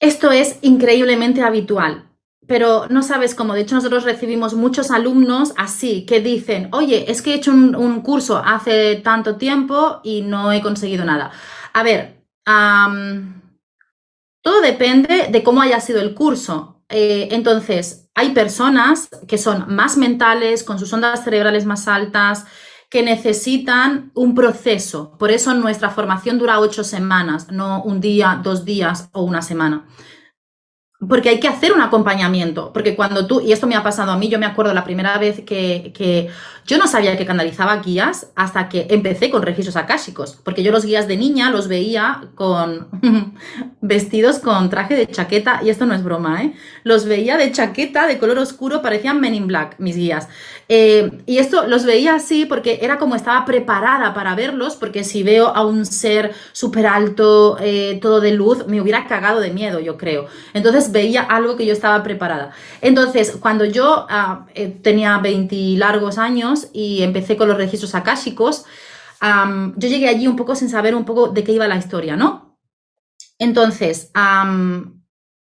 Esto 0.00 0.32
es 0.32 0.56
increíblemente 0.62 1.42
habitual 1.42 2.06
pero 2.46 2.88
no 2.88 3.04
sabes 3.04 3.36
cómo. 3.36 3.54
De 3.54 3.60
hecho, 3.60 3.76
nosotros 3.76 4.02
recibimos 4.02 4.54
muchos 4.54 4.90
alumnos 4.90 5.54
así 5.56 6.04
que 6.04 6.20
dicen, 6.20 6.68
oye, 6.72 7.08
es 7.08 7.22
que 7.22 7.30
he 7.30 7.34
hecho 7.36 7.52
un, 7.52 7.76
un, 7.76 8.00
curso 8.00 8.42
hace 8.44 8.96
tanto 8.96 9.36
tiempo 9.36 10.00
y 10.02 10.22
no 10.22 10.50
he 10.50 10.60
conseguido 10.60 11.04
nada. 11.04 11.30
A 11.72 11.84
ver, 11.84 12.19
todo 14.42 14.60
depende 14.60 15.28
de 15.30 15.42
cómo 15.42 15.60
haya 15.62 15.80
sido 15.80 16.00
el 16.00 16.14
curso. 16.14 16.82
Eh, 16.88 17.28
entonces, 17.32 18.08
hay 18.14 18.30
personas 18.30 19.08
que 19.28 19.38
son 19.38 19.74
más 19.74 19.96
mentales, 19.96 20.64
con 20.64 20.78
sus 20.78 20.92
ondas 20.92 21.24
cerebrales 21.24 21.64
más 21.64 21.88
altas, 21.88 22.46
que 22.90 23.02
necesitan 23.02 24.10
un 24.14 24.34
proceso. 24.34 25.16
Por 25.18 25.30
eso 25.30 25.54
nuestra 25.54 25.90
formación 25.90 26.38
dura 26.38 26.58
ocho 26.58 26.82
semanas, 26.82 27.50
no 27.52 27.82
un 27.82 28.00
día, 28.00 28.40
dos 28.42 28.64
días 28.64 29.08
o 29.12 29.22
una 29.22 29.42
semana 29.42 29.86
porque 31.08 31.30
hay 31.30 31.40
que 31.40 31.48
hacer 31.48 31.72
un 31.72 31.80
acompañamiento, 31.80 32.72
porque 32.74 32.94
cuando 32.94 33.26
tú, 33.26 33.40
y 33.40 33.52
esto 33.52 33.66
me 33.66 33.74
ha 33.74 33.82
pasado 33.82 34.12
a 34.12 34.18
mí, 34.18 34.28
yo 34.28 34.38
me 34.38 34.44
acuerdo 34.44 34.74
la 34.74 34.84
primera 34.84 35.16
vez 35.16 35.40
que, 35.40 35.92
que, 35.94 36.28
yo 36.66 36.76
no 36.76 36.86
sabía 36.86 37.16
que 37.16 37.24
canalizaba 37.24 37.78
guías 37.78 38.28
hasta 38.36 38.68
que 38.68 38.86
empecé 38.90 39.30
con 39.30 39.42
registros 39.42 39.76
akáshicos, 39.76 40.38
porque 40.44 40.62
yo 40.62 40.70
los 40.70 40.84
guías 40.84 41.08
de 41.08 41.16
niña 41.16 41.50
los 41.50 41.68
veía 41.68 42.28
con 42.34 42.88
vestidos 43.80 44.38
con 44.40 44.68
traje 44.68 44.94
de 44.94 45.06
chaqueta, 45.06 45.60
y 45.64 45.70
esto 45.70 45.86
no 45.86 45.94
es 45.94 46.04
broma, 46.04 46.44
¿eh? 46.44 46.52
Los 46.84 47.06
veía 47.06 47.38
de 47.38 47.50
chaqueta 47.50 48.06
de 48.06 48.18
color 48.18 48.38
oscuro, 48.38 48.82
parecían 48.82 49.20
Men 49.20 49.34
in 49.34 49.46
Black, 49.46 49.76
mis 49.78 49.96
guías. 49.96 50.28
Eh, 50.68 51.22
y 51.26 51.38
esto 51.38 51.66
los 51.66 51.84
veía 51.84 52.14
así 52.14 52.44
porque 52.44 52.78
era 52.82 52.98
como 52.98 53.16
estaba 53.16 53.44
preparada 53.44 54.14
para 54.14 54.36
verlos, 54.36 54.76
porque 54.76 55.02
si 55.02 55.24
veo 55.24 55.48
a 55.48 55.66
un 55.66 55.84
ser 55.84 56.32
súper 56.52 56.86
alto, 56.86 57.56
eh, 57.60 57.98
todo 58.00 58.20
de 58.20 58.32
luz, 58.32 58.68
me 58.68 58.80
hubiera 58.80 59.06
cagado 59.08 59.40
de 59.40 59.50
miedo, 59.50 59.80
yo 59.80 59.96
creo. 59.96 60.26
Entonces 60.54 60.89
veía 60.92 61.22
algo 61.22 61.56
que 61.56 61.66
yo 61.66 61.72
estaba 61.72 62.02
preparada. 62.02 62.52
Entonces, 62.80 63.36
cuando 63.40 63.64
yo 63.64 64.06
ah, 64.08 64.46
eh, 64.54 64.68
tenía 64.68 65.18
20 65.18 65.54
largos 65.76 66.18
años 66.18 66.68
y 66.72 67.02
empecé 67.02 67.36
con 67.36 67.48
los 67.48 67.56
registros 67.56 67.94
akáshicos, 67.94 68.64
yo 69.22 69.88
llegué 69.88 70.08
allí 70.08 70.26
un 70.26 70.36
poco 70.36 70.54
sin 70.54 70.70
saber 70.70 70.94
un 70.94 71.04
poco 71.04 71.28
de 71.28 71.44
qué 71.44 71.52
iba 71.52 71.68
la 71.68 71.76
historia, 71.76 72.16
¿no? 72.16 72.56
Entonces, 73.38 74.10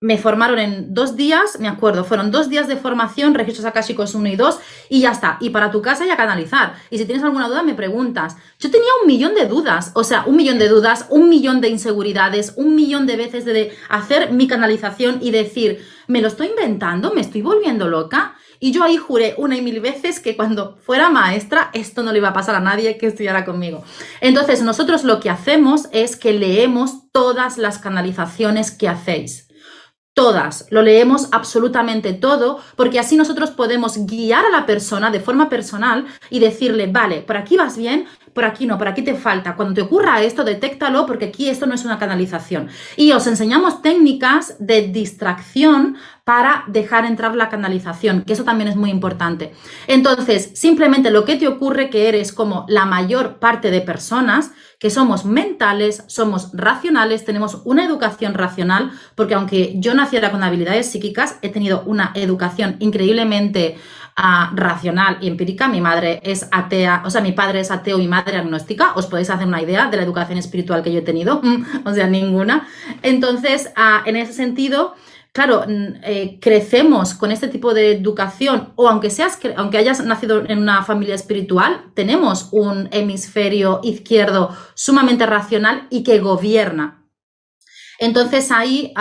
me 0.02 0.18
formaron 0.18 0.60
en 0.60 0.94
dos 0.94 1.18
días, 1.18 1.60
me 1.60 1.68
acuerdo, 1.68 2.06
fueron 2.06 2.32
dos 2.32 2.50
días 2.50 2.70
de 2.70 2.78
formación, 2.78 3.34
registros 3.34 3.66
akáshicos 3.66 4.16
1 4.16 4.30
y 4.30 4.36
2, 4.38 4.60
y 4.88 5.02
ya 5.02 5.12
está. 5.12 5.38
Y 5.42 5.50
para 5.50 5.72
tu 5.72 5.82
casa 5.82 6.06
ya 6.06 6.16
canalizar. 6.16 6.76
Y 6.90 6.98
si 6.98 7.06
tienes 7.06 7.24
alguna 7.24 7.50
duda, 7.50 7.64
me 7.64 7.74
preguntas. 7.74 8.38
Yo 8.60 8.72
tenía 8.72 8.88
un 9.02 9.08
millón 9.08 9.36
de 9.36 9.46
dudas, 9.46 9.92
o 9.96 10.06
sea, 10.06 10.24
un 10.26 10.38
millón 10.38 10.58
de 10.58 10.70
dudas, 10.70 11.06
un 11.10 11.28
millón 11.28 11.60
de 11.60 11.68
inseguridades, 11.68 12.54
un 12.56 12.76
millón 12.76 13.08
de 13.08 13.18
veces 13.18 13.44
de 13.44 13.76
hacer 13.90 14.32
mi 14.32 14.48
canalización 14.48 15.20
y 15.22 15.32
decir, 15.32 15.86
¿me 16.08 16.22
lo 16.22 16.30
estoy 16.30 16.48
inventando? 16.48 17.14
¿Me 17.14 17.20
estoy 17.20 17.42
volviendo 17.42 17.90
loca? 17.90 18.36
Y 18.62 18.72
yo 18.72 18.84
ahí 18.84 18.96
juré 18.96 19.36
una 19.38 19.58
y 19.58 19.62
mil 19.62 19.82
veces 19.82 20.22
que 20.22 20.38
cuando 20.38 20.78
fuera 20.78 21.10
maestra 21.10 21.72
esto 21.74 22.04
no 22.04 22.14
le 22.14 22.20
iba 22.20 22.30
a 22.30 22.34
pasar 22.34 22.56
a 22.56 22.62
nadie 22.62 22.98
que 22.98 23.08
estudiara 23.08 23.44
conmigo. 23.44 23.84
Entonces, 24.22 24.62
nosotros 24.62 25.04
lo 25.04 25.20
que 25.20 25.30
hacemos 25.30 25.90
es 25.92 26.16
que 26.16 26.32
leemos 26.32 27.12
todas 27.12 27.58
las 27.58 27.80
canalizaciones 27.80 28.72
que 28.72 28.88
hacéis 28.88 29.49
todas, 30.20 30.66
lo 30.70 30.82
leemos 30.82 31.30
absolutamente 31.32 32.12
todo, 32.12 32.60
porque 32.76 33.00
así 33.00 33.16
nosotros 33.16 33.52
podemos 33.52 34.06
guiar 34.06 34.44
a 34.44 34.50
la 34.50 34.66
persona 34.66 35.12
de 35.12 35.22
forma 35.22 35.48
personal 35.48 36.08
y 36.30 36.40
decirle, 36.40 36.88
vale, 36.88 37.22
por 37.22 37.38
aquí 37.38 37.56
vas 37.56 37.78
bien, 37.78 38.06
por 38.34 38.46
aquí 38.46 38.66
no, 38.66 38.78
por 38.78 38.88
aquí 38.88 39.02
te 39.02 39.16
falta. 39.16 39.56
Cuando 39.56 39.74
te 39.76 39.82
ocurra 39.82 40.22
esto, 40.22 40.44
detéctalo, 40.44 41.06
porque 41.06 41.26
aquí 41.26 41.50
esto 41.50 41.66
no 41.66 41.76
es 41.76 41.86
una 41.86 42.00
canalización. 42.00 42.70
Y 42.96 43.12
os 43.12 43.28
enseñamos 43.28 43.82
técnicas 43.82 44.56
de 44.60 44.84
distracción 44.84 45.98
para 46.24 46.64
dejar 46.68 47.06
entrar 47.06 47.36
la 47.36 47.50
canalización, 47.50 48.22
que 48.22 48.34
eso 48.34 48.44
también 48.44 48.70
es 48.70 48.76
muy 48.76 48.92
importante. 48.92 49.52
Entonces, 49.88 50.52
simplemente 50.54 51.10
lo 51.10 51.26
que 51.26 51.38
te 51.38 51.48
ocurre 51.48 51.90
que 51.90 52.08
eres 52.08 52.32
como 52.34 52.66
la 52.68 52.86
mayor 52.86 53.40
parte 53.40 53.72
de 53.72 53.82
personas, 53.82 54.52
que 54.80 54.92
somos 54.92 55.26
mentales, 55.26 56.04
somos 56.08 56.52
racionales, 56.54 57.26
tenemos 57.26 57.62
una 57.66 57.84
educación 57.84 58.36
racional, 58.36 58.92
porque 59.16 59.34
aunque 59.34 59.74
yo 59.78 59.96
naciera 59.96 60.32
con 60.32 60.44
habilidades 60.44 60.92
psíquicas, 60.92 61.40
he 61.42 61.50
tenido 61.50 61.82
una 61.88 62.12
educación 62.14 62.76
increíblemente 62.80 63.78
racional 64.54 65.18
y 65.22 65.28
empírica. 65.28 65.68
Mi 65.68 65.82
madre 65.82 66.20
es 66.24 66.48
atea, 66.52 67.04
o 67.06 67.10
sea, 67.10 67.22
mi 67.22 67.32
padre 67.32 67.60
es 67.62 67.72
ateo 67.72 68.00
y 68.00 68.08
madre 68.08 68.38
agnóstica. 68.38 68.94
Os 68.96 69.08
podéis 69.08 69.30
hacer 69.30 69.48
una 69.48 69.62
idea 69.62 69.88
de 69.88 69.98
la 69.98 70.04
educación 70.04 70.38
espiritual 70.38 70.84
que 70.84 70.92
yo 70.92 71.00
he 71.00 71.04
tenido, 71.04 71.42
o 71.86 71.94
sea, 71.94 72.08
ninguna. 72.08 72.68
Entonces, 73.02 73.72
en 74.06 74.16
ese 74.16 74.34
sentido, 74.34 74.96
claro, 75.32 75.64
eh, 75.68 76.38
crecemos 76.42 77.14
con 77.14 77.32
este 77.32 77.48
tipo 77.48 77.74
de 77.74 77.92
educación, 77.92 78.74
o 78.76 78.90
aunque, 78.90 79.10
seas, 79.10 79.40
aunque 79.56 79.78
hayas 79.78 80.04
nacido 80.06 80.44
en 80.48 80.60
una 80.60 80.84
familia 80.84 81.16
espiritual, 81.16 81.86
tenemos 81.94 82.50
un 82.52 82.90
hemisferio 82.92 83.80
izquierdo 83.84 84.56
sumamente 84.74 85.26
racional 85.26 85.88
y 85.90 86.04
que 86.04 86.20
gobierna. 86.20 86.99
Entonces 88.00 88.50
ahí 88.52 88.94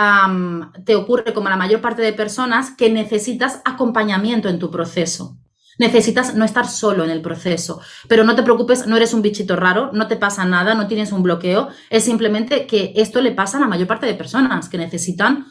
te 0.85 0.95
ocurre 0.95 1.33
como 1.33 1.49
la 1.49 1.55
mayor 1.55 1.81
parte 1.81 2.01
de 2.01 2.13
personas 2.13 2.71
que 2.71 2.91
necesitas 2.91 3.61
acompañamiento 3.65 4.49
en 4.49 4.59
tu 4.59 4.69
proceso. 4.69 5.37
Necesitas 5.79 6.35
no 6.35 6.43
estar 6.43 6.67
solo 6.67 7.05
en 7.05 7.09
el 7.09 7.21
proceso, 7.21 7.79
pero 8.09 8.25
no 8.25 8.35
te 8.35 8.43
preocupes, 8.43 8.85
no 8.85 8.97
eres 8.97 9.13
un 9.13 9.21
bichito 9.21 9.55
raro, 9.55 9.91
no 9.93 10.09
te 10.09 10.17
pasa 10.17 10.43
nada, 10.43 10.75
no 10.75 10.87
tienes 10.87 11.13
un 11.13 11.23
bloqueo, 11.23 11.69
es 11.89 12.03
simplemente 12.03 12.67
que 12.67 12.91
esto 12.97 13.21
le 13.21 13.31
pasa 13.31 13.57
a 13.57 13.61
la 13.61 13.67
mayor 13.67 13.87
parte 13.87 14.05
de 14.05 14.13
personas 14.13 14.67
que 14.67 14.77
necesitan 14.77 15.45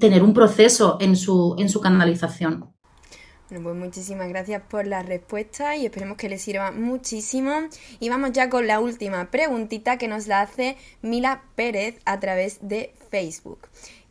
tener 0.00 0.22
un 0.22 0.32
proceso 0.32 0.96
en 1.00 1.14
su, 1.14 1.56
en 1.58 1.68
su 1.68 1.80
canalización. 1.82 2.72
Bueno, 3.50 3.64
pues 3.64 3.76
muchísimas 3.76 4.28
gracias 4.28 4.60
por 4.68 4.86
la 4.86 5.02
respuesta 5.02 5.74
y 5.74 5.86
esperemos 5.86 6.18
que 6.18 6.28
les 6.28 6.42
sirva 6.42 6.70
muchísimo. 6.70 7.52
Y 7.98 8.10
vamos 8.10 8.32
ya 8.32 8.50
con 8.50 8.66
la 8.66 8.78
última 8.78 9.30
preguntita 9.30 9.96
que 9.96 10.06
nos 10.06 10.26
la 10.26 10.42
hace 10.42 10.76
Mila 11.00 11.42
Pérez 11.54 11.98
a 12.04 12.20
través 12.20 12.58
de 12.60 12.92
Facebook. 13.10 13.68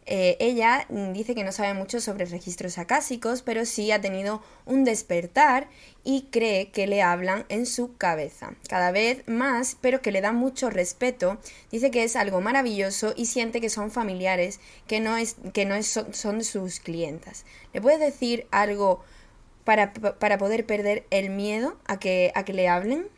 Eh, 0.09 0.37
ella 0.39 0.87
dice 1.13 1.35
que 1.35 1.43
no 1.43 1.51
sabe 1.51 1.73
mucho 1.73 1.99
sobre 1.99 2.25
registros 2.25 2.79
acásicos, 2.79 3.43
pero 3.43 3.65
sí 3.65 3.91
ha 3.91 4.01
tenido 4.01 4.41
un 4.65 4.85
despertar 4.85 5.67
y 6.03 6.29
cree 6.31 6.71
que 6.71 6.87
le 6.87 7.03
hablan 7.03 7.45
en 7.49 7.67
su 7.67 7.95
cabeza. 7.97 8.55
Cada 8.69 8.91
vez 8.91 9.27
más, 9.27 9.77
pero 9.81 10.01
que 10.01 10.13
le 10.13 10.21
da 10.21 10.31
mucho 10.31 10.71
respeto. 10.71 11.37
Dice 11.71 11.91
que 11.91 12.03
es 12.03 12.15
algo 12.15 12.41
maravilloso 12.41 13.13
y 13.15 13.25
siente 13.27 13.61
que 13.61 13.69
son 13.69 13.91
familiares, 13.91 14.61
que 14.87 14.99
no, 14.99 15.15
es, 15.15 15.35
que 15.53 15.65
no 15.65 15.75
es, 15.75 15.99
son 16.11 16.43
sus 16.43 16.79
clientas. 16.79 17.45
¿Le 17.73 17.81
puedes 17.81 17.99
decir 17.99 18.47
algo 18.49 19.03
para, 19.67 20.37
poder 20.37 20.65
perder 20.65 21.05
el 21.11 21.29
miedo 21.29 21.75
a 21.85 21.99
que, 21.99 22.31
a 22.35 22.45
que 22.45 22.53
le 22.53 22.69
hablen? 22.69 23.09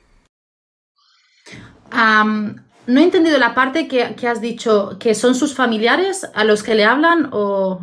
no 1.91 2.99
he 2.99 3.03
entendido 3.03 3.37
la 3.37 3.53
parte 3.53 3.87
que, 3.87 4.15
que, 4.15 4.27
has 4.27 4.41
dicho, 4.41 4.97
que 4.99 5.13
son 5.13 5.35
sus 5.35 5.53
familiares 5.53 6.27
a 6.33 6.43
los 6.43 6.63
que 6.63 6.73
le 6.73 6.85
hablan 6.85 7.29
o... 7.31 7.81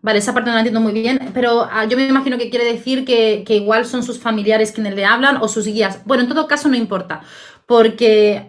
Vale, 0.00 0.20
esa 0.20 0.32
parte 0.32 0.50
no 0.50 0.54
la 0.54 0.60
entiendo 0.60 0.80
muy 0.80 0.92
bien, 0.92 1.32
pero 1.34 1.66
ah, 1.68 1.86
yo 1.86 1.96
me 1.96 2.06
imagino 2.06 2.38
que 2.38 2.50
quiere 2.50 2.64
decir 2.64 3.04
que, 3.04 3.44
igual 3.48 3.84
son 3.84 4.04
sus 4.04 4.20
familiares 4.20 4.70
quienes 4.70 4.94
le 4.94 5.04
hablan 5.04 5.38
o 5.38 5.48
sus 5.48 5.66
guías. 5.66 6.04
Bueno, 6.04 6.22
en 6.22 6.28
todo 6.28 6.46
caso 6.46 6.68
no 6.68 6.76
importa, 6.76 7.22
porque 7.66 8.46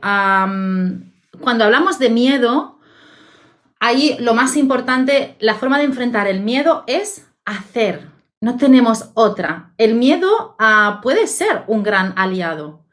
cuando 1.42 1.64
hablamos 1.64 2.00
de 2.00 2.10
miedo, 2.10 2.80
ahí 3.80 4.18
lo 4.20 4.34
más 4.34 4.58
importante, 4.58 5.36
la 5.40 5.56
forma 5.56 5.78
de 5.78 5.86
enfrentar 5.86 6.28
el 6.28 6.42
miedo 6.42 6.84
es 6.88 7.28
hacer. 7.46 8.10
No 8.40 8.58
tenemos 8.58 9.12
otra. 9.16 9.74
El 9.78 9.96
miedo 9.96 10.56
ah, 10.60 11.00
puede 11.02 11.28
ser 11.28 11.64
un 11.68 11.84
gran 11.84 12.14
aliado. 12.18 12.88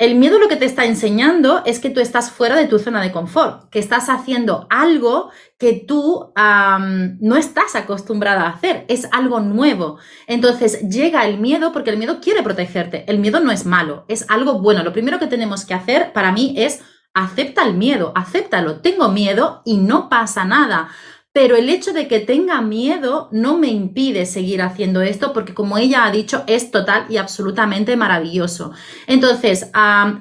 El 0.00 0.14
miedo 0.14 0.38
lo 0.38 0.48
que 0.48 0.56
te 0.56 0.64
está 0.64 0.86
enseñando 0.86 1.62
es 1.66 1.78
que 1.78 1.90
tú 1.90 2.00
estás 2.00 2.30
fuera 2.30 2.56
de 2.56 2.66
tu 2.66 2.78
zona 2.78 3.02
de 3.02 3.12
confort, 3.12 3.68
que 3.68 3.78
estás 3.78 4.08
haciendo 4.08 4.66
algo 4.70 5.30
que 5.58 5.74
tú 5.74 6.32
no 6.34 7.36
estás 7.36 7.76
acostumbrada 7.76 8.44
a 8.44 8.48
hacer, 8.48 8.86
es 8.88 9.06
algo 9.12 9.40
nuevo. 9.40 9.98
Entonces 10.26 10.88
llega 10.88 11.26
el 11.26 11.38
miedo 11.38 11.70
porque 11.72 11.90
el 11.90 11.98
miedo 11.98 12.18
quiere 12.22 12.42
protegerte. 12.42 13.04
El 13.08 13.18
miedo 13.18 13.40
no 13.40 13.52
es 13.52 13.66
malo, 13.66 14.06
es 14.08 14.24
algo 14.30 14.60
bueno. 14.60 14.82
Lo 14.82 14.94
primero 14.94 15.18
que 15.18 15.26
tenemos 15.26 15.66
que 15.66 15.74
hacer 15.74 16.14
para 16.14 16.32
mí 16.32 16.54
es 16.56 16.80
acepta 17.14 17.64
el 17.64 17.74
miedo, 17.74 18.12
acéptalo. 18.14 18.80
Tengo 18.80 19.08
miedo 19.10 19.62
y 19.64 19.78
no 19.78 20.08
pasa 20.08 20.44
nada 20.44 20.90
pero 21.32 21.56
el 21.56 21.68
hecho 21.68 21.92
de 21.92 22.08
que 22.08 22.18
tenga 22.18 22.60
miedo 22.60 23.28
no 23.30 23.56
me 23.56 23.68
impide 23.68 24.26
seguir 24.26 24.62
haciendo 24.62 25.00
esto 25.00 25.32
porque 25.32 25.54
como 25.54 25.78
ella 25.78 26.04
ha 26.04 26.10
dicho 26.10 26.42
es 26.48 26.72
total 26.72 27.06
y 27.08 27.18
absolutamente 27.18 27.96
maravilloso. 27.96 28.72
Entonces, 29.06 29.70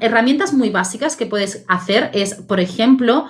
herramientas 0.02 0.54
muy 0.54 0.70
básicas 0.70 1.16
que 1.16 1.26
puedes 1.26 1.66
hacer 1.68 2.12
es, 2.14 2.36
por 2.36 2.60
ejemplo, 2.60 3.28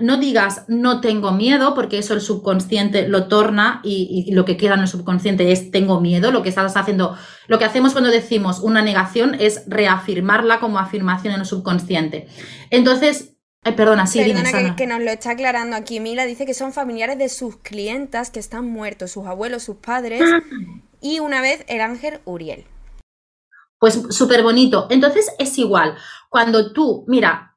no 0.00 0.18
digas 0.18 0.64
no 0.68 1.00
tengo 1.00 1.32
miedo 1.32 1.74
porque 1.74 1.98
eso 1.98 2.14
el 2.14 2.20
subconsciente 2.20 3.08
lo 3.08 3.26
torna 3.28 3.80
y, 3.82 4.24
y, 4.26 4.32
lo 4.32 4.44
que 4.44 4.56
queda 4.56 4.74
en 4.74 4.80
el 4.80 4.88
subconsciente 4.88 5.50
es 5.50 5.70
tengo 5.70 6.00
miedo. 6.00 6.30
Lo 6.30 6.42
que 6.42 6.48
estás 6.48 6.76
haciendo, 6.76 7.16
lo 7.46 7.58
que 7.58 7.64
hacemos 7.64 7.92
cuando 7.92 8.10
decimos 8.10 8.60
una 8.60 8.82
negación 8.82 9.36
es 9.38 9.62
reafirmarla 9.66 10.60
como 10.60 10.78
afirmación 10.78 11.34
en 11.34 11.40
el 11.40 11.46
subconsciente. 11.46 12.28
Entonces, 12.70 13.36
Ay, 13.66 13.72
perdona, 13.72 14.06
sí, 14.06 14.20
Perdona 14.20 14.76
que, 14.76 14.86
nos 14.86 15.00
lo 15.00 15.10
está 15.10 15.30
aclarando 15.30 15.74
aquí. 15.74 15.98
Mila 15.98 16.24
dice 16.24 16.46
que 16.46 16.54
son 16.54 16.72
familiares 16.72 17.18
de 17.18 17.28
sus 17.28 17.56
clientas 17.56 18.30
que 18.30 18.38
están 18.38 18.64
muertos, 18.64 19.10
sus 19.10 19.26
abuelos, 19.26 19.64
sus 19.64 19.78
padres, 19.78 20.22
ah. 20.22 20.40
y 21.00 21.18
una 21.18 21.40
vez 21.40 21.64
el 21.66 21.80
ángel 21.80 22.20
Uriel. 22.26 22.64
Pues 23.80 24.00
súper 24.10 24.44
bonito. 24.44 24.86
Entonces 24.88 25.34
es 25.40 25.58
igual. 25.58 25.96
Cuando 26.30 26.72
tú, 26.72 27.04
mira, 27.08 27.56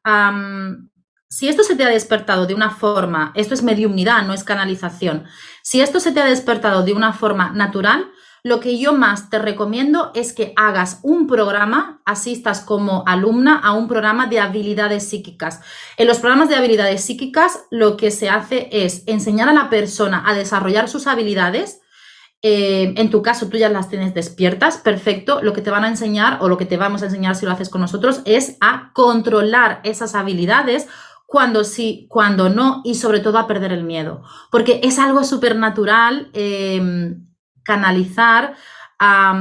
si 1.30 1.48
esto 1.48 1.64
se 1.64 1.76
te 1.76 1.84
ha 1.84 1.90
despertado 1.90 2.48
de 2.48 2.56
una 2.56 2.72
forma, 2.72 3.32
esto 3.36 3.54
es 3.54 3.62
mediumnidad, 3.62 4.26
no 4.26 4.34
es 4.34 4.44
canalización, 4.44 5.26
si 5.62 5.80
esto 5.82 6.00
se 6.00 6.12
te 6.12 6.20
ha 6.20 6.26
despertado 6.26 6.84
de 6.84 6.94
una 6.94 7.14
forma 7.14 7.52
natural, 7.52 8.10
lo 8.42 8.60
que 8.60 8.80
yo 8.80 8.94
más 8.94 9.30
te 9.30 9.38
recomiendo 9.38 10.12
es 10.16 10.34
que 10.34 10.54
hagas 10.56 11.00
un 11.04 11.28
programa, 11.28 12.02
asistas 12.06 12.62
como 12.62 13.04
alumna 13.06 13.60
a 13.60 13.74
un 13.74 13.88
programa 13.88 14.28
de 14.28 14.40
habilidades 14.40 15.10
psíquicas. 15.10 15.60
En 15.98 16.08
los 16.08 16.20
programas 16.20 16.48
de 16.48 16.56
habilidades 16.56 17.04
psíquicas 17.04 17.66
lo 17.70 17.98
que 17.98 18.12
se 18.12 18.30
hace 18.30 18.70
es 18.72 19.04
enseñar 19.08 19.50
a 19.50 19.54
la 19.54 19.70
persona 19.70 20.24
a 20.26 20.34
desarrollar 20.34 20.88
sus 20.88 21.06
habilidades. 21.06 21.82
Eh, 22.42 22.94
en 22.96 23.10
tu 23.10 23.22
caso, 23.22 23.50
tú 23.50 23.58
ya 23.58 23.68
las 23.68 23.90
tienes 23.90 24.14
despiertas, 24.14 24.78
perfecto. 24.78 25.42
Lo 25.42 25.52
que 25.52 25.62
te 25.62 25.72
van 25.72 25.84
a 25.84 25.90
enseñar 25.90 26.38
o 26.40 26.48
lo 26.48 26.58
que 26.58 26.66
te 26.66 26.78
vamos 26.78 27.02
a 27.02 27.08
enseñar 27.08 27.36
si 27.36 27.46
lo 27.46 27.52
haces 27.52 27.68
con 27.68 27.82
nosotros 27.82 28.22
es 28.24 28.56
a 28.62 28.92
controlar 28.94 29.82
esas 29.84 30.16
habilidades 30.16 30.88
cuando 31.30 31.64
sí, 31.64 32.08
cuando 32.10 32.50
no 32.50 32.82
y 32.84 32.96
sobre 32.96 33.20
todo 33.20 33.38
a 33.38 33.46
perder 33.46 33.72
el 33.72 33.84
miedo. 33.84 34.24
Porque 34.50 34.82
es 34.84 34.98
algo 34.98 35.24
súper 35.24 35.56
natural. 35.56 36.32
Em, 36.34 37.30
canalizar 37.70 38.56
a 38.98 39.32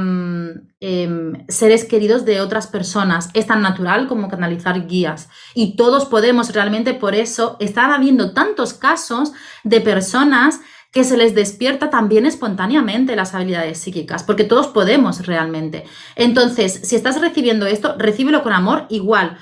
em, 0.79 1.45
seres 1.47 1.83
queridos 1.83 2.25
de 2.25 2.41
otras 2.41 2.67
personas. 2.67 3.29
Es 3.33 3.47
tan 3.47 3.63
natural 3.63 4.07
como 4.07 4.29
canalizar 4.29 4.85
guías. 4.87 5.29
Y 5.55 5.75
todos 5.75 6.05
podemos 6.05 6.53
realmente, 6.53 6.93
por 6.93 7.15
eso, 7.15 7.57
están 7.59 7.91
habiendo 7.91 8.33
tantos 8.33 8.73
casos 8.73 9.33
de 9.63 9.81
personas 9.81 10.59
que 10.91 11.03
se 11.03 11.17
les 11.17 11.35
despierta 11.35 11.89
también 11.89 12.25
espontáneamente 12.25 13.15
las 13.15 13.35
habilidades 13.35 13.79
psíquicas, 13.79 14.23
porque 14.23 14.43
todos 14.43 14.67
podemos 14.67 15.25
realmente. 15.25 15.85
Entonces, 16.15 16.81
si 16.83 16.95
estás 16.95 17.19
recibiendo 17.21 17.67
esto, 17.67 17.95
recíbelo 17.97 18.41
con 18.41 18.53
amor 18.53 18.85
igual. 18.89 19.37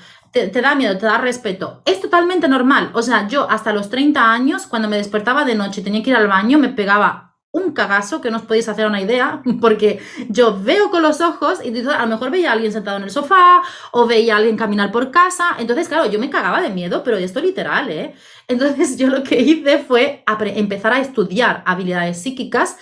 Te, 0.46 0.62
da 0.62 0.74
miedo, 0.74 0.96
te 0.96 1.06
da 1.06 1.18
respeto. 1.18 1.82
Es 1.84 2.00
totalmente 2.00 2.48
normal. 2.48 2.90
O 2.94 3.02
sea, 3.02 3.26
yo 3.28 3.50
hasta 3.50 3.72
los 3.72 3.90
30 3.90 4.32
años, 4.32 4.66
cuando 4.66 4.88
me 4.88 4.96
despertaba 4.96 5.44
de 5.44 5.54
noche 5.54 5.80
y 5.80 5.84
tenía 5.84 6.02
que 6.02 6.10
ir 6.10 6.16
al 6.16 6.28
baño, 6.28 6.58
me 6.58 6.68
pegaba 6.68 7.36
un 7.50 7.72
cagazo 7.72 8.20
que 8.20 8.30
no 8.30 8.36
os 8.36 8.42
podéis 8.44 8.68
hacer 8.68 8.86
una 8.86 9.00
idea, 9.00 9.42
porque 9.60 10.00
yo 10.28 10.58
veo 10.62 10.90
con 10.90 11.02
los 11.02 11.20
ojos 11.20 11.58
y 11.64 11.76
a 11.86 12.02
lo 12.02 12.06
mejor 12.06 12.30
veía 12.30 12.50
a 12.50 12.52
alguien 12.52 12.72
sentado 12.72 12.98
en 12.98 13.04
el 13.04 13.10
sofá 13.10 13.62
o 13.92 14.06
veía 14.06 14.34
a 14.34 14.36
alguien 14.38 14.56
caminar 14.56 14.92
por 14.92 15.10
casa. 15.10 15.56
Entonces, 15.58 15.88
claro, 15.88 16.10
yo 16.10 16.18
me 16.18 16.30
cagaba 16.30 16.60
de 16.60 16.70
miedo, 16.70 17.02
pero 17.02 17.16
esto 17.16 17.40
literal, 17.40 17.90
¿eh? 17.90 18.14
Entonces, 18.46 18.96
yo 18.96 19.08
lo 19.08 19.22
que 19.22 19.40
hice 19.40 19.78
fue 19.78 20.24
empezar 20.54 20.92
a 20.92 21.00
estudiar 21.00 21.62
habilidades 21.66 22.22
psíquicas. 22.22 22.76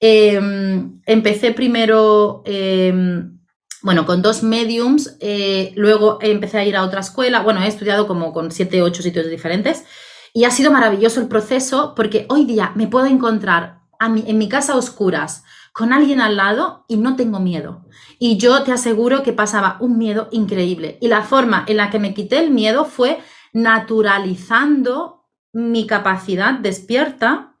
Em, 0.00 1.00
empecé 1.06 1.52
primero. 1.52 2.42
Em, 2.46 3.39
bueno, 3.82 4.04
con 4.06 4.22
dos 4.22 4.42
mediums, 4.42 5.16
eh, 5.20 5.72
luego 5.76 6.18
empecé 6.20 6.58
a 6.58 6.64
ir 6.64 6.76
a 6.76 6.84
otra 6.84 7.00
escuela, 7.00 7.40
bueno, 7.40 7.62
he 7.62 7.68
estudiado 7.68 8.06
como 8.06 8.32
con 8.32 8.50
siete, 8.50 8.82
ocho 8.82 9.02
sitios 9.02 9.28
diferentes 9.28 9.84
y 10.32 10.44
ha 10.44 10.50
sido 10.50 10.70
maravilloso 10.70 11.20
el 11.20 11.28
proceso 11.28 11.94
porque 11.94 12.26
hoy 12.28 12.44
día 12.44 12.72
me 12.74 12.86
puedo 12.86 13.06
encontrar 13.06 13.80
en 14.00 14.38
mi 14.38 14.48
casa 14.48 14.72
a 14.72 14.76
oscuras 14.76 15.44
con 15.72 15.92
alguien 15.92 16.20
al 16.20 16.36
lado 16.36 16.84
y 16.88 16.96
no 16.96 17.16
tengo 17.16 17.38
miedo. 17.38 17.86
Y 18.18 18.36
yo 18.38 18.62
te 18.62 18.72
aseguro 18.72 19.22
que 19.22 19.32
pasaba 19.32 19.76
un 19.80 19.98
miedo 19.98 20.28
increíble. 20.30 20.98
Y 21.00 21.08
la 21.08 21.22
forma 21.22 21.64
en 21.68 21.76
la 21.76 21.90
que 21.90 21.98
me 21.98 22.14
quité 22.14 22.38
el 22.38 22.50
miedo 22.50 22.84
fue 22.84 23.20
naturalizando 23.52 25.28
mi 25.52 25.86
capacidad 25.86 26.54
despierta 26.54 27.56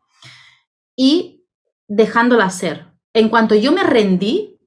y 0.96 1.46
dejándola 1.88 2.50
ser. 2.50 2.92
En 3.12 3.28
cuanto 3.28 3.54
yo 3.54 3.72
me 3.72 3.82
rendí 3.82 4.60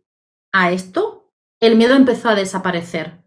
a 0.51 0.71
esto, 0.71 1.22
el 1.65 1.75
miedo 1.75 1.95
empezó 1.95 2.29
a 2.29 2.35
desaparecer 2.35 3.23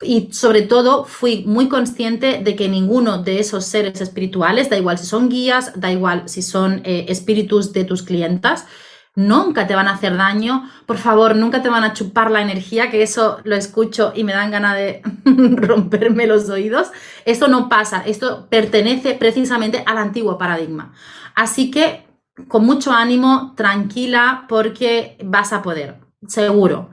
y 0.00 0.32
sobre 0.32 0.62
todo 0.62 1.04
fui 1.04 1.44
muy 1.46 1.68
consciente 1.68 2.40
de 2.42 2.56
que 2.56 2.68
ninguno 2.68 3.22
de 3.22 3.40
esos 3.40 3.64
seres 3.64 4.00
espirituales, 4.00 4.68
da 4.70 4.76
igual 4.76 4.98
si 4.98 5.06
son 5.06 5.28
guías, 5.28 5.72
da 5.80 5.90
igual 5.90 6.28
si 6.28 6.42
son 6.42 6.82
eh, 6.84 7.06
espíritus 7.08 7.72
de 7.72 7.84
tus 7.84 8.02
clientas, 8.02 8.66
nunca 9.14 9.66
te 9.66 9.74
van 9.74 9.88
a 9.88 9.94
hacer 9.94 10.16
daño, 10.16 10.68
por 10.86 10.98
favor, 10.98 11.36
nunca 11.36 11.62
te 11.62 11.68
van 11.68 11.84
a 11.84 11.92
chupar 11.92 12.30
la 12.30 12.42
energía, 12.42 12.90
que 12.90 13.02
eso 13.02 13.38
lo 13.44 13.54
escucho 13.54 14.12
y 14.14 14.24
me 14.24 14.32
dan 14.32 14.50
ganas 14.50 14.74
de 14.76 15.02
romperme 15.24 16.26
los 16.26 16.48
oídos. 16.48 16.88
Esto 17.24 17.48
no 17.48 17.68
pasa, 17.68 18.02
esto 18.04 18.46
pertenece 18.50 19.14
precisamente 19.14 19.82
al 19.86 19.98
antiguo 19.98 20.36
paradigma. 20.36 20.92
Así 21.34 21.70
que 21.70 22.04
con 22.48 22.66
mucho 22.66 22.92
ánimo, 22.92 23.54
tranquila, 23.56 24.46
porque 24.48 25.16
vas 25.24 25.52
a 25.52 25.62
poder, 25.62 26.00
seguro. 26.26 26.90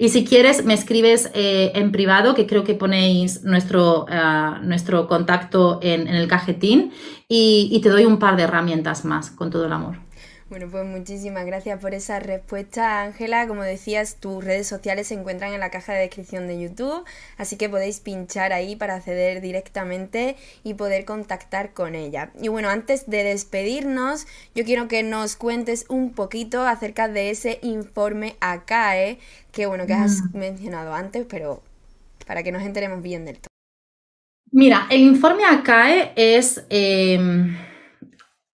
Y 0.00 0.08
si 0.08 0.24
quieres, 0.24 0.64
me 0.64 0.72
escribes 0.72 1.30
eh, 1.34 1.72
en 1.74 1.92
privado, 1.92 2.34
que 2.34 2.46
creo 2.46 2.64
que 2.64 2.72
ponéis 2.72 3.44
nuestro, 3.44 4.06
eh, 4.08 4.52
nuestro 4.62 5.06
contacto 5.06 5.78
en, 5.82 6.08
el 6.08 6.26
cajetín, 6.26 6.90
y 7.28 7.78
te 7.82 7.90
doy 7.90 8.06
un 8.06 8.18
par 8.18 8.36
de 8.36 8.44
herramientas 8.44 9.04
más, 9.04 9.30
con 9.30 9.50
todo 9.50 9.66
el 9.66 9.72
amor. 9.74 9.98
Bueno, 10.50 10.66
pues 10.68 10.84
muchísimas 10.84 11.46
gracias 11.46 11.78
por 11.78 11.94
esa 11.94 12.18
respuesta, 12.18 13.02
Ángela. 13.02 13.46
Como 13.46 13.62
decías, 13.62 14.16
tus 14.16 14.44
redes 14.44 14.66
sociales 14.66 15.06
se 15.06 15.14
encuentran 15.14 15.52
en 15.52 15.60
la 15.60 15.70
caja 15.70 15.92
de 15.92 16.00
descripción 16.00 16.48
de 16.48 16.60
YouTube, 16.60 17.04
así 17.38 17.54
que 17.54 17.68
podéis 17.68 18.00
pinchar 18.00 18.52
ahí 18.52 18.74
para 18.74 18.96
acceder 18.96 19.42
directamente 19.42 20.34
y 20.64 20.74
poder 20.74 21.04
contactar 21.04 21.72
con 21.72 21.94
ella. 21.94 22.32
Y 22.42 22.48
bueno, 22.48 22.68
antes 22.68 23.08
de 23.08 23.22
despedirnos, 23.22 24.26
yo 24.52 24.64
quiero 24.64 24.88
que 24.88 25.04
nos 25.04 25.36
cuentes 25.36 25.86
un 25.88 26.10
poquito 26.10 26.66
acerca 26.66 27.06
de 27.06 27.30
ese 27.30 27.60
informe 27.62 28.34
ACAE, 28.40 29.20
que 29.52 29.66
bueno, 29.66 29.86
que 29.86 29.94
has 29.94 30.20
mm. 30.20 30.36
mencionado 30.36 30.94
antes, 30.94 31.26
pero 31.30 31.62
para 32.26 32.42
que 32.42 32.50
nos 32.50 32.64
enteremos 32.64 33.00
bien 33.02 33.24
del 33.24 33.36
todo. 33.36 33.50
Mira, 34.50 34.88
el 34.90 35.02
informe 35.02 35.44
ACAE 35.44 36.12
es... 36.16 36.64
Em, 36.70 37.69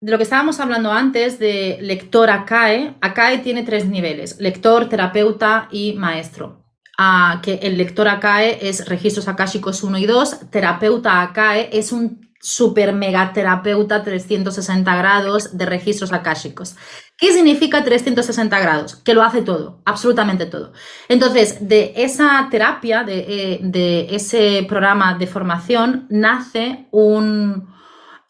de 0.03 0.11
lo 0.11 0.17
que 0.17 0.25
estábamos 0.25 0.59
hablando 0.59 0.91
antes 0.91 1.39
de 1.39 1.77
lector 1.79 2.29
ACAE, 2.29 2.95
ACAE 2.99 3.37
tiene 3.37 3.63
tres 3.63 3.85
niveles, 3.85 4.37
lector, 4.37 4.89
terapeuta 4.89 5.69
y 5.71 5.93
maestro. 5.93 6.61
Ah, 6.97 7.39
que 7.41 7.53
el 7.63 7.77
lector 7.77 8.09
ACAE 8.09 8.67
es 8.67 8.85
registros 8.89 9.29
akáshicos 9.29 9.81
1 9.81 9.97
y 9.99 10.05
2, 10.05 10.49
terapeuta 10.51 11.21
ACAE 11.21 11.69
es 11.71 11.93
un 11.93 12.29
super 12.41 12.91
mega 12.91 13.31
terapeuta 13.31 14.03
360 14.03 14.93
grados 14.93 15.57
de 15.57 15.65
registros 15.65 16.11
akáshicos. 16.11 16.75
¿Qué 17.17 17.31
significa 17.31 17.81
360 17.85 18.59
grados? 18.59 18.97
Que 18.97 19.13
lo 19.13 19.23
hace 19.23 19.41
todo, 19.41 19.81
absolutamente 19.85 20.47
todo. 20.47 20.73
Entonces, 21.07 21.65
de 21.65 21.93
esa 21.95 22.49
terapia, 22.51 23.03
de, 23.03 23.19
eh, 23.19 23.59
de 23.61 24.13
ese 24.13 24.65
programa 24.67 25.17
de 25.17 25.27
formación, 25.27 26.07
nace 26.09 26.89
un, 26.91 27.72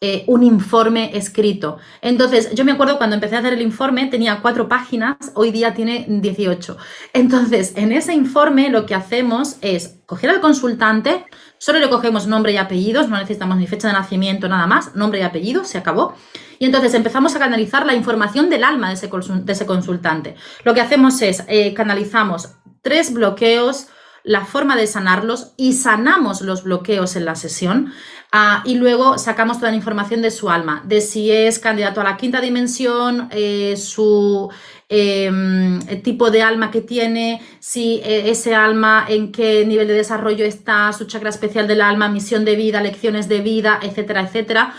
eh, 0.06 0.22
un 0.26 0.42
informe 0.42 1.16
escrito. 1.16 1.78
Entonces, 2.02 2.54
yo 2.54 2.62
me 2.66 2.72
acuerdo 2.72 2.98
cuando 2.98 3.14
empecé 3.14 3.36
a 3.36 3.38
hacer 3.38 3.54
el 3.54 3.62
informe, 3.62 4.04
tenía 4.08 4.40
cuatro 4.42 4.68
páginas, 4.68 5.16
hoy 5.32 5.50
día 5.50 5.72
tiene 5.72 6.04
18. 6.06 6.76
Entonces, 7.14 7.72
en 7.74 7.90
ese 7.90 8.12
informe 8.12 8.68
lo 8.68 8.84
que 8.84 8.94
hacemos 8.94 9.56
es 9.62 9.96
coger 10.04 10.28
al 10.28 10.42
consultante, 10.42 11.24
solo 11.56 11.78
le 11.78 11.88
cogemos 11.88 12.26
nombre 12.26 12.52
y 12.52 12.58
apellidos, 12.58 13.08
no 13.08 13.16
necesitamos 13.16 13.56
ni 13.56 13.66
fecha 13.66 13.88
de 13.88 13.94
nacimiento, 13.94 14.46
nada 14.46 14.66
más, 14.66 14.94
nombre 14.94 15.20
y 15.20 15.22
apellido, 15.22 15.64
se 15.64 15.78
acabó. 15.78 16.14
Y 16.58 16.66
entonces 16.66 16.92
empezamos 16.92 17.34
a 17.34 17.38
canalizar 17.38 17.86
la 17.86 17.94
información 17.94 18.50
del 18.50 18.62
alma 18.62 18.88
de 18.88 18.96
ese, 18.96 19.64
consultante. 19.64 20.34
Lo 20.64 20.74
que 20.74 20.82
hacemos 20.82 21.22
es, 21.22 21.44
eh, 21.48 21.72
canalizamos 21.72 22.50
tres 22.82 23.10
bloqueos, 23.10 23.86
la 24.24 24.46
forma 24.46 24.74
de 24.74 24.86
sanarlos 24.86 25.52
y 25.58 25.74
sanamos 25.74 26.40
los 26.40 26.64
bloqueos 26.64 27.14
en 27.14 27.26
la 27.26 27.36
sesión. 27.36 27.92
Ah, 28.32 28.62
y 28.64 28.74
luego 28.74 29.18
sacamos 29.18 29.58
toda 29.58 29.70
la 29.70 29.76
información 29.76 30.22
de 30.22 30.30
su 30.30 30.50
alma, 30.50 30.82
de 30.86 31.02
si 31.02 31.30
es 31.30 31.58
candidato 31.58 32.00
a 32.00 32.04
la 32.04 32.16
quinta 32.16 32.40
dimensión, 32.40 33.28
eh, 33.30 33.76
su 33.76 34.50
em, 34.88 35.78
tipo 36.02 36.30
de 36.30 36.42
alma 36.42 36.70
que 36.70 36.80
tiene, 36.80 37.40
si 37.60 38.00
eh, 38.02 38.30
ese 38.30 38.54
alma 38.54 39.04
en 39.08 39.30
qué 39.30 39.64
nivel 39.66 39.86
de 39.86 39.94
desarrollo 39.94 40.44
está, 40.44 40.92
su 40.92 41.04
chakra 41.04 41.28
especial 41.28 41.68
del 41.68 41.82
alma, 41.82 42.08
misión 42.08 42.44
de 42.44 42.56
vida, 42.56 42.80
lecciones 42.80 43.28
de 43.28 43.40
vida, 43.40 43.78
etcétera, 43.82 44.22
etcétera. 44.22 44.74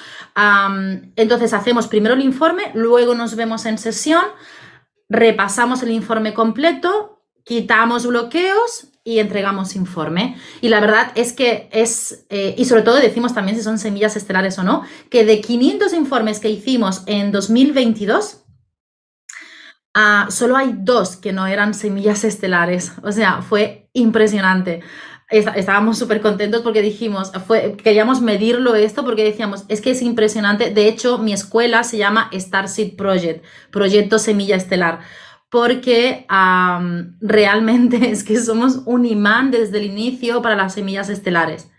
entonces 1.16 1.54
hacemos 1.54 1.88
primero 1.88 2.16
el 2.16 2.22
informe, 2.22 2.72
luego 2.74 3.16
nos 3.16 3.36
vemos 3.36 3.66
en 3.66 3.78
sesión, 3.78 4.26
repasamos 5.08 5.82
el 5.84 5.92
informe 5.92 6.34
completo, 6.34 7.22
quitamos 7.46 8.06
bloqueos 8.06 8.95
y 9.08 9.20
entregamos 9.20 9.76
informe. 9.76 10.36
Y 10.62 10.70
la 10.70 10.82
verdad 10.82 11.12
es 11.14 11.32
que 11.32 11.70
es, 11.72 12.26
eh, 12.30 12.56
y 12.58 12.66
sobre 12.66 12.82
todo 12.82 12.96
decimos 12.96 13.36
también 13.36 13.56
si 13.56 13.64
son 13.64 13.78
semillas 13.78 14.18
estelares 14.18 14.58
o 14.58 14.64
no, 14.64 14.82
que 15.12 15.24
de 15.24 15.40
500 15.40 15.94
informes 15.94 16.40
que 16.40 16.50
hicimos 16.50 17.04
en 17.06 17.32
2022, 17.32 18.44
ah, 19.94 20.26
solo 20.32 20.58
hay 20.58 20.74
dos 20.76 21.18
que 21.18 21.34
no 21.34 21.46
eran 21.46 21.76
semillas 21.76 22.24
estelares. 22.24 22.94
O 23.04 23.12
sea, 23.12 23.44
fue 23.44 23.90
impresionante. 23.94 24.82
Estábamos 25.30 26.00
súper 26.00 26.22
contentos 26.22 26.62
porque 26.62 26.82
dijimos, 26.82 27.32
queríamos 27.84 28.22
medirlo 28.22 28.76
esto 28.76 29.04
porque 29.04 29.24
decíamos, 29.24 29.66
es 29.68 29.82
que 29.82 29.92
es 29.92 30.02
impresionante. 30.02 30.72
De 30.72 30.88
hecho, 30.88 31.20
mi 31.20 31.34
escuela 31.34 31.84
se 31.84 31.98
llama 31.98 32.30
Starseed 32.34 32.96
Project, 32.96 33.44
Proyecto 33.72 34.18
Semilla 34.18 34.56
Estelar 34.56 35.02
porque 35.50 36.26
realmente 37.22 38.10
es 38.12 38.24
que 38.24 38.40
somos 38.40 38.82
un 38.86 39.06
imán 39.06 39.52
desde 39.52 39.80
el 39.80 39.86
inicio 39.86 40.42
para 40.42 40.56
las 40.56 40.74
semillas 40.74 41.10
estelares. 41.10 41.70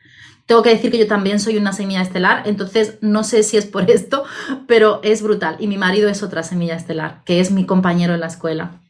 Tengo 0.47 0.63
que 0.63 0.71
decir 0.71 0.93
que 0.93 0.99
yo 0.99 1.09
también 1.09 1.41
soy 1.41 1.57
una 1.57 1.73
semilla 1.73 2.03
estelar, 2.03 2.45
entonces 2.47 2.99
no 3.01 3.25
sé 3.25 3.43
si 3.43 3.57
es 3.57 3.67
por 3.67 3.91
esto, 3.91 4.25
pero 4.67 5.01
es 5.03 5.23
brutal. 5.23 5.57
Y 5.59 5.67
mi 5.67 5.77
marido 5.77 6.09
es 6.09 6.23
otra 6.23 6.43
semilla 6.43 6.77
estelar, 6.77 7.23
que 7.25 7.41
es 7.41 7.51
mi 7.51 7.67
compañero 7.67 8.15
en 8.15 8.21
la 8.21 8.27
escuela. 8.27 8.81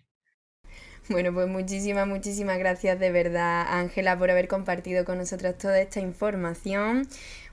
Bueno, 1.09 1.32
pues 1.32 1.46
muchísimas, 1.46 2.09
muchísimas 2.09 2.59
gracias 2.59 2.98
de 2.98 3.12
verdad, 3.12 3.64
Ángela, 3.68 4.18
por 4.18 4.28
haber 4.30 4.48
compartido 4.48 5.04
con 5.04 5.18
nosotros 5.18 5.57
toda 5.57 5.80
esta 5.80 6.00
información. 6.00 7.07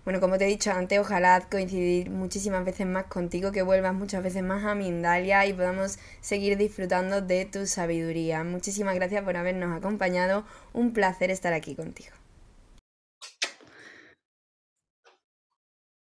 Bueno, 0.05 0.19
como 0.19 0.39
te 0.39 0.45
he 0.45 0.47
dicho 0.47 0.71
antes, 0.71 0.97
ojalá 0.97 1.39
coincidir 1.51 2.09
muchísimas 2.09 2.65
veces 2.65 2.87
más 2.87 3.05
contigo, 3.05 3.51
que 3.51 3.61
vuelvas 3.61 3.93
muchas 3.93 4.23
veces 4.23 4.41
más 4.41 4.65
a 4.65 4.73
Mindalia 4.73 5.45
y 5.45 5.53
podamos 5.53 5.99
seguir 6.19 6.57
disfrutando 6.57 7.21
de 7.21 7.45
tu 7.45 7.67
sabiduría. 7.67 8.43
Muchísimas 8.43 8.95
gracias 8.95 9.23
por 9.23 9.37
habernos 9.37 9.77
acompañado. 9.77 10.45
Un 10.73 10.91
placer 10.91 11.29
estar 11.29 11.53
aquí 11.53 11.75
contigo. 11.75 12.22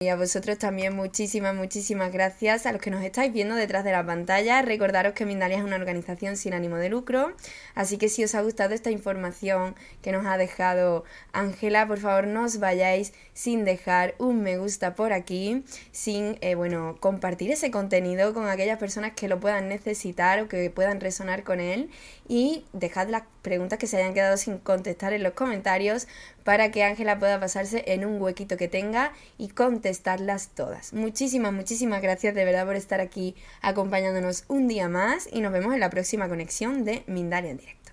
Y 0.04 0.10
a 0.10 0.18
vosotros 0.18 0.58
también 0.58 0.94
muchísimas, 0.94 1.56
muchísimas 1.56 2.12
gracias 2.12 2.66
a 2.66 2.74
los 2.74 2.82
que 2.82 2.92
nos 2.92 3.02
estáis 3.06 3.32
viendo 3.32 3.56
detrás 3.56 3.86
de 3.86 3.94
la 3.94 4.06
pantalla. 4.06 4.62
Recordaros 4.62 5.14
que 5.14 5.26
Mindalia 5.26 5.60
es 5.60 5.64
una 5.64 5.78
organización 5.78 6.36
sin 6.36 6.54
ánimo 6.54 6.76
de 6.76 6.90
lucro, 6.90 7.32
así 7.74 7.98
que 7.98 8.10
si 8.10 8.22
os 8.22 8.36
ha 8.36 8.42
gustado 8.42 8.74
esta 8.74 8.92
información 8.92 9.76
que 10.02 10.12
nos 10.12 10.26
ha 10.26 10.38
dejado 10.38 11.06
Ángela, 11.32 11.88
por 11.88 12.00
favor 12.00 12.28
no 12.28 12.44
os 12.44 12.60
vayáis 12.60 13.14
sin 13.34 13.66
dejar 13.66 14.16
un 14.18 14.42
me 14.42 14.58
gusta 14.58 14.96
por 14.96 15.14
aquí, 15.14 15.64
sin, 15.92 16.38
eh, 16.42 16.56
bueno, 16.56 16.98
compartir 17.00 17.52
ese 17.52 17.72
contenido 17.72 18.34
con 18.34 18.48
aquellas 18.48 18.80
personas 18.80 19.14
que 19.14 19.28
lo 19.28 19.40
puedan 19.40 19.68
necesitar 19.70 20.40
o 20.42 20.48
que 20.48 20.70
puedan 20.70 21.02
resonar 21.02 21.44
con 21.44 21.60
él 21.60 21.90
y 22.28 22.66
dejad 22.74 23.10
las 23.10 23.24
preguntas 23.42 23.80
que 23.80 23.88
se 23.88 23.98
hayan 23.98 24.14
quedado 24.14 24.38
sin 24.38 24.58
contestar 24.58 25.14
en 25.14 25.24
los 25.24 25.34
comentarios 25.34 26.08
para 26.44 26.72
que 26.72 26.84
Ángela 26.84 27.20
pueda 27.20 27.40
pasarse 27.40 27.84
en 27.88 28.06
un 28.06 28.22
huequito 28.22 28.58
que 28.58 28.68
tenga 28.68 29.14
y 29.38 29.50
contestarlas 29.50 30.50
todas. 30.50 30.94
Muchísimas, 30.94 31.54
muchísimas 31.54 32.02
gracias 32.02 32.36
de 32.36 32.46
verdad 32.46 32.66
por 32.66 32.76
estar 32.76 33.02
aquí 33.02 33.36
acompañándonos 33.62 34.46
un 34.48 34.68
día 34.68 34.90
más 34.90 35.28
y 35.32 35.42
nos 35.42 35.52
vemos 35.52 35.74
en 35.74 35.80
la 35.80 35.90
próxima 35.90 36.30
conexión 36.30 36.86
de 36.86 37.04
Mindalia 37.08 37.52
en 37.52 37.58
directo. 37.58 37.92